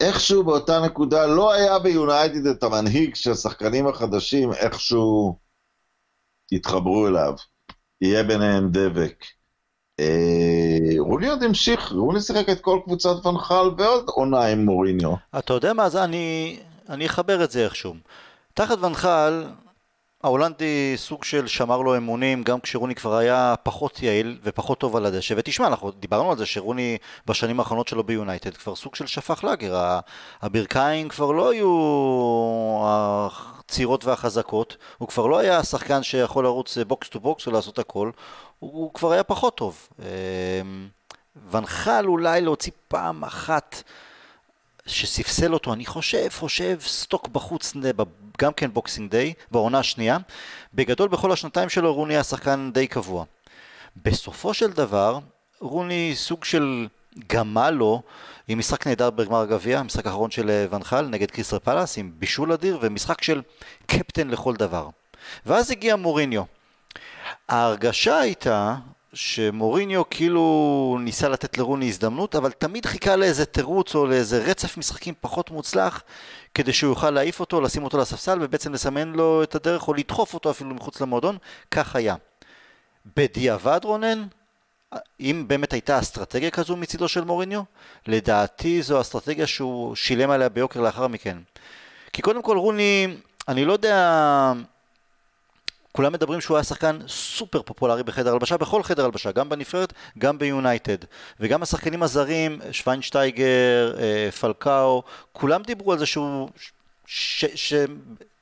איכשהו 0.00 0.44
באותה 0.44 0.80
נקודה 0.80 1.26
לא 1.26 1.52
היה 1.52 1.78
ביונייטד 1.78 2.46
את 2.46 2.62
המנהיג 2.62 3.14
שהשחקנים 3.14 3.86
החדשים 3.86 4.52
איכשהו 4.52 5.38
יתחברו 6.52 7.08
אליו, 7.08 7.34
יהיה 8.00 8.22
ביניהם 8.22 8.68
דבק. 8.70 9.24
אה, 10.00 10.98
רוני 10.98 11.28
עוד 11.28 11.42
המשיך, 11.42 11.92
רוני 11.92 12.20
שיחק 12.20 12.48
את 12.48 12.60
כל 12.60 12.78
קבוצת 12.84 13.26
ונחל 13.26 13.68
ועוד 13.78 14.04
עונה 14.08 14.46
עם 14.46 14.64
מוריניו. 14.64 15.14
אתה 15.38 15.54
יודע 15.54 15.72
מה, 15.72 15.84
אז 15.84 15.96
אני, 15.96 16.58
אני 16.88 17.06
אחבר 17.06 17.44
את 17.44 17.50
זה 17.50 17.64
איכשהו. 17.64 17.94
תחת 18.54 18.78
ואן 18.78 19.06
חאל, 19.06 19.44
ההולנדי 20.24 20.94
סוג 20.96 21.24
של 21.24 21.46
שמר 21.46 21.78
לו 21.78 21.96
אמונים 21.96 22.42
גם 22.42 22.60
כשרוני 22.60 22.94
כבר 22.94 23.14
היה 23.16 23.54
פחות 23.62 24.02
יעיל 24.02 24.38
ופחות 24.42 24.78
טוב 24.78 24.96
על 24.96 25.06
הדשא. 25.06 25.34
ותשמע 25.36 25.66
אנחנו 25.66 25.90
דיברנו 25.90 26.30
על 26.30 26.38
זה 26.38 26.46
שרוני 26.46 26.98
בשנים 27.26 27.60
האחרונות 27.60 27.88
שלו 27.88 28.04
ביונייטד 28.04 28.56
כבר 28.56 28.74
סוג 28.74 28.94
של 28.94 29.06
שפך 29.06 29.44
לאגר. 29.44 29.98
הברכיים 30.42 31.08
כבר 31.08 31.30
לא 31.30 31.50
היו 31.50 31.68
הצעירות 32.84 34.04
והחזקות 34.04 34.76
הוא 34.98 35.08
כבר 35.08 35.26
לא 35.26 35.38
היה 35.38 35.64
שחקן 35.64 36.02
שיכול 36.02 36.44
לרוץ 36.44 36.78
box 36.78 37.08
to 37.08 37.20
box 37.20 37.46
ולעשות 37.46 37.78
הכל 37.78 38.10
הוא 38.58 38.94
כבר 38.94 39.12
היה 39.12 39.22
פחות 39.22 39.56
טוב. 39.56 39.88
אמ, 39.98 40.88
ואן 41.50 41.78
חאל 41.78 42.06
אולי 42.06 42.40
להוציא 42.40 42.72
פעם 42.88 43.24
אחת 43.24 43.82
שספסל 44.86 45.54
אותו, 45.54 45.72
אני 45.72 45.86
חושב, 45.86 46.28
חושב, 46.28 46.78
סטוק 46.80 47.28
בחוץ, 47.28 47.72
גם 48.38 48.52
כן 48.52 48.72
Boxing 48.72 49.10
Day, 49.10 49.32
בעונה 49.50 49.78
השנייה. 49.78 50.18
בגדול 50.74 51.08
בכל 51.08 51.32
השנתיים 51.32 51.68
שלו 51.68 51.94
רוני 51.94 52.14
היה 52.14 52.24
שחקן 52.24 52.70
די 52.74 52.86
קבוע. 52.86 53.24
בסופו 53.96 54.54
של 54.54 54.70
דבר, 54.70 55.18
רוני 55.60 56.12
סוג 56.14 56.44
של 56.44 56.88
גמל 57.28 57.70
לו 57.70 58.02
עם 58.48 58.58
משחק 58.58 58.86
נהדר 58.86 59.10
בגמר 59.10 59.40
הגביע, 59.40 59.78
המשחק 59.78 60.06
האחרון 60.06 60.30
של 60.30 60.50
אה, 60.50 60.66
ואן 60.70 60.88
חאל 60.88 61.06
נגד 61.06 61.30
קריסטל 61.30 61.58
פאלאס, 61.58 61.98
עם 61.98 62.12
בישול 62.18 62.52
אדיר 62.52 62.78
ומשחק 62.82 63.22
של 63.22 63.42
קפטן 63.86 64.28
לכל 64.28 64.56
דבר. 64.56 64.88
ואז 65.46 65.70
הגיע 65.70 65.96
מוריניו. 65.96 66.42
ההרגשה 67.48 68.18
הייתה 68.18 68.76
שמוריניו 69.14 70.10
כאילו 70.10 70.98
ניסה 71.00 71.28
לתת 71.28 71.58
לרוני 71.58 71.88
הזדמנות, 71.88 72.36
אבל 72.36 72.50
תמיד 72.50 72.86
חיכה 72.86 73.16
לאיזה 73.16 73.44
תירוץ 73.44 73.94
או 73.94 74.06
לאיזה 74.06 74.42
רצף 74.42 74.76
משחקים 74.76 75.14
פחות 75.20 75.50
מוצלח, 75.50 76.02
כדי 76.54 76.72
שהוא 76.72 76.90
יוכל 76.90 77.10
להעיף 77.10 77.40
אותו, 77.40 77.60
לשים 77.60 77.84
אותו 77.84 77.98
לספסל 77.98 78.38
ובעצם 78.40 78.72
לסמן 78.72 79.12
לו 79.12 79.42
את 79.42 79.54
הדרך 79.54 79.88
או 79.88 79.94
לדחוף 79.94 80.34
אותו 80.34 80.50
אפילו 80.50 80.74
מחוץ 80.74 81.00
למועדון, 81.00 81.38
כך 81.70 81.96
היה. 81.96 82.14
בדיעבד 83.16 83.80
רונן, 83.84 84.26
אם 85.20 85.44
באמת 85.46 85.72
הייתה 85.72 85.98
אסטרטגיה 85.98 86.50
כזו 86.50 86.76
מצידו 86.76 87.08
של 87.08 87.24
מוריניו, 87.24 87.62
לדעתי 88.06 88.82
זו 88.82 89.00
אסטרטגיה 89.00 89.46
שהוא 89.46 89.96
שילם 89.96 90.30
עליה 90.30 90.48
ביוקר 90.48 90.80
לאחר 90.80 91.08
מכן. 91.08 91.38
כי 92.12 92.22
קודם 92.22 92.42
כל 92.42 92.58
רוני, 92.58 93.16
אני 93.48 93.64
לא 93.64 93.72
יודע 93.72 94.52
כולם 95.96 96.12
מדברים 96.12 96.40
שהוא 96.40 96.56
היה 96.56 96.64
שחקן 96.64 96.98
סופר 97.08 97.62
פופולרי 97.62 98.02
בחדר 98.02 98.32
הלבשה, 98.32 98.56
בכל 98.56 98.82
חדר 98.82 99.04
הלבשה, 99.04 99.32
גם 99.32 99.48
בנבחרת, 99.48 99.92
גם 100.18 100.38
ביונייטד. 100.38 100.96
וגם 101.40 101.62
השחקנים 101.62 102.02
הזרים, 102.02 102.60
שוויינשטייגר, 102.72 103.96
אה, 103.98 104.30
פלקאו, 104.30 105.02
כולם 105.32 105.62
דיברו 105.62 105.92
על 105.92 105.98
זה 105.98 106.06
שהוא 106.06 106.48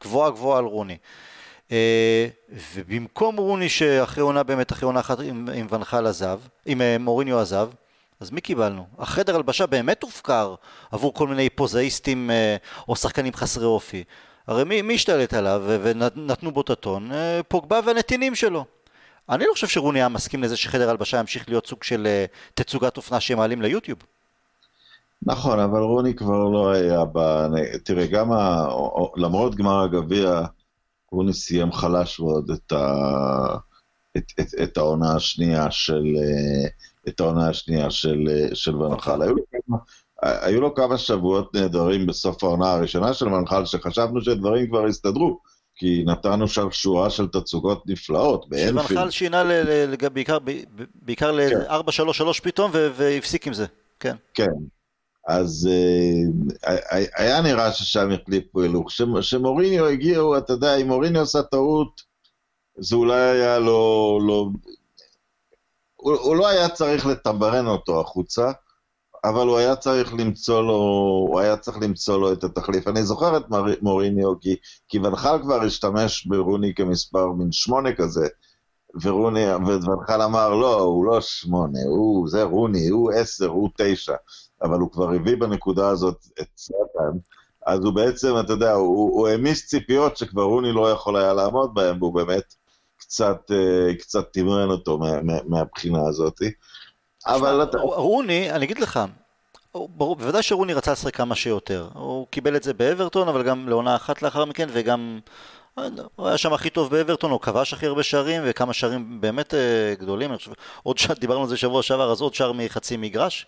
גבוהה 0.02 0.30
גבוהה 0.30 0.58
על 0.58 0.64
רוני. 0.64 0.96
אה, 1.72 2.26
ובמקום 2.74 3.36
רוני 3.36 3.68
שאחרי 3.68 4.22
עונה 4.22 4.42
באמת, 4.42 4.72
אחרי 4.72 4.86
עונה 4.86 5.00
אחת 5.00 5.20
עם, 5.20 5.48
עם 5.54 5.66
ונחל 5.70 6.06
עזב, 6.06 6.40
עם 6.66 6.80
אה, 6.80 6.96
מוריניו 6.98 7.38
עזב, 7.38 7.70
אז 8.20 8.30
מי 8.30 8.40
קיבלנו? 8.40 8.86
החדר 8.98 9.36
הלבשה 9.36 9.66
באמת 9.66 10.02
הופקר 10.02 10.54
עבור 10.92 11.14
כל 11.14 11.28
מיני 11.28 11.50
פוזאיסטים 11.50 12.30
או 12.88 12.96
שחקנים 12.96 13.32
חסרי 13.34 13.64
אופי. 13.64 14.04
הרי 14.46 14.64
מי, 14.64 14.82
מי 14.82 14.94
השתלט 14.94 15.34
עליו 15.34 15.62
ונתנו 15.66 16.52
בו 16.52 16.60
את 16.60 16.70
הטון? 16.70 17.10
פוגבה 17.48 17.80
והנתינים 17.86 18.34
שלו. 18.34 18.64
אני 19.28 19.44
לא 19.46 19.52
חושב 19.52 19.66
שרוני 19.66 19.98
היה 19.98 20.08
מסכים 20.08 20.42
לזה 20.42 20.56
שחדר 20.56 20.90
הלבשה 20.90 21.18
ימשיך 21.18 21.48
להיות 21.48 21.66
סוג 21.66 21.82
של 21.82 22.06
תצוגת 22.54 22.96
אופנה 22.96 23.20
שמעלים 23.20 23.62
ליוטיוב. 23.62 23.98
נכון, 25.22 25.58
אבל 25.58 25.80
רוני 25.80 26.14
כבר 26.14 26.44
לא 26.44 26.72
היה 26.72 27.04
ב... 27.12 27.18
תראה, 27.84 28.06
גם 28.06 28.32
ה... 28.32 28.68
למרות 29.16 29.54
גמר 29.54 29.82
הגביע, 29.82 30.42
רוני 31.10 31.32
סיים 31.32 31.72
חלש 31.72 32.20
מאוד 32.20 32.50
את, 32.50 32.72
ה... 32.72 33.56
את, 34.16 34.24
את, 34.40 34.54
את 34.62 34.76
העונה 34.76 35.16
השנייה 35.16 35.70
של... 35.70 36.04
את 37.08 37.20
העונה 37.20 37.48
השנייה 37.48 37.90
של, 37.90 38.28
של 38.54 38.76
ונחל. 38.76 39.22
היו, 39.22 39.34
היו 40.22 40.60
לו 40.60 40.74
כמה 40.74 40.98
שבועות 40.98 41.54
נהדרים 41.54 42.06
בסוף 42.06 42.44
העונה 42.44 42.72
הראשונה 42.72 43.14
של 43.14 43.28
ונחל, 43.28 43.64
שחשבנו 43.64 44.20
שדברים 44.20 44.68
כבר 44.68 44.86
הסתדרו. 44.86 45.38
כי 45.74 46.04
נתנו 46.06 46.48
שם 46.48 46.70
שורה 46.70 47.10
של 47.10 47.26
תצוגות 47.28 47.82
נפלאות. 47.86 48.46
שמנחל 48.66 49.10
שינה 49.10 49.44
בעיקר, 50.12 50.38
בעיקר 50.94 51.32
ל-4-3-3 51.32 52.40
פתאום 52.42 52.70
והפסיק 52.74 53.46
עם 53.46 53.54
זה, 53.54 53.66
כן. 54.00 54.16
כן, 54.34 54.50
אז 55.28 55.68
uh, 55.70 56.68
היה 57.16 57.40
נראה 57.40 57.72
ששם 57.72 58.10
החליפו 58.10 58.60
הילוך. 58.60 58.92
כשמוריניו 59.20 59.86
הגיעו, 59.86 60.38
אתה 60.38 60.52
יודע, 60.52 60.76
אם 60.76 60.86
מוריניו 60.86 61.22
עשה 61.22 61.42
טעות, 61.42 62.00
זה 62.78 62.96
אולי 62.96 63.20
היה 63.20 63.58
לא... 63.58 64.18
לא 64.26 64.48
הוא, 65.96 66.16
הוא 66.16 66.36
לא 66.36 66.48
היה 66.48 66.68
צריך 66.68 67.06
לטמברן 67.06 67.66
אותו 67.66 68.00
החוצה, 68.00 68.52
אבל 69.24 69.46
הוא 69.46 69.58
היה 69.58 69.76
צריך 69.76 70.14
למצוא 70.14 70.62
לו, 70.62 70.74
הוא 71.28 71.40
היה 71.40 71.56
צריך 71.56 71.78
למצוא 71.82 72.18
לו 72.18 72.32
את 72.32 72.44
התחליף. 72.44 72.88
אני 72.88 73.02
זוכר 73.02 73.36
את 73.36 73.42
מוריניו, 73.82 74.40
כי, 74.40 74.56
כי 74.88 74.98
ונחל 74.98 75.38
כבר 75.42 75.62
השתמש 75.62 76.26
ברוני 76.26 76.74
כמספר 76.74 77.32
מין 77.32 77.52
שמונה 77.52 77.92
כזה, 77.92 78.28
ורוני, 79.02 79.54
ונחל 79.54 80.22
אמר, 80.22 80.50
לא, 80.54 80.80
הוא 80.80 81.06
לא 81.06 81.20
שמונה, 81.20 81.78
הוא, 81.86 82.28
זה 82.28 82.42
רוני, 82.42 82.88
הוא 82.88 83.12
עשר, 83.12 83.46
הוא 83.46 83.68
תשע. 83.78 84.14
אבל 84.62 84.78
הוא 84.78 84.92
כבר 84.92 85.12
הביא 85.12 85.36
בנקודה 85.36 85.88
הזאת 85.88 86.26
את 86.40 86.46
סרטן, 86.56 87.18
אז 87.66 87.84
הוא 87.84 87.94
בעצם, 87.94 88.34
אתה 88.40 88.52
יודע, 88.52 88.72
הוא, 88.72 89.18
הוא 89.18 89.28
העמיס 89.28 89.66
ציפיות 89.66 90.16
שכבר 90.16 90.42
רוני 90.42 90.72
לא 90.72 90.90
יכול 90.90 91.16
היה 91.16 91.32
לעמוד 91.32 91.74
בהן, 91.74 91.96
והוא 91.98 92.14
באמת 92.14 92.54
קצת, 92.96 93.50
אה, 93.50 93.94
קצת 93.94 94.32
תמרן 94.32 94.70
אותו 94.70 94.98
מה, 94.98 95.22
מה, 95.22 95.34
מהבחינה 95.46 96.08
הזאת. 96.08 96.42
אבל 97.26 97.62
אתה... 97.62 97.78
רוני, 97.78 98.50
אני 98.50 98.64
אגיד 98.64 98.78
לך, 98.78 99.00
ברור, 99.74 100.16
בוודאי 100.16 100.42
שרוני 100.42 100.74
רצה 100.74 100.92
לשחק 100.92 101.16
כמה 101.16 101.34
שיותר. 101.34 101.88
הוא 101.94 102.26
קיבל 102.30 102.56
את 102.56 102.62
זה 102.62 102.74
באברטון, 102.74 103.28
אבל 103.28 103.42
גם 103.42 103.68
לעונה 103.68 103.96
אחת 103.96 104.22
לאחר 104.22 104.44
מכן, 104.44 104.68
וגם 104.72 105.20
הוא 106.16 106.28
היה 106.28 106.38
שם 106.38 106.52
הכי 106.52 106.70
טוב 106.70 106.90
באברטון, 106.90 107.30
הוא 107.30 107.40
כבש 107.40 107.72
הכי 107.72 107.86
הרבה 107.86 108.02
שערים, 108.02 108.42
וכמה 108.44 108.72
שערים 108.72 109.20
באמת 109.20 109.54
uh, 109.54 110.00
גדולים. 110.00 110.30
אני 110.30 110.38
חושב, 110.38 110.52
עוד 110.82 110.98
שער, 110.98 111.14
דיברנו 111.14 111.42
על 111.42 111.48
זה 111.48 111.56
שבוע 111.56 111.82
שעבר, 111.82 112.12
אז 112.12 112.20
עוד 112.20 112.34
שער 112.34 112.52
מחצי 112.52 112.96
מגרש. 112.96 113.46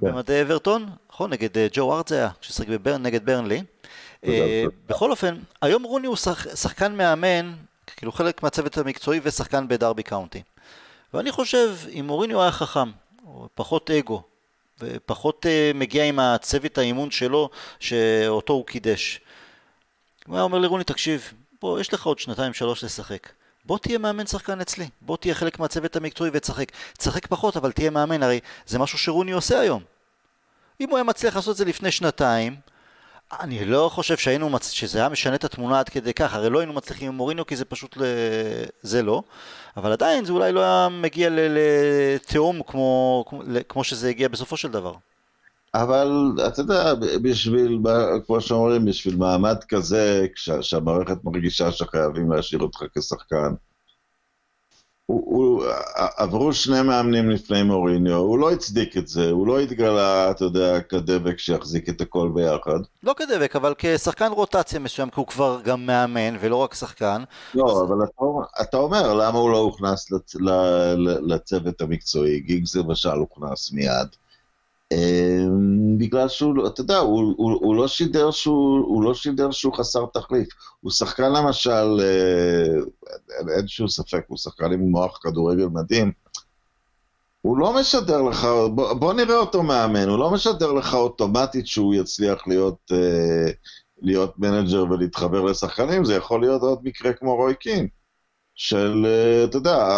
כן. 0.00 0.06
במדי 0.06 0.42
אברטון, 0.42 0.86
נכון, 1.10 1.30
נגד 1.30 1.58
אה, 1.58 1.66
ג'ו 1.72 1.94
ארט 1.94 2.08
זה 2.08 2.16
היה, 2.16 2.28
ששיחק 2.40 2.68
נגד 3.00 3.26
ברנלי. 3.26 3.62
אה, 4.24 4.64
בכל 4.86 5.10
אופן, 5.10 5.36
היום 5.62 5.82
רוני 5.82 6.06
הוא 6.06 6.16
שחקן 6.54 6.96
מאמן, 6.96 7.52
כאילו 7.96 8.12
חלק 8.12 8.42
מהצוות 8.42 8.78
המקצועי 8.78 9.20
ושחקן 9.22 9.68
בדרבי 9.68 10.02
קאונטי. 10.02 10.42
ואני 11.14 11.32
חושב, 11.32 11.74
אם 11.88 12.04
מוריניו 12.06 12.42
היה 12.42 12.52
חכם, 12.52 12.90
פחות 13.54 13.90
אגו, 13.90 14.22
ופחות 14.80 15.46
uh, 15.46 15.76
מגיע 15.76 16.04
עם 16.04 16.18
הצוות 16.18 16.78
האימון 16.78 17.10
שלו, 17.10 17.50
שאותו 17.80 18.52
הוא 18.52 18.66
קידש. 18.66 19.20
הוא 20.26 20.36
היה 20.36 20.42
אומר 20.42 20.58
לרוני, 20.58 20.84
תקשיב, 20.84 21.32
בוא, 21.60 21.80
יש 21.80 21.94
לך 21.94 22.06
עוד 22.06 22.18
שנתיים 22.18 22.54
שלוש 22.54 22.84
לשחק. 22.84 23.28
בוא 23.64 23.78
תהיה 23.78 23.98
מאמן 23.98 24.26
שחקן 24.26 24.60
אצלי, 24.60 24.88
בוא 25.00 25.16
תהיה 25.16 25.34
חלק 25.34 25.58
מהצוות 25.58 25.96
המקצועי 25.96 26.30
ותשחק. 26.34 26.72
תשחק 26.98 27.26
פחות, 27.26 27.56
אבל 27.56 27.72
תהיה 27.72 27.90
מאמן, 27.90 28.22
הרי 28.22 28.40
זה 28.66 28.78
משהו 28.78 28.98
שרוני 28.98 29.32
עושה 29.32 29.60
היום. 29.60 29.82
אם 30.80 30.90
הוא 30.90 30.96
היה 30.96 31.04
מצליח 31.04 31.36
לעשות 31.36 31.52
את 31.52 31.56
זה 31.56 31.64
לפני 31.64 31.90
שנתיים, 31.90 32.56
אני 33.32 33.64
לא 33.64 33.90
חושב 33.92 34.16
שהיינו, 34.16 34.50
מצ... 34.50 34.70
שזה 34.70 34.98
היה 34.98 35.08
משנה 35.08 35.34
את 35.34 35.44
התמונה 35.44 35.80
עד 35.80 35.88
כדי 35.88 36.14
כך, 36.14 36.34
הרי 36.34 36.50
לא 36.50 36.58
היינו 36.58 36.72
מצליחים 36.72 37.08
עם 37.08 37.14
מוריניו 37.14 37.46
כי 37.46 37.56
זה 37.56 37.64
פשוט, 37.64 37.96
ל... 37.96 38.02
זה 38.82 39.02
לא, 39.02 39.22
אבל 39.76 39.92
עדיין 39.92 40.24
זה 40.24 40.32
אולי 40.32 40.52
לא 40.52 40.60
היה 40.60 40.88
מגיע 40.88 41.28
לתהום 41.32 42.60
כמו, 42.66 43.24
כמו 43.68 43.84
שזה 43.84 44.08
הגיע 44.08 44.28
בסופו 44.28 44.56
של 44.56 44.70
דבר. 44.70 44.94
אבל 45.74 46.32
אתה 46.46 46.60
יודע, 46.60 46.94
בשביל, 47.22 47.78
כמו 48.26 48.40
שאומרים, 48.40 48.84
בשביל 48.84 49.16
מעמד 49.16 49.64
כזה, 49.68 50.26
כשהמערכת 50.34 51.24
מרגישה 51.24 51.72
שחייבים 51.72 52.32
להשאיר 52.32 52.60
אותך 52.60 52.82
כשחקן, 52.98 53.54
הוא, 55.06 55.22
הוא, 55.26 55.64
עברו 56.16 56.52
שני 56.52 56.82
מאמנים 56.82 57.30
לפני 57.30 57.62
מוריניו, 57.62 58.16
הוא 58.16 58.38
לא 58.38 58.52
הצדיק 58.52 58.96
את 58.96 59.08
זה, 59.08 59.30
הוא 59.30 59.46
לא 59.46 59.60
התגלה, 59.60 60.30
אתה 60.30 60.44
יודע, 60.44 60.80
כדבק 60.80 61.38
שיחזיק 61.38 61.88
את 61.88 62.00
הכל 62.00 62.30
ביחד. 62.34 62.78
לא 63.02 63.14
כדבק, 63.16 63.56
אבל 63.56 63.74
כשחקן 63.78 64.32
רוטציה 64.32 64.80
מסוים, 64.80 65.10
כי 65.10 65.20
הוא 65.20 65.26
כבר 65.26 65.60
גם 65.64 65.86
מאמן 65.86 66.36
ולא 66.40 66.56
רק 66.56 66.74
שחקן. 66.74 67.22
לא, 67.54 67.64
אז... 67.64 67.88
אבל 67.88 68.04
אתה, 68.04 68.24
אתה 68.62 68.76
אומר, 68.76 69.14
למה 69.14 69.38
הוא 69.38 69.50
לא 69.50 69.58
הוכנס 69.58 70.10
לצ, 70.10 70.36
לצוות 71.26 71.80
המקצועי? 71.80 72.40
גיגס 72.40 72.76
למשל 72.76 73.08
הוכנס 73.08 73.72
מיד. 73.72 74.08
אמ, 74.92 75.98
בגלל 75.98 76.28
שהוא, 76.28 76.66
אתה 76.66 76.80
יודע, 76.80 76.98
הוא, 76.98 77.34
הוא, 77.36 77.52
הוא, 77.52 77.76
לא 77.76 77.88
שידר 77.88 78.30
שהוא, 78.30 78.78
הוא 78.78 79.02
לא 79.02 79.14
שידר 79.14 79.50
שהוא 79.50 79.74
חסר 79.74 80.06
תחליף. 80.12 80.48
הוא 80.80 80.92
שחקן 80.92 81.32
למשל, 81.32 82.00
אה, 82.00 83.56
אין 83.56 83.68
שום 83.68 83.88
ספק, 83.88 84.24
הוא 84.26 84.38
שחקן 84.38 84.72
עם 84.72 84.80
מוח 84.80 85.18
כדורגל 85.22 85.66
מדהים. 85.66 86.12
הוא 87.40 87.58
לא 87.58 87.80
משדר 87.80 88.22
לך, 88.22 88.46
בוא, 88.74 88.92
בוא 88.92 89.12
נראה 89.12 89.36
אותו 89.36 89.62
מאמן, 89.62 90.08
הוא 90.08 90.18
לא 90.18 90.30
משדר 90.30 90.72
לך 90.72 90.94
אוטומטית 90.94 91.66
שהוא 91.66 91.94
יצליח 91.94 92.46
להיות, 92.46 92.92
אה, 92.92 93.52
להיות 94.02 94.38
מנג'ר 94.38 94.84
ולהתחבר 94.90 95.42
לשחקנים, 95.42 96.04
זה 96.04 96.14
יכול 96.14 96.40
להיות 96.40 96.62
עוד 96.62 96.78
מקרה 96.82 97.12
כמו 97.12 97.36
רוי 97.36 97.54
קין. 97.54 97.88
של, 98.56 99.06
אה, 99.06 99.44
אתה 99.44 99.56
יודע, 99.56 99.88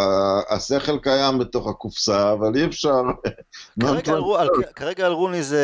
השכל 0.50 0.98
קיים 0.98 1.38
בתוך 1.38 1.68
הקופסה, 1.68 2.32
אבל 2.32 2.56
אי 2.56 2.64
אפשר... 2.64 3.02
כרגע, 3.80 4.12
על, 4.12 4.22
על, 4.38 4.48
כרגע 4.76 5.06
על 5.06 5.12
רוני 5.12 5.42
זה, 5.42 5.62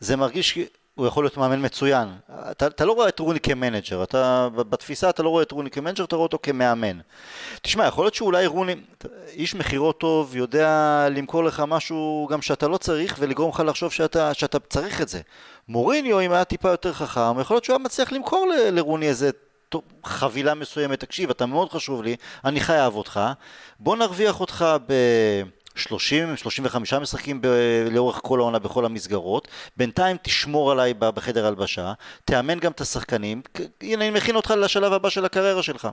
זה 0.00 0.16
מרגיש 0.16 0.58
הוא 0.94 1.06
יכול 1.06 1.24
להיות 1.24 1.36
מאמן 1.36 1.64
מצוין. 1.64 2.08
אתה, 2.50 2.66
אתה 2.66 2.84
לא 2.84 2.92
רואה 2.92 3.08
את 3.08 3.18
רוני 3.18 3.40
כמנג'ר, 3.40 4.02
אתה, 4.02 4.48
בתפיסה 4.54 5.10
אתה 5.10 5.22
לא 5.22 5.28
רואה 5.28 5.42
את 5.42 5.52
רוני 5.52 5.70
כמנג'ר, 5.70 6.04
אתה 6.04 6.16
רואה 6.16 6.22
אותו 6.24 6.38
כמאמן. 6.42 6.98
תשמע, 7.62 7.86
יכול 7.86 8.04
להיות 8.04 8.14
שאולי 8.14 8.46
רוני, 8.46 8.74
איש 9.32 9.54
מכירות 9.54 10.00
טוב, 10.00 10.36
יודע 10.36 11.06
למכור 11.10 11.44
לך 11.44 11.62
משהו 11.68 12.28
גם 12.30 12.42
שאתה 12.42 12.68
לא 12.68 12.76
צריך, 12.76 13.16
ולגרום 13.18 13.50
לך 13.50 13.62
לחשוב 13.66 13.92
שאתה, 13.92 14.34
שאתה 14.34 14.58
צריך 14.58 15.00
את 15.00 15.08
זה. 15.08 15.20
מוריניו, 15.68 16.20
אם 16.20 16.32
היה 16.32 16.44
טיפה 16.44 16.70
יותר 16.70 16.92
חכם, 16.92 17.40
יכול 17.40 17.54
להיות 17.54 17.64
שהוא 17.64 17.74
היה 17.74 17.84
מצליח 17.84 18.12
למכור 18.12 18.46
ל, 18.46 18.70
לרוני 18.70 19.08
איזה 19.08 19.30
חבילה 20.04 20.54
מסוימת, 20.54 21.00
תקשיב, 21.00 21.30
אתה 21.30 21.46
מאוד 21.46 21.70
חשוב 21.70 22.02
לי, 22.02 22.16
אני 22.44 22.60
חייב 22.60 22.94
אותך, 22.94 23.20
בוא 23.80 23.96
נרוויח 23.96 24.40
אותך 24.40 24.66
ב... 24.86 24.92
30, 25.74 26.36
35 26.36 26.92
משחקים 26.94 27.40
ב- 27.40 27.46
לאורך 27.90 28.20
כל 28.22 28.40
העונה 28.40 28.58
בכל 28.58 28.84
המסגרות, 28.84 29.48
בינתיים 29.76 30.16
תשמור 30.22 30.72
עליי 30.72 30.94
בחדר 30.94 31.46
הלבשה, 31.46 31.92
תאמן 32.24 32.58
גם 32.58 32.72
את 32.72 32.80
השחקנים, 32.80 33.42
הנה 33.80 34.04
אני 34.04 34.10
מכין 34.10 34.36
אותך 34.36 34.50
לשלב 34.50 34.92
הבא 34.92 35.08
של 35.08 35.24
הקריירה 35.24 35.62
שלך. 35.62 35.88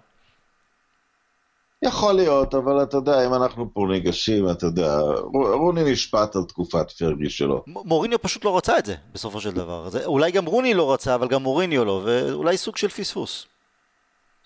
יכול 1.82 2.14
להיות, 2.14 2.56
אבל 2.56 2.84
אתה 2.84 2.98
יודע, 2.98 3.26
אם 3.26 3.34
אנחנו 3.34 3.74
פה 3.74 3.86
ניגשים, 3.90 4.50
אתה 4.52 4.66
יודע, 4.66 5.00
רוני 5.34 5.92
נשפט 5.92 6.36
על 6.36 6.44
תקופת 6.44 6.92
פרגי 6.92 7.30
שלו. 7.30 7.64
מוריניו 7.68 8.22
פשוט 8.22 8.46
לא 8.46 8.58
רצה 8.58 8.78
את 8.78 8.86
זה, 8.86 8.96
בסופו 9.14 9.42
של 9.42 9.52
דבר. 9.52 9.90
זה, 9.90 10.06
אולי 10.06 10.32
גם 10.32 10.46
רוני 10.46 10.74
לא 10.74 10.94
רצה, 10.94 11.16
אבל 11.16 11.28
גם 11.28 11.44
מוריניו 11.44 11.86
לא, 11.86 12.02
ואולי 12.06 12.58
סוג 12.58 12.78
של 12.78 12.88
פספוס. 12.88 13.46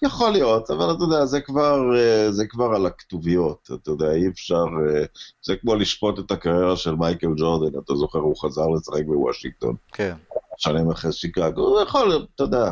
יכול 0.03 0.29
להיות, 0.29 0.71
אבל 0.71 0.91
אתה 0.91 1.03
יודע, 1.03 1.25
זה 1.25 1.41
כבר, 1.41 1.95
אה, 1.95 2.31
זה 2.31 2.45
כבר 2.47 2.75
על 2.75 2.85
הכתוביות, 2.85 3.69
אתה 3.73 3.91
יודע, 3.91 4.11
אי 4.11 4.27
אפשר, 4.27 4.65
אה, 4.89 5.03
זה 5.41 5.55
כמו 5.55 5.75
לשפוט 5.75 6.19
את 6.19 6.31
הקריירה 6.31 6.75
של 6.75 6.95
מייקל 6.95 7.33
ג'ורדן, 7.37 7.79
אתה 7.79 7.95
זוכר, 7.95 8.19
הוא 8.19 8.35
חזר 8.41 8.67
לשחק 8.67 9.05
בוושינגטון. 9.05 9.75
כן. 9.91 10.15
שנים 10.57 10.91
אחרי 10.91 11.11
שיקגו, 11.11 11.81
יכול, 11.81 12.27
אתה 12.35 12.43
יודע, 12.43 12.71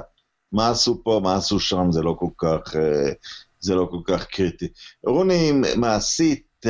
מה 0.52 0.70
עשו 0.70 1.04
פה, 1.04 1.20
מה 1.24 1.36
עשו 1.36 1.60
שם, 1.60 1.92
זה 1.92 2.02
לא 2.02 2.16
כל 2.20 2.30
כך, 2.38 2.76
אה, 2.76 3.12
זה 3.60 3.76
לא 3.76 3.88
כל 3.92 4.00
כך 4.06 4.26
קריטי. 4.26 4.68
רוני 5.06 5.52
מעשית, 5.76 6.66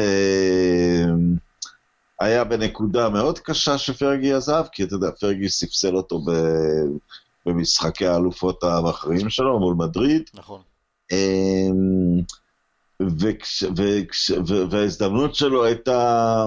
היה 2.19 2.43
בנקודה 2.43 3.09
מאוד 3.09 3.39
קשה 3.39 3.77
שפרגי 3.77 4.33
עזב, 4.33 4.65
כי 4.71 4.83
אתה 4.83 4.95
יודע, 4.95 5.11
פרגי 5.19 5.49
ספסל 5.49 5.95
אותו 5.95 6.19
ב... 6.19 6.31
במשחקי 7.45 8.07
האלופות 8.07 8.63
המכריעים 8.63 9.29
שלו 9.29 9.59
מול 9.59 9.75
מדריד. 9.77 10.29
נכון. 10.33 10.61
אמ, 11.11 12.21
וההזדמנות 14.69 15.35
שלו 15.35 15.65
הייתה, 15.65 16.45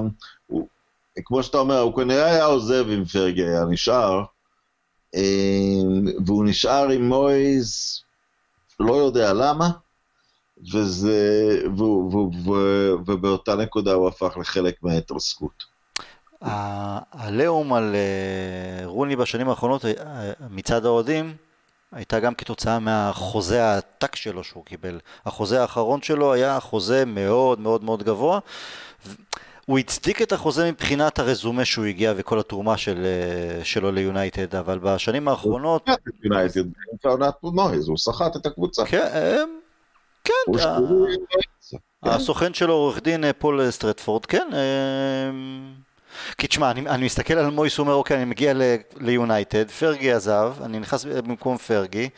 כמו 1.24 1.43
שאתה 1.43 1.59
אומר, 1.59 1.78
הוא 1.78 1.97
כנראה 1.97 2.24
היה 2.24 2.45
עוזב 2.45 2.84
אם 2.88 3.05
פרגי 3.05 3.43
היה 3.43 3.64
נשאר, 3.64 4.24
והוא 6.26 6.45
נשאר 6.45 6.88
עם 6.88 7.09
מויז, 7.09 8.01
לא 8.80 8.95
יודע 8.95 9.32
למה, 9.32 9.70
וזה, 10.72 11.59
ו, 11.78 11.82
ו, 11.82 12.16
ו, 12.47 12.53
ובאותה 13.07 13.55
נקודה 13.55 13.93
הוא 13.93 14.09
הפך 14.09 14.36
לחלק 14.40 14.82
מההתרסקות. 14.82 15.72
העליהום 16.43 17.72
על 17.72 17.97
רוני 18.84 19.16
בשנים 19.16 19.49
האחרונות 19.49 19.84
מצד 20.51 20.86
האוהדים 20.86 21.36
הייתה 21.93 22.20
גם 22.20 22.34
כתוצאה 22.34 22.78
מהחוזה 22.78 23.64
העתק 23.64 24.16
שלו 24.16 24.45
שהוא 24.45 24.64
קיבל. 24.64 24.99
החוזה 25.26 25.62
האחרון 25.62 26.03
שלו 26.03 26.32
היה 26.32 26.61
חוזה 26.61 27.05
מאוד 27.07 27.61
מאוד 27.61 27.84
מאוד 27.84 28.03
גבוה. 28.03 28.38
הוא 29.66 29.78
הצדיק 29.78 30.22
את 30.22 30.32
החוזה 30.32 30.70
מבחינת 30.70 31.18
הרזומה 31.18 31.64
שהוא 31.64 31.84
הגיע 31.84 32.12
וכל 32.16 32.38
התרומה 32.38 32.76
של, 32.76 33.07
שלו 33.62 33.93
ליונייטד, 33.93 34.55
אבל 34.55 34.78
בשנים 34.78 35.28
האחרונות... 35.28 35.88
הוא 35.88 35.97
סחט 35.97 36.09
את 36.09 36.24
יונייטד, 36.24 36.61
הוא 37.86 37.99
סחט 37.99 38.36
את 38.36 38.47
הקבוצה. 38.47 38.86
כן, 38.86 39.45
כן. 40.24 40.32
הסוכן 42.03 42.55
שלו 42.55 42.72
עורך 42.72 43.03
דין 43.03 43.24
פול 43.38 43.70
סטרטפורד, 43.70 44.26
כן. 44.26 44.49
כי 46.39 46.47
תשמע, 46.47 46.71
אני, 46.71 46.81
אני 46.81 47.05
מסתכל 47.05 47.35
על 47.35 47.51
מויס, 47.51 47.79
הוא 47.79 47.85
אומר, 47.85 47.95
אוקיי, 47.95 48.17
אני 48.17 48.25
מגיע 48.25 48.53
ליונייטד, 48.97 49.71
פרגי 49.71 50.13
עזב, 50.13 50.55
אני 50.63 50.79
נכנס 50.79 51.05
במקום 51.05 51.57
פרגי, 51.59 52.09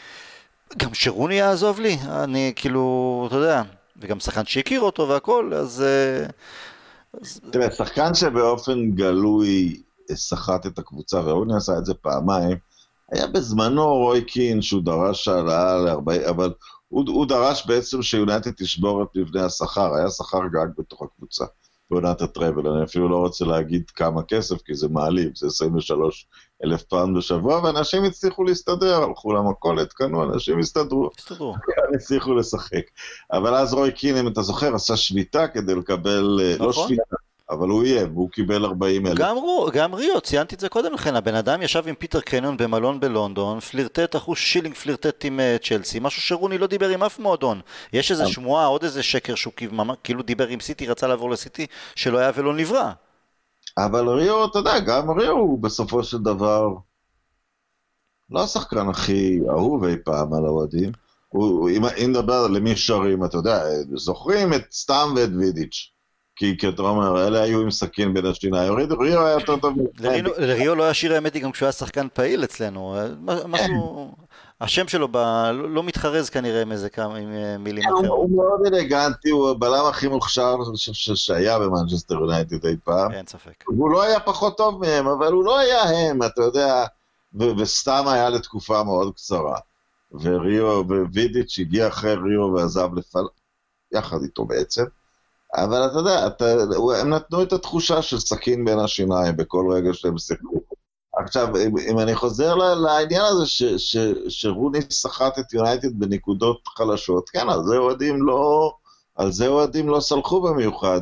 גם 0.76 0.95
שרוני 0.95 1.34
יעזוב 1.34 1.80
לי, 1.80 1.99
אני 2.09 2.53
כאילו, 2.57 3.24
אתה 3.28 3.36
יודע, 3.36 3.62
וגם 3.97 4.20
שחקן 4.20 4.45
שהכיר 4.45 4.80
אותו 4.80 5.09
והכל, 5.09 5.53
אז... 5.55 5.84
אז... 7.22 7.40
תראה, 7.51 7.70
שחקן 7.70 8.14
שבאופן 8.14 8.90
גלוי 8.90 9.82
סחט 10.12 10.66
את 10.66 10.78
הקבוצה, 10.78 11.20
ורוני 11.20 11.57
עשה 11.57 11.72
את 11.78 11.84
זה 11.84 11.95
פעמיים, 11.95 12.57
היה 13.12 13.26
בזמנו 13.26 13.95
רוי 13.95 14.24
קין 14.24 14.62
שהוא 14.62 14.82
דרש 14.82 15.28
העלאה 15.28 15.78
ל-40, 15.78 16.30
אבל 16.30 16.53
הוא, 16.88 17.05
הוא 17.09 17.26
דרש 17.26 17.66
בעצם 17.66 18.03
שיונייטד 18.03 18.51
תשבור 18.51 19.03
את 19.03 19.09
מבנה 19.16 19.45
השכר, 19.45 19.95
היה 19.95 20.11
שכר 20.11 20.40
גג 20.53 20.66
בתוך 20.78 21.03
הקבוצה. 21.03 21.45
בעונת 21.95 22.22
ה 22.22 22.28
treble, 22.28 22.68
אני 22.68 22.84
אפילו 22.84 23.09
לא 23.09 23.16
רוצה 23.16 23.45
להגיד 23.45 23.90
כמה 23.90 24.22
כסף, 24.22 24.62
כי 24.62 24.74
זה 24.74 24.88
מעליב, 24.88 25.30
זה 25.36 25.47
23 25.47 26.26
אלף 26.64 26.82
פאונד 26.82 27.16
בשבוע, 27.16 27.61
ואנשים 27.64 28.05
הצליחו 28.05 28.45
להסתדר, 28.45 29.03
הלכו 29.03 29.32
למכולת, 29.32 29.92
קנו, 29.92 30.24
אנשים 30.24 30.59
הסתדרו. 30.59 31.11
הסתדרו. 31.18 31.55
הצליחו 31.95 32.34
לשחק. 32.34 32.82
אבל 33.32 33.55
אז 33.55 33.74
רוי 33.74 33.92
קין, 33.92 34.16
אם 34.16 34.28
אתה 34.28 34.42
זוכר, 34.42 34.74
עשה 34.74 34.97
שביתה 34.97 35.49
כדי 35.49 35.74
לקבל, 35.74 36.20
לא 36.20 36.55
נכון. 36.55 36.66
לא 36.66 36.72
שביתה, 36.72 37.16
אבל 37.51 37.68
הוא 37.68 37.84
איים, 37.84 38.16
והוא 38.16 38.30
קיבל 38.30 38.64
40 38.64 39.07
אלף. 39.07 39.18
גם, 39.18 39.36
גם 39.72 39.95
ריו, 39.95 40.20
ציינתי 40.20 40.55
את 40.55 40.61
זה 40.61 40.68
קודם 40.68 40.92
לכן, 40.92 41.16
הבן 41.16 41.34
אדם 41.34 41.62
ישב 41.62 41.82
עם 41.86 41.95
פיטר 41.95 42.20
קניון 42.20 42.57
במלון 42.57 43.01
בלונדון, 43.01 43.61
פלירטט, 43.61 44.16
אחוז 44.16 44.38
שילינג 44.38 44.74
פלירטט 44.74 45.24
עם 45.24 45.40
uh, 45.40 45.66
צ'לסי, 45.66 45.99
משהו 46.01 46.22
שרוני 46.22 46.59
לא 46.59 46.66
דיבר 46.66 46.88
עם 46.88 47.03
אף 47.03 47.18
מועדון. 47.18 47.61
יש 47.92 48.11
איזה 48.11 48.26
שמועה, 48.26 48.66
עוד 48.66 48.84
איזה 48.84 49.03
שקר 49.03 49.34
שהוא 49.34 49.53
כאילו 50.05 50.22
דיבר 50.22 50.49
עם 50.49 50.61
סיטי, 50.61 50.86
רצה 50.86 51.07
לעבור 51.07 51.30
לסיטי, 51.30 51.66
שלא 51.95 52.18
היה 52.18 52.30
ולא 52.34 52.55
נברא. 52.55 52.90
אבל 53.78 54.09
ריו, 54.09 54.45
אתה 54.45 54.59
יודע, 54.59 54.80
גם 54.80 55.11
ריו 55.11 55.32
הוא 55.32 55.62
בסופו 55.62 56.05
של 56.05 56.18
דבר 56.18 56.68
לא 58.30 58.42
השחקן 58.42 58.88
הכי 58.88 59.40
אהוב 59.51 59.84
אי 59.84 59.97
פעם 60.05 60.34
על 60.34 60.45
האוהדים. 60.47 60.92
אם 61.76 62.11
נדבר 62.11 62.47
למי 62.49 62.76
שרים, 62.76 63.24
אתה 63.24 63.36
יודע, 63.36 63.62
זוכרים 63.95 64.55
את 64.55 64.62
סתם 64.72 65.12
ואת 65.16 65.30
וידיץ'. 65.38 65.93
כי, 66.37 66.57
כי 66.59 66.68
אתה 66.68 66.82
אומר, 66.82 67.26
אלה 67.26 67.43
היו 67.43 67.61
עם 67.61 67.70
סכין 67.70 68.14
בין 68.14 68.26
השיניים, 68.26 68.72
ריו 68.72 69.01
היה 69.01 69.30
יותר 69.30 69.57
טוב. 69.57 69.74
לריו 70.39 70.74
לא 70.74 70.82
היה 70.82 70.95
שיר 70.95 71.14
האמת 71.14 71.37
גם 71.37 71.53
כשהוא 71.53 71.66
היה 71.66 71.72
שחקן 71.72 72.07
פעיל 72.14 72.45
אצלנו, 72.45 72.97
משהו, 73.47 74.14
השם 74.61 74.89
שלו 74.89 75.09
לא 75.53 75.82
מתחרז 75.82 76.30
כנראה 76.30 76.62
עם 76.62 76.72
איזה 76.72 76.91
כמה 76.91 77.18
אה, 77.18 77.59
מילים 77.59 77.85
אחרות. 77.85 78.07
הוא 78.07 78.37
מאוד 78.37 78.61
אלגנטי, 78.66 79.30
הוא 79.30 79.51
הבלם 79.51 79.85
הכי 79.89 80.09
מוכשר 80.09 80.57
שהיה 81.14 81.59
במנצ'סטר 81.59 82.14
יונייטד 82.14 82.66
אי 82.66 82.76
פעם. 82.85 83.12
אין 83.12 83.26
ספק. 83.26 83.64
הוא 83.66 83.91
לא 83.91 84.03
היה 84.03 84.20
פחות 84.20 84.57
טוב 84.57 84.80
מהם, 84.80 85.07
אבל 85.07 85.32
הוא 85.32 85.45
לא 85.45 85.59
היה 85.59 85.82
הם, 85.82 86.22
אתה 86.22 86.43
יודע, 86.43 86.85
וסתם 87.35 88.05
היה 88.09 88.28
לתקופה 88.28 88.82
מאוד 88.82 89.14
קצרה. 89.14 89.59
וריו, 90.12 90.82
ווידיץ' 91.12 91.59
הגיע 91.59 91.89
אחרי 91.89 92.14
ריו 92.14 92.55
ועזב 92.55 92.95
לפל... 92.95 93.24
יחד 93.93 94.22
איתו 94.22 94.45
בעצם. 94.45 94.85
אבל 95.57 95.86
אתה 95.86 95.98
יודע, 95.98 96.26
אתה, 96.26 96.44
הם 97.00 97.11
נתנו 97.11 97.42
את 97.42 97.52
התחושה 97.52 98.02
של 98.02 98.18
סכין 98.18 98.64
בין 98.64 98.78
השיניים 98.78 99.36
בכל 99.36 99.66
רגע 99.72 99.94
שהם 99.94 100.18
שיחקו. 100.18 100.61
עכשיו, 101.16 101.57
אם, 101.57 101.78
אם 101.90 101.98
אני 101.98 102.14
חוזר 102.14 102.55
לעניין 102.55 103.22
הזה 103.24 103.46
ש, 103.46 103.62
ש, 103.62 103.96
שרוני 104.28 104.78
סחט 104.90 105.38
את 105.38 105.52
יונייטד 105.52 105.98
בנקודות 105.98 106.68
חלשות, 106.68 107.28
כן, 107.28 107.48
על 107.48 107.64
זה 107.64 107.76
אוהדים 107.76 108.22
לא, 108.22 108.72
על 109.14 109.32
זה 109.32 109.46
אוהדים 109.46 109.88
לא 109.88 110.00
סלחו 110.00 110.40
במיוחד. 110.42 111.00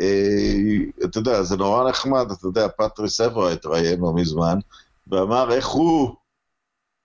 אה, 0.00 1.04
אתה 1.04 1.18
יודע, 1.18 1.42
זה 1.42 1.56
נורא 1.56 1.88
נחמד, 1.88 2.30
אתה 2.30 2.46
יודע, 2.46 2.68
פטריס 2.68 3.20
אברו 3.20 3.48
התראיין 3.48 4.00
לא 4.00 4.12
מזמן, 4.14 4.58
ואמר 5.06 5.52
איך 5.52 5.66
הוא 5.66 6.10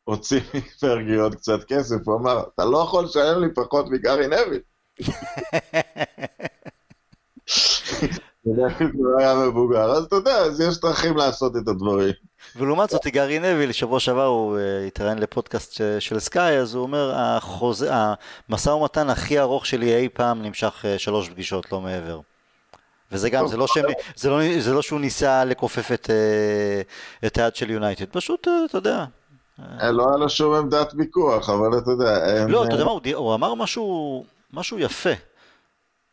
הוציא 0.03 0.41
מפרגי 0.53 1.15
עוד 1.15 1.35
קצת 1.35 1.63
כסף, 1.67 1.95
הוא 2.05 2.15
אמר, 2.15 2.43
אתה 2.55 2.65
לא 2.65 2.77
יכול 2.77 3.03
לשלם 3.05 3.41
לי 3.41 3.53
פחות 3.53 3.85
מגארי 3.89 4.27
נביל. 4.27 4.61
הוא 8.43 9.19
היה 9.19 9.35
מבוגר, 9.35 9.91
אז 9.91 10.03
אתה 10.03 10.15
יודע, 10.15 10.37
אז 10.37 10.61
יש 10.61 10.81
דרכים 10.81 11.17
לעשות 11.17 11.55
את 11.55 11.67
הדברים. 11.67 12.13
ולעומת 12.55 12.89
זאת, 12.89 13.07
גארי 13.07 13.39
נביל, 13.39 13.71
שבוע 13.71 13.99
שעבר 13.99 14.25
הוא 14.25 14.57
אה, 14.57 14.85
התראיין 14.87 15.19
לפודקאסט 15.19 15.81
של 15.99 16.19
סקאי, 16.19 16.57
אז 16.57 16.75
הוא 16.75 16.83
אומר, 16.83 17.13
המשא 18.49 18.69
ומתן 18.69 19.09
הכי 19.09 19.39
ארוך 19.39 19.65
שלי 19.65 19.95
אי 19.95 20.09
פעם 20.09 20.41
נמשך 20.41 20.85
אה, 20.85 20.99
שלוש 20.99 21.29
פגישות, 21.29 21.71
לא 21.71 21.81
מעבר. 21.81 22.19
וזה 23.11 23.29
גם, 23.29 23.47
זה 23.47 23.57
לא, 23.57 23.67
שהם, 23.67 23.85
זה, 24.15 24.29
לא, 24.29 24.39
זה 24.59 24.73
לא 24.73 24.81
שהוא 24.81 24.99
ניסה 24.99 25.45
לכופף 25.45 25.91
את, 25.91 26.09
אה, 26.09 26.81
את 27.27 27.37
היד 27.37 27.55
של 27.55 27.71
יונייטד, 27.71 28.05
פשוט, 28.05 28.47
אתה 28.69 28.77
יודע. 28.77 29.05
לא 29.91 30.07
היה 30.07 30.17
לו 30.17 30.29
שום 30.29 30.53
עמדת 30.53 30.93
ויכוח, 30.97 31.49
אבל 31.49 31.77
אתה 31.77 31.91
יודע... 31.91 32.45
לא, 32.47 32.63
אתה 32.63 32.73
יודע 32.73 32.85
מה, 32.85 32.91
הוא 33.15 33.33
אמר 33.33 33.53
משהו, 33.53 34.25
משהו 34.53 34.79
יפה. 34.79 35.09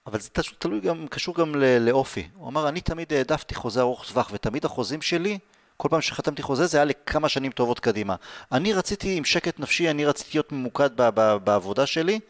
אבל 0.07 0.21
זה 0.21 0.29
תלוי 0.59 0.81
גם, 0.81 1.07
קשור 1.11 1.35
גם 1.35 1.55
לאופי. 1.81 2.29
הוא 2.37 2.49
אמר, 2.49 2.69
אני 2.69 2.81
תמיד 2.81 3.13
העדפתי 3.13 3.55
חוזה 3.55 3.81
ארוך 3.81 4.05
טווח, 4.09 4.31
ותמיד 4.33 4.65
החוזים 4.65 5.03
שלי, 5.03 5.39
כל 5.77 5.89
פעם 5.89 6.01
שחתמתי 6.01 6.43
חוזה 6.43 6.67
זה 6.67 6.79
היה 6.79 6.85
לכמה 6.85 7.29
שנים 7.29 7.53
טובות 7.53 7.81
קדימה. 7.81 8.15
אני 8.53 8.73
רציתי 8.73 9.17
עם 9.17 9.25
שקט 9.25 9.61
נפשי, 9.61 9.91
אני 9.91 10.05
רציתי 10.05 10.31
להיות 10.35 10.53
ממוקד 10.53 10.91
ב- 10.97 11.11
ב- 11.15 11.37
בעבודה 11.45 11.87
שלי, 11.87 12.21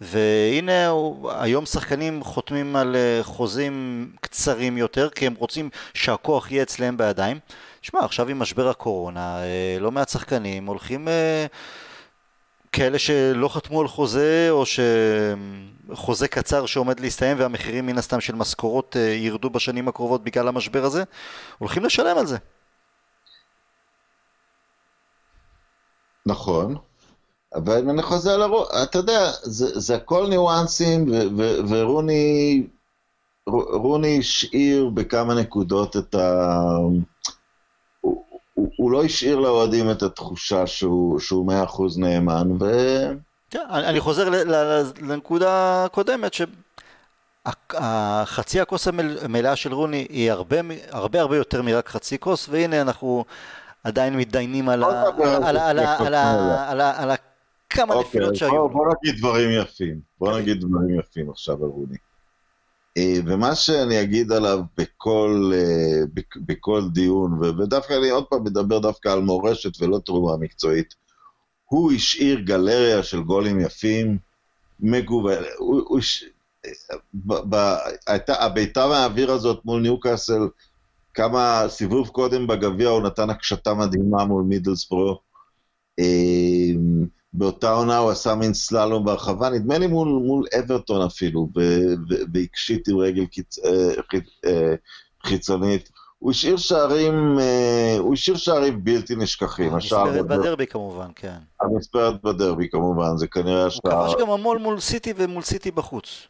והנה 0.00 0.92
היום 1.28 1.66
שחקנים 1.66 2.24
חותמים 2.24 2.76
על 2.76 2.96
אה, 2.96 3.20
חוזים 3.22 4.06
קצרים 4.20 4.78
יותר, 4.78 5.10
כי 5.10 5.26
הם 5.26 5.34
רוצים 5.38 5.70
שהכוח 5.94 6.50
יהיה 6.50 6.62
אצלם 6.62 6.96
בידיים. 6.96 7.38
שמע, 7.82 8.00
עכשיו 8.04 8.28
עם 8.28 8.38
משבר 8.38 8.68
הקורונה, 8.68 9.38
אה, 9.38 9.76
לא 9.80 9.92
מעט 9.92 10.08
שחקנים 10.08 10.66
הולכים... 10.66 11.08
כאלה 12.72 12.98
שלא 12.98 13.48
חתמו 13.48 13.80
על 13.80 13.88
חוזה, 13.88 14.48
או 14.50 14.64
שחוזה 15.92 16.28
קצר 16.28 16.66
שעומד 16.66 17.00
להסתיים 17.00 17.38
והמחירים 17.40 17.86
מן 17.86 17.98
הסתם 17.98 18.20
של 18.20 18.34
משכורות 18.34 18.96
אה, 18.96 19.02
ירדו 19.02 19.50
בשנים 19.50 19.88
הקרובות 19.88 20.24
בגלל 20.24 20.48
המשבר 20.48 20.84
הזה, 20.84 21.04
הולכים 21.58 21.84
לשלם 21.84 22.18
על 22.18 22.26
זה. 22.26 22.36
נכון, 26.26 26.76
אבל 27.54 27.90
אני 27.90 28.02
חוזר 28.02 28.36
לרוב, 28.36 28.66
אתה 28.82 28.98
יודע, 28.98 29.30
זה, 29.42 29.80
זה 29.80 29.96
הכל 29.96 30.26
ניואנסים, 30.28 31.06
ורוני 31.68 32.66
רוני 33.72 34.18
השאיר 34.18 34.88
בכמה 34.94 35.34
נקודות 35.34 35.96
את 35.96 36.14
ה... 36.14 36.60
הוא 38.56 38.90
לא 38.90 39.04
השאיר 39.04 39.38
לאוהדים 39.38 39.90
את 39.90 40.02
התחושה 40.02 40.66
שהוא 40.66 41.46
מאה 41.46 41.64
אחוז 41.64 41.98
נאמן, 41.98 42.48
ו... 42.60 42.66
כן, 43.50 43.64
אני 43.70 44.00
חוזר 44.00 44.28
לנקודה 45.00 45.84
הקודמת, 45.84 46.32
שהחצי 47.44 48.60
הכוס 48.60 48.88
המלאה 49.22 49.56
של 49.56 49.74
רוני 49.74 50.06
היא 50.10 50.32
הרבה 50.32 50.56
הרבה 50.90 51.20
הרבה 51.20 51.36
יותר 51.36 51.62
מרק 51.62 51.88
חצי 51.88 52.18
כוס, 52.18 52.48
והנה 52.48 52.80
אנחנו 52.80 53.24
עדיין 53.84 54.16
מתדיינים 54.16 54.68
על 54.68 54.84
כמה 57.70 58.00
נפילות 58.00 58.36
שהיו. 58.36 58.68
בוא 58.68 58.86
נגיד 58.86 59.18
דברים 59.18 59.50
יפים, 59.50 60.00
בוא 60.18 60.38
נגיד 60.38 60.60
דברים 60.60 61.00
יפים 61.00 61.30
עכשיו 61.30 61.64
על 61.64 61.70
רוני. 61.70 61.96
אה, 62.96 63.18
ומה 63.26 63.54
שאני 63.54 64.02
אגיד 64.02 64.32
עליו 64.32 64.60
בכל, 64.78 65.50
אה, 65.54 66.22
בכל 66.46 66.82
דיון, 66.92 67.42
ודווקא 67.42 67.92
אני 67.92 68.10
עוד 68.10 68.24
פעם 68.30 68.44
מדבר 68.44 68.78
דווקא 68.78 69.08
על 69.08 69.20
מורשת 69.20 69.82
ולא 69.82 69.98
תרומה 70.04 70.36
מקצועית, 70.36 70.94
הוא 71.64 71.92
השאיר 71.92 72.40
גלריה 72.40 73.02
של 73.02 73.22
גולים 73.22 73.60
יפים, 73.60 74.18
הייתה, 78.06 78.44
הביתה 78.44 78.86
מהאוויר 78.86 79.32
הזאת 79.32 79.64
מול 79.64 79.82
ניוקאסל, 79.82 80.48
כמה 81.14 81.64
סיבוב 81.68 82.08
קודם 82.08 82.46
בגביע 82.46 82.88
הוא 82.88 83.02
נתן 83.02 83.30
הקשתה 83.30 83.74
מדהימה 83.74 84.24
מול 84.24 84.42
מידלסבורו. 84.42 85.20
באותה 87.38 87.70
עונה 87.70 87.98
הוא 87.98 88.10
עשה 88.10 88.34
מין 88.34 88.54
סללום 88.54 89.04
בהרחבה, 89.04 89.50
נדמה 89.50 89.78
לי 89.78 89.86
מול, 89.86 90.08
מול 90.08 90.46
אברטון 90.58 91.02
אפילו, 91.06 91.48
והקשיט 92.32 92.88
עם 92.88 92.98
רגל 92.98 93.26
קיצ... 93.26 93.58
חיצונית. 95.26 95.90
הוא 96.18 96.30
השאיר 96.30 96.56
שערים, 96.56 97.38
אה, 97.38 97.96
הוא 97.98 98.14
השאיר 98.14 98.36
שערים 98.36 98.84
בלתי 98.84 99.16
נשכחים. 99.16 99.72
המספרת 99.72 100.26
בדרבי 100.26 100.66
כמובן, 100.66 101.08
כן. 101.16 101.36
המספרת 101.60 102.22
בדרבי 102.22 102.68
כמובן, 102.68 103.16
זה 103.16 103.26
כנראה 103.26 103.66
השער... 103.66 104.04
הוא 104.04 104.08
כבש 104.08 104.20
גם 104.20 104.30
המון 104.30 104.62
מול 104.62 104.80
סיטי 104.80 105.12
ומול 105.16 105.42
סיטי 105.42 105.70
בחוץ. 105.70 106.28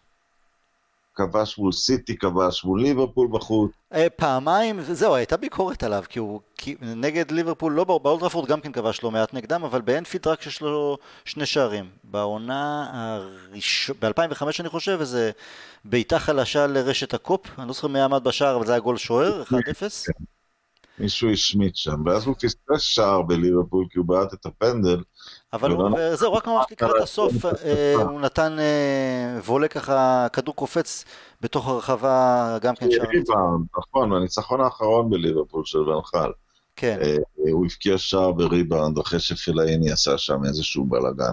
כבש 1.17 1.59
מול 1.59 1.73
סיטי, 1.73 2.17
כבש 2.17 2.65
מול 2.65 2.83
ליברפול 2.83 3.29
בחוץ. 3.33 3.71
אה, 3.95 4.11
פעמיים, 4.17 4.81
זהו, 4.83 5.15
הייתה 5.15 5.37
ביקורת 5.37 5.83
עליו, 5.83 6.05
כי 6.09 6.19
הוא 6.19 6.41
כי, 6.59 6.77
נגד 6.81 7.31
ליברפול, 7.31 7.73
לא 7.73 7.85
באולד 7.85 8.11
טראפורד 8.11 8.49
גם 8.49 8.61
כן 8.61 8.73
כבש 8.73 9.03
לא 9.03 9.11
מעט 9.11 9.35
נגדם, 9.35 9.65
אבל 9.65 9.81
באנפילד 9.81 10.29
רק 10.29 10.43
שיש 10.43 10.61
לו 10.61 10.99
שני 11.25 11.47
שערים. 11.47 11.85
בעונה 12.05 12.87
הראשונה, 12.93 13.99
ב-2005 14.01 14.43
אני 14.61 14.69
חושב, 14.69 14.99
איזה 15.01 15.31
בעיטה 15.85 16.19
חלשה 16.19 16.67
לרשת 16.67 17.15
הקופ, 17.15 17.59
אני 17.59 17.69
לא 17.69 17.73
זוכר 17.73 17.89
מי 17.89 18.01
עמד 18.01 18.25
בשער, 18.25 18.57
אבל 18.57 18.67
זה 18.67 18.73
היה 18.73 18.81
גול 18.81 18.97
שוער, 18.97 19.43
1-0. 19.43 19.53
מישהו 20.99 21.33
השמיט 21.33 21.77
שם, 21.77 22.03
ואז 22.07 22.27
הוא 22.27 22.35
פספס 22.35 22.81
שער 22.81 23.23
בליברפול 23.23 23.87
כי 23.91 23.99
הוא 23.99 24.07
בעט 24.07 24.35
את 24.35 24.47
הפנדל. 24.47 25.03
אבל 25.57 25.71
הוא, 25.71 26.15
זהו, 26.15 26.33
רק 26.33 26.47
ממש 26.47 26.65
לקראת 26.71 27.03
הסוף, 27.03 27.45
אה, 27.45 27.95
הוא 27.95 28.21
נתן 28.21 28.57
אה, 28.59 29.41
וולה 29.45 29.69
ככה, 29.69 30.27
כדור 30.33 30.55
קופץ 30.55 31.05
בתוך 31.41 31.69
הרחבה, 31.69 32.59
גם 32.61 32.75
כן 32.75 32.89
שער. 32.91 33.57
נכון, 33.79 34.13
הניצחון 34.13 34.61
האחרון 34.61 35.11
בליברפול 35.11 35.65
של 35.65 35.79
ונחל. 35.79 36.31
כן. 36.77 36.99
אה, 37.03 37.17
הוא 37.37 37.67
הבקיע 37.67 37.99
שער 37.99 38.33
בריבאונד 38.33 38.99
אחרי 38.99 39.21
שפילאיני 39.21 39.93
עשה 39.93 40.19
שם 40.19 40.45
איזשהו 40.45 40.85
בלאגן. 40.85 41.33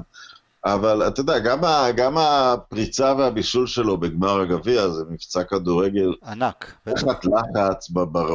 אבל 0.65 1.07
אתה 1.07 1.21
יודע, 1.21 1.39
גם, 1.39 1.63
ה, 1.63 1.91
גם 1.95 2.17
הפריצה 2.17 3.13
והבישול 3.17 3.67
שלו 3.67 3.97
בגמר 3.97 4.41
הגביע 4.41 4.89
זה 4.89 5.03
מבצע 5.09 5.43
כדורגל. 5.43 6.13
ענק. 6.27 6.73
תחת 6.83 7.25
לחץ 7.25 7.89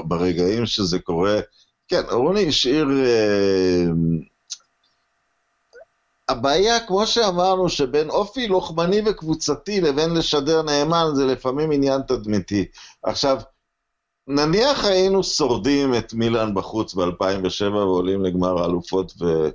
ברגעים 0.05 0.67
שזה 0.67 0.99
קורה. 0.99 1.41
כן, 1.89 2.03
רוני 2.11 2.49
השאיר... 2.49 2.89
אה, 2.91 3.85
הבעיה, 6.29 6.81
כמו 6.81 7.07
שאמרנו, 7.07 7.69
שבין 7.69 8.11
אופי 8.11 8.49
לוחמני 8.49 9.03
וקבוצתי 9.07 9.81
לבין 9.81 10.15
לשדר 10.15 10.63
נאמן 10.63 11.05
זה 11.15 11.27
לפעמים 11.27 11.73
עניין 11.73 12.03
תדמיתי. 12.03 12.65
עכשיו, 13.03 13.39
נניח 14.27 14.85
היינו 14.85 15.25
שורדים 15.25 15.95
את 15.95 16.13
מילאן 16.13 16.55
בחוץ 16.55 16.95
ב-2007 16.95 17.73
ועולים 17.73 18.25
לגמר 18.25 18.63
האלופות 18.63 19.13
ו... 19.21 19.49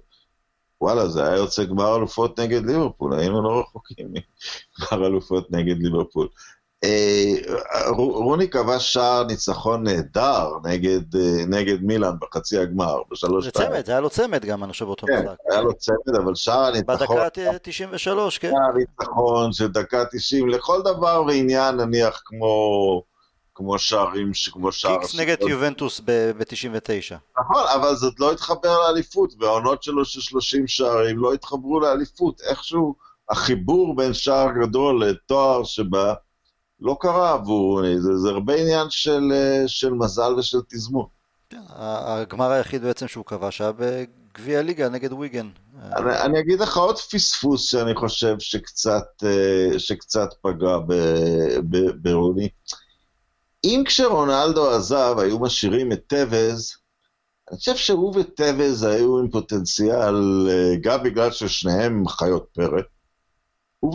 וואלה, 0.82 1.08
זה 1.08 1.28
היה 1.28 1.38
יוצא 1.38 1.64
גמר 1.64 1.96
אלופות 1.96 2.40
נגד 2.40 2.66
ליברפול, 2.66 3.14
היינו 3.14 3.44
לא 3.44 3.60
רחוקים 3.60 4.08
מגמר 4.08 5.08
אלופות 5.08 5.52
נגד 5.52 5.76
ליברפול. 5.78 6.28
אה, 6.84 7.90
רוני 7.98 8.50
כבש 8.50 8.94
שער 8.94 9.24
ניצחון 9.24 9.84
נהדר 9.84 10.50
נגד, 10.64 11.16
אה, 11.16 11.46
נגד 11.48 11.82
מילאן 11.82 12.16
בחצי 12.22 12.58
הגמר, 12.58 13.02
בשלוש 13.12 13.46
זה 13.46 13.52
צמד, 13.52 13.90
היה 13.90 14.00
לו 14.00 14.10
צמד 14.10 14.46
גם, 14.46 14.64
אני 14.64 14.72
חושב, 14.72 14.86
באותו 14.86 15.08
כן, 15.08 15.20
משחק. 15.20 15.36
היה 15.52 15.62
לו 15.62 15.74
צמד, 15.74 16.16
אבל 16.24 16.36
שער 16.36 16.66
הניצחון... 16.66 17.18
בדקה 17.18 17.58
93, 17.62 18.38
כן. 18.38 18.52
שער 18.52 18.78
ניצחון 18.78 19.54
של 19.54 19.68
דקה 19.68 20.04
90, 20.12 20.50
לכל 20.50 20.82
דבר 20.82 21.24
ועניין, 21.28 21.76
נניח 21.76 22.22
כמו... 22.26 23.04
כמו 23.56 23.80
שערים, 23.80 24.32
כמו 24.52 24.72
שער... 24.72 24.98
קיקס 25.00 25.16
נגד 25.16 25.38
יובנטוס 25.42 26.02
ב-99. 26.06 27.16
נכון, 27.40 27.64
אבל 27.76 27.96
זאת 27.96 28.20
לא 28.20 28.32
התחבר 28.32 28.78
לאליפות, 28.82 29.34
והעונות 29.40 29.84
שלו 29.84 30.06
של 30.06 30.22
30 30.22 30.68
שערים 30.68 31.18
לא 31.18 31.34
התחברו 31.34 31.80
לאליפות. 31.80 32.42
איכשהו 32.42 32.96
החיבור 33.30 33.96
בין 33.96 34.14
שער 34.14 34.48
גדול 34.62 35.06
לתואר 35.06 35.64
שבה 35.64 36.14
לא 36.84 36.98
קרה 37.00 37.34
עבור, 37.34 37.82
זה, 37.98 38.18
זה 38.18 38.30
הרבה 38.30 38.56
עניין 38.56 38.90
של, 38.90 39.32
של 39.68 39.94
מזל 39.94 40.34
ושל 40.38 40.58
תזמון. 40.70 41.06
כן, 41.50 41.62
הגמר 41.70 42.52
היחיד 42.52 42.82
בעצם 42.82 43.08
שהוא 43.08 43.26
כבש 43.26 43.62
היה 43.62 43.72
בגביע 43.78 44.60
הליגה 44.60 44.90
נגד 44.90 45.14
ויגן. 45.14 45.50
אני, 45.82 46.20
אני 46.22 46.40
אגיד 46.40 46.60
לך 46.60 46.78
עוד 46.78 47.00
פספוס 47.00 47.70
שאני 47.72 47.96
חושב 47.96 48.36
שקצת, 48.40 49.24
אה, 49.24 49.80
שקצת 49.80 50.30
פגע 50.42 50.78
ברוני. 52.02 52.50
אם 53.64 53.84
כשרונלדו 53.86 54.70
עזב 54.70 55.16
היו 55.18 55.40
משאירים 55.40 55.92
את 55.92 56.02
טווז, 56.08 56.74
אני 57.52 57.58
חושב 57.58 57.76
שהוא 57.76 58.14
וטווז 58.16 58.84
היו 58.84 59.20
עם 59.20 59.30
פוטנציאל, 59.30 60.48
אה, 60.50 60.76
גם 60.82 61.04
בגלל 61.04 61.32
ששניהם 61.32 62.08
חיות 62.08 62.48
פרא. 62.54 62.82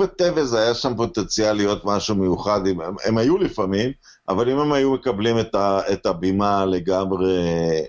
וטווז 0.00 0.54
היה 0.54 0.74
שם 0.74 0.96
פוטנציאל 0.96 1.52
להיות 1.52 1.84
משהו 1.84 2.16
מיוחד, 2.16 2.66
הם, 2.66 2.78
הם 3.04 3.18
היו 3.18 3.38
לפעמים, 3.38 3.92
אבל 4.28 4.50
אם 4.50 4.58
הם 4.58 4.72
היו 4.72 4.94
מקבלים 4.94 5.40
את, 5.40 5.54
ה, 5.54 5.80
את 5.92 6.06
הבימה 6.06 6.64
לגמרי, 6.64 7.44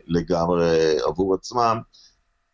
לגמרי 0.07 0.97
עבור 1.05 1.33
עצמם, 1.33 1.79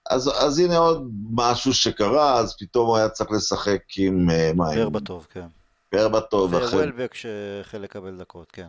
אז, 0.10 0.32
אז 0.40 0.60
הנה 0.60 0.78
עוד 0.78 1.10
משהו 1.32 1.74
שקרה, 1.74 2.40
אז 2.40 2.56
פתאום 2.60 2.88
הוא 2.88 2.98
היה 2.98 3.10
צריך 3.10 3.32
לשחק 3.32 3.82
עם... 3.98 4.30
אה? 4.30 4.52
ברבטוב, 4.56 5.28
כן. 5.32 5.48
ברבטוב. 5.92 6.54
ווולבק 6.54 7.14
שהחל 7.14 7.78
לקבל 7.78 8.18
דקות, 8.18 8.52
כן. 8.52 8.68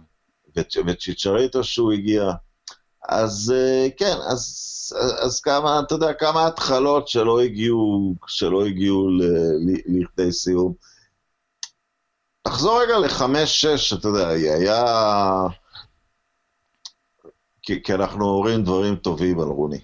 וצ'יצ'ריטו 0.57 1.65
שהוא 1.65 1.93
הגיע. 1.93 2.33
אז 3.09 3.55
אה, 3.57 3.89
כן, 3.97 4.17
אז, 4.31 4.63
אז 5.25 5.41
כמה, 5.41 5.81
אתה 5.81 5.95
יודע, 5.95 6.13
כמה 6.13 6.47
התחלות 6.47 7.09
שלא 7.09 7.41
הגיעו, 7.41 8.15
שלא 8.27 8.67
הגיעו 8.67 9.09
לכדי 9.87 10.33
סיום. 10.33 10.73
תחזור 12.43 12.83
רגע 12.83 12.99
לחמש-שש, 12.99 13.93
אתה 13.93 14.09
יודע, 14.09 14.29
היה... 14.29 14.85
כי, 17.63 17.83
כי 17.83 17.95
אנחנו 17.95 18.25
אומרים 18.25 18.63
דברים 18.63 18.97
טובים 18.97 19.41
על 19.41 19.49
רוני. 19.49 19.81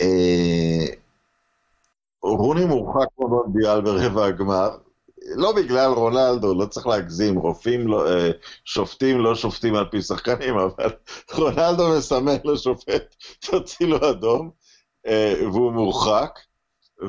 אה, 0.00 0.86
רוני 2.22 2.64
מורחק 2.64 3.08
במונדיאל 3.18 3.80
ברבע 3.80 4.26
הגמר, 4.26 4.70
לא 5.34 5.52
בגלל 5.52 5.90
רונלדו, 5.90 6.54
לא 6.54 6.66
צריך 6.66 6.86
להגזים, 6.86 7.38
רופאים, 7.38 7.86
לא, 7.86 8.08
אה, 8.08 8.30
שופטים 8.64 9.20
לא 9.20 9.34
שופטים 9.34 9.74
על 9.74 9.84
פי 9.90 10.02
שחקנים, 10.02 10.58
אבל 10.58 10.90
רונלדו 11.34 11.88
מסמן 11.98 12.36
לשופט, 12.44 13.14
תוציא 13.50 13.86
לו 13.86 14.10
אדום, 14.10 14.50
אה, 15.06 15.34
והוא 15.52 15.72
מורחק, 15.72 16.38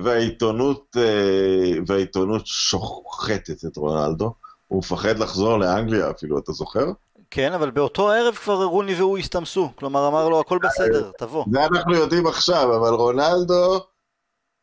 והעיתונות, 0.03 0.97
אה, 0.97 1.79
והעיתונות 1.87 2.47
שוחטת 2.47 3.65
את 3.65 3.77
רונלדו, 3.77 4.33
הוא 4.67 4.79
מפחד 4.79 5.19
לחזור 5.19 5.57
לאנגליה 5.57 6.09
אפילו, 6.09 6.39
אתה 6.39 6.51
זוכר? 6.51 6.85
כן, 7.31 7.53
אבל 7.53 7.71
באותו 7.71 8.09
ערב 8.09 8.35
כבר 8.35 8.63
רוני 8.63 8.95
והוא 8.95 9.17
הסתמסו, 9.17 9.69
כלומר 9.75 10.07
אמר 10.07 10.29
לו 10.29 10.39
הכל 10.39 10.59
בסדר, 10.63 11.11
תבוא. 11.17 11.45
זה 11.51 11.65
אנחנו 11.65 11.95
יודעים 11.95 12.27
עכשיו, 12.27 12.75
אבל 12.75 12.93
רונלדו... 12.93 13.92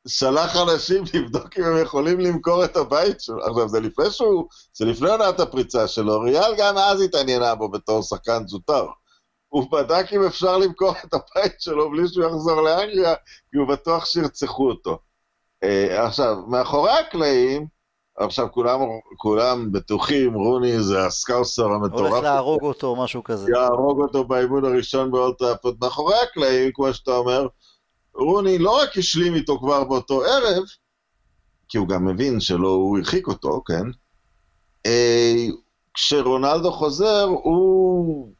שלח 0.08 0.56
אנשים 0.56 1.04
לבדוק 1.14 1.58
אם 1.58 1.64
הם 1.64 1.82
יכולים 1.82 2.20
למכור 2.20 2.64
את 2.64 2.76
הבית 2.76 3.20
שלו. 3.20 3.46
עכשיו, 3.46 3.68
זה 3.68 3.80
לפני 3.80 4.10
שהוא, 4.10 4.44
זה 4.74 4.84
לפני 4.84 5.10
עונת 5.10 5.40
הפריצה 5.40 5.88
שלו, 5.88 6.20
ריאל 6.20 6.54
גם 6.58 6.78
אז 6.78 7.00
התעניינה 7.00 7.54
בו 7.54 7.68
בתור 7.68 8.02
שחקן 8.02 8.46
זוטר. 8.46 8.86
הוא 9.48 9.70
בדק 9.72 10.12
אם 10.12 10.24
אפשר 10.24 10.58
למכור 10.58 10.94
את 11.04 11.14
הבית 11.14 11.60
שלו 11.60 11.90
בלי 11.90 12.08
שהוא 12.08 12.24
יחזור 12.24 12.60
לאנגליה, 12.60 13.14
כי 13.50 13.58
הוא 13.58 13.68
בטוח 13.68 14.04
שירצחו 14.04 14.68
אותו. 14.68 14.98
Uh, 15.64 15.92
עכשיו, 15.92 16.36
מאחורי 16.48 16.90
הקלעים, 16.90 17.66
עכשיו 18.18 18.46
כולם, 18.52 18.80
כולם 19.16 19.72
בטוחים, 19.72 20.34
רוני 20.34 20.82
זה 20.82 21.06
הסקאוסר 21.06 21.66
המטורף. 21.66 22.10
הולך 22.10 22.22
להרוג 22.22 22.62
אותו, 22.62 22.96
משהו 22.96 23.24
כזה. 23.24 23.52
יהרוג 23.52 24.02
אותו 24.02 24.24
באימון 24.24 24.64
הראשון 24.64 25.10
באולטראפות. 25.10 25.74
מאחורי 25.82 26.14
הקלעים, 26.22 26.70
כמו 26.74 26.94
שאתה 26.94 27.10
אומר, 27.16 27.46
רוני 28.14 28.58
לא 28.58 28.82
רק 28.82 28.98
השלים 28.98 29.34
איתו 29.34 29.58
כבר 29.58 29.84
באותו 29.84 30.22
ערב, 30.24 30.62
כי 31.68 31.78
הוא 31.78 31.88
גם 31.88 32.04
מבין 32.04 32.40
שלא 32.40 32.68
הוא 32.68 32.98
הרחיק 32.98 33.26
אותו, 33.26 33.62
כן? 33.66 33.84
אה, 34.86 35.46
כשרונלדו 35.94 36.72
חוזר, 36.72 37.22
הוא, 37.22 38.32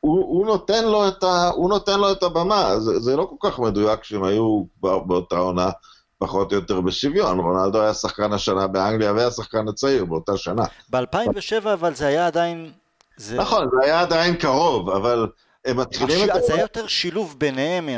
הוא, 0.00 0.18
הוא, 0.18 0.46
נותן 0.46 0.84
לו 0.84 1.08
את 1.08 1.24
ה, 1.24 1.48
הוא 1.48 1.68
נותן 1.68 2.00
לו 2.00 2.12
את 2.12 2.22
הבמה. 2.22 2.80
זה, 2.80 3.00
זה 3.00 3.16
לא 3.16 3.30
כל 3.38 3.50
כך 3.50 3.58
מדויק 3.58 4.04
שהם 4.04 4.24
היו 4.24 4.64
כבר 4.78 4.98
באותה 4.98 5.38
עונה 5.38 5.70
פחות 6.18 6.52
או 6.52 6.56
יותר 6.56 6.80
בשוויון. 6.80 7.40
רונלדו 7.40 7.82
היה 7.82 7.94
שחקן 7.94 8.32
השנה 8.32 8.66
באנגליה 8.66 9.12
והיה 9.12 9.30
שחקן 9.30 9.68
הצעיר 9.68 10.04
באותה 10.04 10.36
שנה. 10.36 10.62
ב-2007 10.90 11.68
אבל 11.72 11.94
זה 11.94 12.06
היה 12.06 12.26
עדיין... 12.26 12.72
זה... 13.16 13.36
נכון, 13.36 13.68
זה 13.72 13.86
היה 13.86 14.00
עדיין 14.00 14.36
קרוב, 14.36 14.90
אבל 14.90 15.26
הם 15.66 15.80
מתחילים 15.80 16.30
את... 16.30 16.42
זה 16.46 16.54
היה 16.54 16.62
יותר 16.62 16.86
שילוב 16.86 17.34
ביניהם, 17.38 17.88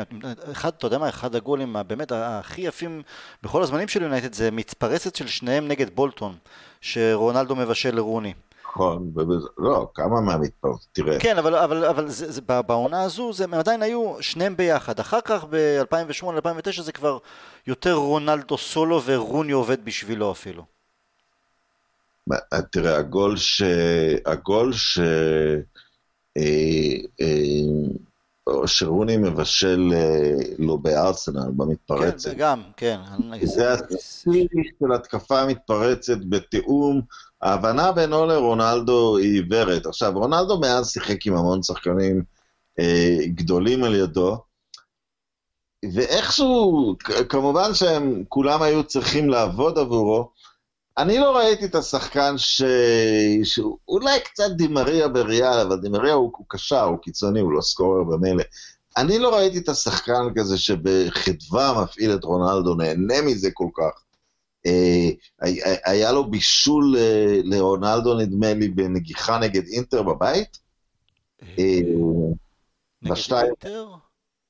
אחד, 0.52 0.70
אתה 0.78 0.86
יודע 0.86 0.98
מה, 0.98 1.08
אחד 1.08 1.34
הגולים 1.34 1.76
באמת 1.86 2.12
הכי 2.14 2.60
יפים 2.60 3.02
בכל 3.42 3.62
הזמנים 3.62 3.88
של 3.88 4.02
יונייטד 4.02 4.32
זה 4.32 4.50
מתפרצת 4.50 5.16
של 5.16 5.26
שניהם 5.26 5.68
נגד 5.68 5.90
בולטון, 5.94 6.36
שרונלדו 6.80 7.56
מבשל 7.56 7.94
לרוני. 7.94 8.34
נכון, 8.70 9.12
לא, 9.58 9.90
כמה 9.94 10.20
מהמתפרצות, 10.20 10.86
תראה. 10.92 11.20
כן, 11.20 11.38
אבל, 11.38 11.54
אבל, 11.54 11.84
אבל 11.84 12.08
זה, 12.08 12.32
זה, 12.32 12.40
בעונה 12.40 13.02
הזו 13.02 13.32
זה, 13.32 13.44
הם 13.44 13.54
עדיין 13.54 13.82
היו 13.82 14.16
שניהם 14.20 14.56
ביחד. 14.56 15.00
אחר 15.00 15.20
כך 15.24 15.44
ב-2008-2009 15.50 16.82
זה 16.82 16.92
כבר 16.92 17.18
יותר 17.66 17.94
רונלדו 17.94 18.58
סולו 18.58 19.02
ורוני 19.04 19.52
עובד 19.52 19.84
בשבילו 19.84 20.32
אפילו. 20.32 20.64
תראה, 22.72 22.96
הגול 22.96 23.36
ש... 23.36 23.62
הגול 24.26 24.72
ש... 24.72 24.98
אה, 26.38 26.96
אה, 27.20 28.66
שרוני 28.66 29.16
מבשל 29.16 29.90
אה, 29.94 30.32
לו 30.58 30.78
בארסנל 30.78 31.50
במתפרצת. 31.56 32.30
כן, 32.30 32.36
גם, 32.38 32.62
כן. 32.76 33.00
זה 33.42 33.72
השיא 33.72 34.46
של 34.80 34.92
התקפה 34.94 35.46
מתפרצת 35.46 36.18
בתיאום. 36.28 37.00
ההבנה 37.42 37.92
בינו 37.92 38.26
לרונלדו 38.26 39.16
היא 39.16 39.32
עיוורת. 39.32 39.86
עכשיו, 39.86 40.12
רונלדו 40.14 40.60
מאז 40.60 40.90
שיחק 40.90 41.26
עם 41.26 41.36
המון 41.36 41.62
שחקנים 41.62 42.22
גדולים 43.34 43.84
על 43.84 43.94
ידו, 43.94 44.36
ואיכשהו, 45.94 46.94
כמובן 47.28 47.74
שהם 47.74 48.24
כולם 48.28 48.62
היו 48.62 48.84
צריכים 48.84 49.28
לעבוד 49.28 49.78
עבורו, 49.78 50.30
אני 50.98 51.18
לא 51.18 51.36
ראיתי 51.36 51.64
את 51.64 51.74
השחקן 51.74 52.38
ש... 52.38 52.62
שאולי 53.44 54.20
קצת 54.24 54.50
דימריה 54.56 55.08
בריאל, 55.08 55.60
אבל 55.60 55.80
דימריה 55.80 56.14
הוא, 56.14 56.32
הוא 56.36 56.46
קשר, 56.48 56.84
הוא 56.84 56.98
קיצוני, 56.98 57.40
הוא 57.40 57.52
לא 57.52 57.60
סקורר 57.60 58.04
במילא. 58.04 58.44
אני 58.96 59.18
לא 59.18 59.36
ראיתי 59.36 59.58
את 59.58 59.68
השחקן 59.68 60.28
כזה 60.36 60.58
שבחדווה 60.58 61.82
מפעיל 61.82 62.14
את 62.14 62.24
רונלדו, 62.24 62.74
נהנה 62.74 63.22
מזה 63.22 63.48
כל 63.54 63.68
כך. 63.74 64.02
אה, 64.66 65.10
היה 65.84 66.12
לו 66.12 66.30
בישול 66.30 66.96
אה, 66.98 67.40
לרונלדו, 67.44 68.14
נדמה 68.14 68.54
לי, 68.54 68.68
בנגיחה 68.68 69.38
נגד 69.38 69.66
אינטר 69.66 70.02
בבית. 70.02 70.58
אה, 71.42 71.80
נגד 73.02 73.32
אינטר? 73.32 73.86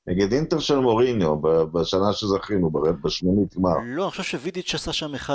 נגד 0.09 0.33
אינטר 0.33 0.59
של 0.59 0.79
מוריניו, 0.79 1.41
בשנה 1.71 2.13
שזכינו, 2.13 2.71
בשמינית 3.03 3.55
גמר. 3.55 3.73
לא, 3.85 4.03
אני 4.03 4.11
חושב 4.11 4.23
שווידיץ' 4.23 4.75
עשה 4.75 4.93
שם 4.93 5.15
1-0. 5.15 5.29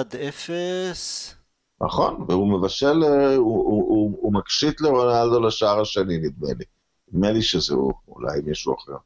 נכון, 1.81 2.25
והוא 2.29 2.59
מבשל, 2.59 3.05
אה, 3.05 3.35
הוא, 3.35 3.65
הוא, 3.65 3.89
הוא, 3.89 4.19
הוא 4.21 4.33
מקשיט 4.33 4.81
לרונלדו 4.81 5.41
לשער 5.41 5.81
השני, 5.81 6.19
נדמה 6.19 6.49
לי. 6.59 6.65
נדמה 7.13 7.31
לי 7.33 7.43
שזה 7.43 7.75
הוא, 7.75 7.93
אולי 8.09 8.41
מישהו 8.45 8.75
אחר. 8.75 8.97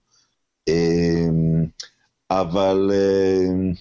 אמ, 0.68 1.64
אבל 2.30 2.90
אמ, 2.94 3.72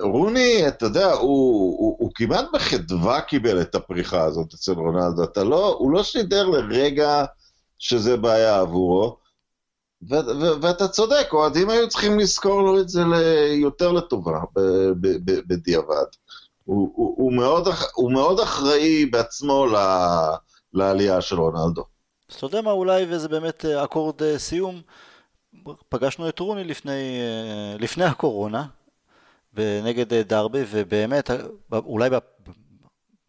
רוני, 0.00 0.68
אתה 0.68 0.86
יודע, 0.86 1.12
הוא, 1.12 1.78
הוא, 1.78 1.96
הוא 1.98 2.10
כמעט 2.14 2.44
בחדווה 2.52 3.20
קיבל 3.20 3.60
את 3.60 3.74
הפריחה 3.74 4.22
הזאת 4.24 4.54
אצל 4.54 4.72
רונלדו. 4.72 5.24
אתה 5.24 5.44
לא, 5.44 5.76
הוא 5.78 5.90
לא 5.92 6.02
שידר 6.02 6.48
לרגע 6.48 7.24
שזה 7.78 8.16
בעיה 8.16 8.60
עבורו. 8.60 9.21
ואתה 10.62 10.88
צודק, 10.88 11.28
אוהדים 11.32 11.70
היו 11.70 11.88
צריכים 11.88 12.18
לזכור 12.18 12.62
לו 12.62 12.80
את 12.80 12.88
זה 12.88 13.00
יותר 13.52 13.92
לטובה 13.92 14.40
בדיעבד. 15.46 16.06
הוא, 16.64 16.92
הוא, 16.94 17.32
מאוד, 17.32 17.68
הוא 17.94 18.12
מאוד 18.12 18.40
אחראי 18.40 19.06
בעצמו 19.06 19.66
לעלייה 20.72 21.20
של 21.20 21.36
רונלדו. 21.40 21.84
אז 22.30 22.36
אתה 22.36 22.46
יודע 22.46 22.60
מה, 22.60 22.70
אולי, 22.70 23.06
וזה 23.08 23.28
באמת 23.28 23.64
אה, 23.64 23.84
אקורד 23.84 24.22
אה, 24.22 24.38
סיום, 24.38 24.80
פגשנו 25.88 26.28
את 26.28 26.38
רוני 26.38 26.64
לפני, 26.64 27.20
אה, 27.20 27.76
לפני 27.78 28.04
הקורונה, 28.04 28.66
נגד 29.84 30.14
דרבי, 30.14 30.62
ובאמת, 30.70 31.30
אולי 31.72 32.10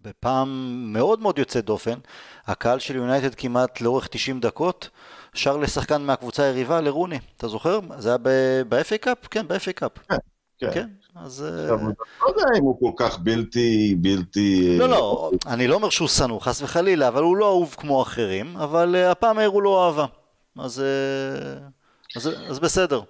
בפעם 0.02 0.50
מאוד 0.94 1.20
מאוד 1.20 1.40
יוצאת 1.40 1.66
דופן, 1.66 2.00
הקהל 2.46 2.80
של 2.80 2.96
יונייטד 2.96 3.36
כמעט 3.36 3.82
לאורך 3.82 4.08
90 4.08 4.40
דקות, 4.40 4.90
שר 5.34 5.58
לשחקן 5.58 6.02
מהקבוצה 6.02 6.44
היריבה 6.44 6.82
לרוני, 6.82 7.20
אתה 7.38 7.48
זוכר? 7.48 7.80
זה 7.98 8.10
היה 8.10 8.18
ב-FA 8.70 8.98
Cup? 9.02 9.18
כן, 9.32 9.48
ב-FA 9.48 9.72
Cup. 9.76 9.92
כן, 10.10 10.16
כן. 10.60 10.72
כן, 10.74 10.88
אז... 11.16 11.44
אה, 11.44 11.68
לא 11.68 12.28
יודע 12.28 12.46
אם 12.60 12.64
הוא 12.64 12.80
כל 12.80 12.92
כך 13.06 13.20
בלתי, 13.20 13.96
בלתי... 13.98 14.78
לא, 14.80 14.90
לא, 14.90 15.32
אני 15.48 15.68
לא 15.68 15.76
אומר 15.76 15.90
שהוא 15.90 16.08
שנוא, 16.08 16.42
חס 16.42 16.62
וחלילה, 16.62 17.08
אבל 17.08 17.24
הוא 17.24 17.38
לא 17.38 17.46
אהוב 17.46 17.76
כמו 17.80 18.02
אחרים, 18.02 18.58
אבל 18.58 18.96
אה, 18.96 19.12
הפעם 19.12 19.40
הראו 19.40 19.62
לו 19.62 19.86
אהבה. 19.86 20.06
אז, 20.60 20.80
אה, 20.80 21.68
אז, 22.16 22.30
אז 22.50 22.60
בסדר. 22.60 23.02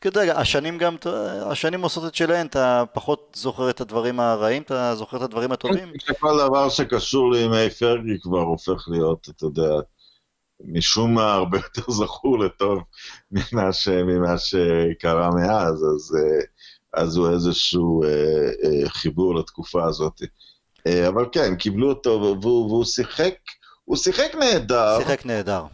כי 0.00 0.08
רגע, 0.16 0.38
השנים 0.38 0.78
גם, 0.78 0.96
השנים 1.42 1.82
עושות 1.82 2.04
את 2.06 2.14
שלהן, 2.14 2.46
אתה 2.46 2.84
פחות 2.92 3.36
זוכר 3.36 3.70
את 3.70 3.80
הדברים 3.80 4.20
הרעים, 4.20 4.62
אתה 4.62 4.94
זוכר 4.94 5.16
את 5.16 5.22
הדברים 5.22 5.52
הטובים? 5.52 5.92
כל 6.20 6.38
דבר 6.38 6.68
שקשור 6.68 7.32
לימי 7.32 7.70
פרגי 7.70 8.20
כבר 8.20 8.40
הופך 8.40 8.84
להיות, 8.88 9.28
אתה 9.36 9.44
יודע, 9.44 9.80
משום 10.64 11.14
מה 11.14 11.32
הרבה 11.34 11.58
יותר 11.58 11.92
זכור 11.92 12.38
לטוב 12.38 12.82
ממה, 13.30 13.72
ש, 13.72 13.88
ממה 13.88 14.38
שקרה 14.38 15.30
מאז, 15.30 15.74
אז, 15.74 16.16
אה, 16.16 16.40
אז 17.02 17.16
הוא 17.16 17.30
איזשהו 17.30 18.04
אה, 18.04 18.08
אה, 18.64 18.88
חיבור 18.88 19.34
לתקופה 19.34 19.84
הזאת. 19.84 20.22
אבל 21.08 21.24
כן, 21.32 21.56
קיבלו 21.56 21.88
אותו, 21.88 22.10
והוא, 22.20 22.66
והוא 22.66 22.84
שיחק, 22.84 23.34
הוא 23.84 23.96
שיחק 23.96 24.34
נהדר. 24.34 24.98
שיחק 24.98 25.26
נהדר. 25.26 25.64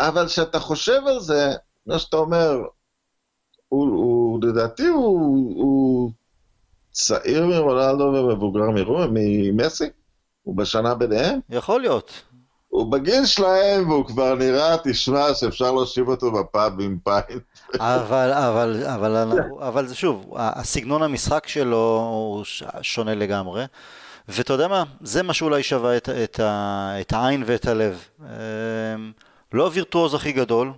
אבל 0.00 0.26
כשאתה 0.26 0.60
חושב 0.60 1.00
על 1.06 1.20
זה, 1.20 1.52
מה 1.86 1.98
שאתה 1.98 2.16
אומר, 2.16 2.56
הוא, 3.68 3.88
הוא 3.88 4.40
לדעתי 4.42 4.86
הוא, 4.86 5.54
הוא 5.62 6.10
צעיר 6.92 7.46
מרונלדו 7.46 8.04
ומבוגר 8.04 8.64
ממסי? 9.10 9.84
הוא 10.42 10.56
בשנה 10.56 10.94
ביניהם? 10.94 11.40
יכול 11.50 11.80
להיות. 11.80 12.12
הוא 12.68 12.92
בגיל 12.92 13.26
שלהם 13.26 13.90
והוא 13.90 14.06
כבר 14.06 14.34
נראה, 14.34 14.76
תשמע, 14.84 15.34
שאפשר 15.34 15.72
להושיב 15.72 16.08
אותו 16.08 16.32
בפאב 16.32 16.80
עם 16.80 16.98
פיין. 17.04 17.38
אבל, 17.74 18.32
אבל, 18.32 18.82
אבל, 18.86 19.32
אבל 19.60 19.86
זה 19.86 19.94
שוב, 19.94 20.34
הסגנון 20.36 21.02
המשחק 21.02 21.48
שלו 21.48 22.08
הוא 22.10 22.44
שונה 22.82 23.14
לגמרי. 23.14 23.64
ואתה 24.28 24.52
יודע 24.52 24.68
מה? 24.68 24.84
זה 25.00 25.22
מה 25.22 25.34
שאולי 25.34 25.62
שווה 25.62 25.96
את, 25.96 26.08
את, 26.08 26.40
את 27.00 27.12
העין 27.12 27.42
ואת 27.46 27.66
הלב. 27.66 28.04
אמ, 28.20 28.26
לא 29.52 29.64
הווירטואוז 29.64 30.14
הכי 30.14 30.32
גדול, 30.32 30.72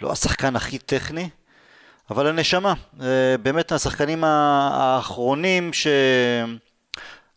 לא 0.00 0.12
השחקן 0.12 0.56
הכי 0.56 0.78
טכני, 0.78 1.28
אבל 2.10 2.26
הנשמה. 2.26 2.74
אה, 3.00 3.36
באמת 3.42 3.72
השחקנים 3.72 4.24
האחרונים 4.24 5.72
ש... 5.72 5.86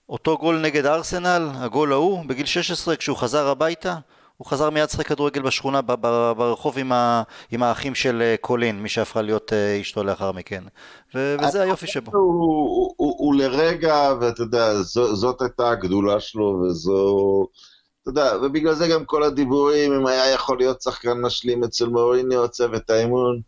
אותו 0.09 0.37
גול 0.37 0.61
נגד 0.61 0.85
ארסנל, 0.85 1.49
הגול 1.53 1.93
ההוא, 1.93 2.25
בגיל 2.25 2.45
16, 2.45 2.95
כשהוא 2.95 3.17
חזר 3.17 3.47
הביתה, 3.47 3.95
הוא 4.37 4.47
חזר 4.47 4.69
מיד 4.69 4.83
לשחק 4.83 5.07
כדורגל 5.07 5.41
בשכונה 5.41 5.81
ברחוב 5.81 6.77
עם, 6.77 6.91
ה, 6.91 7.23
עם 7.51 7.63
האחים 7.63 7.95
של 7.95 8.21
אה, 8.21 8.35
קולין, 8.41 8.83
מי 8.83 8.89
שהפכה 8.89 9.21
להיות 9.21 9.53
אה, 9.53 9.81
אשתו 9.81 10.03
לאחר 10.03 10.31
מכן. 10.31 10.63
ו, 11.15 11.35
וזה 11.41 11.61
היופי 11.61 11.87
שבו. 11.87 12.11
הוא, 12.17 12.33
הוא, 12.33 12.93
הוא, 12.97 13.15
הוא 13.17 13.35
לרגע, 13.35 14.13
ואתה 14.21 14.41
יודע, 14.41 14.73
זו, 14.81 15.15
זאת 15.15 15.41
הייתה 15.41 15.69
הגדולה 15.69 16.19
שלו, 16.19 16.61
וזו... 16.61 17.47
אתה 18.01 18.09
יודע, 18.09 18.33
ובגלל 18.41 18.73
זה 18.73 18.87
גם 18.87 19.05
כל 19.05 19.23
הדיבורים, 19.23 19.93
אם 19.93 20.07
היה 20.07 20.31
יכול 20.31 20.57
להיות 20.57 20.81
שחקן 20.81 21.21
משלים 21.21 21.63
אצל 21.63 21.87
מוריניו, 21.87 22.47
צוות 22.49 22.89
האימון. 22.89 23.41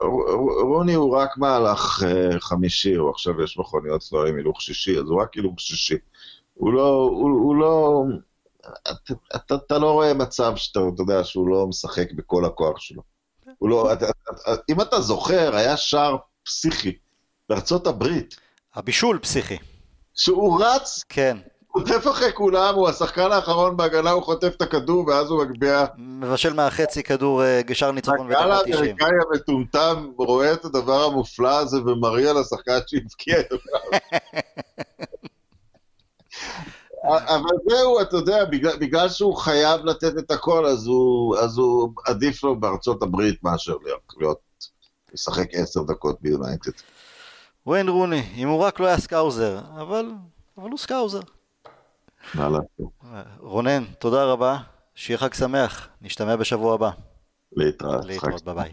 רוני 0.00 0.94
הוא 0.94 1.16
רק 1.16 1.38
מהלך 1.38 2.02
אה, 2.06 2.40
חמישי, 2.40 2.94
הוא 2.94 3.10
עכשיו 3.10 3.42
יש 3.42 3.58
מכוניות 3.58 4.02
שלו 4.02 4.26
עם 4.26 4.36
הילוך 4.36 4.62
שישי, 4.62 4.98
אז 4.98 5.04
הוא 5.08 5.22
רק 5.22 5.34
הילוך 5.34 5.60
שישי. 5.60 5.96
הוא 6.54 6.72
לא, 6.72 6.88
הוא, 6.88 7.30
הוא 7.30 7.56
לא, 7.56 8.02
אתה, 8.82 9.14
אתה, 9.36 9.54
אתה 9.54 9.78
לא 9.78 9.92
רואה 9.92 10.14
מצב 10.14 10.52
שאתה, 10.56 10.80
אתה 10.94 11.02
יודע, 11.02 11.24
שהוא 11.24 11.48
לא 11.48 11.66
משחק 11.66 12.12
בכל 12.12 12.44
הכוח 12.44 12.80
שלו. 12.80 13.02
הוא 13.58 13.68
לא, 13.68 13.92
אתה, 13.92 14.06
אם 14.68 14.80
אתה 14.80 15.00
זוכר, 15.00 15.56
היה 15.56 15.76
שער 15.76 16.16
פסיכי 16.44 16.92
בארצות 17.48 17.86
הברית. 17.86 18.36
הבישול 18.74 19.18
פסיכי. 19.18 19.58
שהוא 20.14 20.64
רץ, 20.64 21.04
כן. 21.08 21.36
חוטף 21.72 22.08
אחרי 22.10 22.32
כולם, 22.32 22.74
הוא 22.74 22.88
השחקן 22.88 23.32
האחרון 23.32 23.76
בהגנה, 23.76 24.10
הוא 24.10 24.22
חוטף 24.22 24.52
את 24.56 24.62
הכדור 24.62 25.08
ואז 25.08 25.30
הוא 25.30 25.44
מגביה. 25.44 25.84
מבשל 25.98 26.52
מהחצי 26.52 27.02
כדור 27.02 27.44
אה, 27.44 27.62
גשר 27.62 27.92
ניצחון 27.92 28.28
בדקה 28.28 28.38
90. 28.38 28.44
הקהל 28.44 28.74
האמריקאי 28.74 29.10
המטומטם 29.30 30.10
רואה 30.16 30.52
את 30.52 30.64
הדבר 30.64 31.04
המופלא 31.04 31.58
הזה 31.58 31.76
ומריע 31.76 32.32
לשחקן 32.32 32.78
שהבקיע 32.86 33.40
את 33.40 33.52
אבל 37.04 37.56
זהו, 37.68 38.00
אתה 38.00 38.16
יודע, 38.16 38.44
בגלל, 38.44 38.76
בגלל 38.76 39.08
שהוא 39.08 39.36
חייב 39.36 39.84
לתת 39.84 40.18
את 40.18 40.30
הכל, 40.30 40.66
אז 40.66 40.86
הוא, 40.86 41.36
אז 41.36 41.58
הוא 41.58 41.92
עדיף 42.06 42.44
לו 42.44 42.60
בארצות 42.60 43.02
הברית 43.02 43.44
מאשר 43.44 43.76
להיות, 43.84 44.00
להיות 44.18 44.38
לשחק 45.12 45.46
עשר 45.52 45.82
דקות 45.82 46.16
ביונייטד. 46.20 46.72
וויין 47.66 47.88
רוני, 47.88 48.22
אם 48.36 48.48
הוא 48.48 48.60
רק 48.60 48.80
לא 48.80 48.86
היה 48.86 48.98
Scouser, 48.98 49.58
אבל, 49.80 50.10
אבל 50.58 50.70
הוא 50.70 50.78
Scouser. 50.78 51.20
רונן, 53.40 53.84
תודה 53.98 54.24
רבה, 54.24 54.58
שיהיה 54.94 55.18
חג 55.18 55.34
שמח, 55.34 55.88
נשתמע 56.02 56.36
בשבוע 56.36 56.74
הבא. 56.74 56.90
להתראות. 57.52 58.04
להתראות, 58.04 58.44
ביי 58.44 58.54
ביי. 58.54 58.72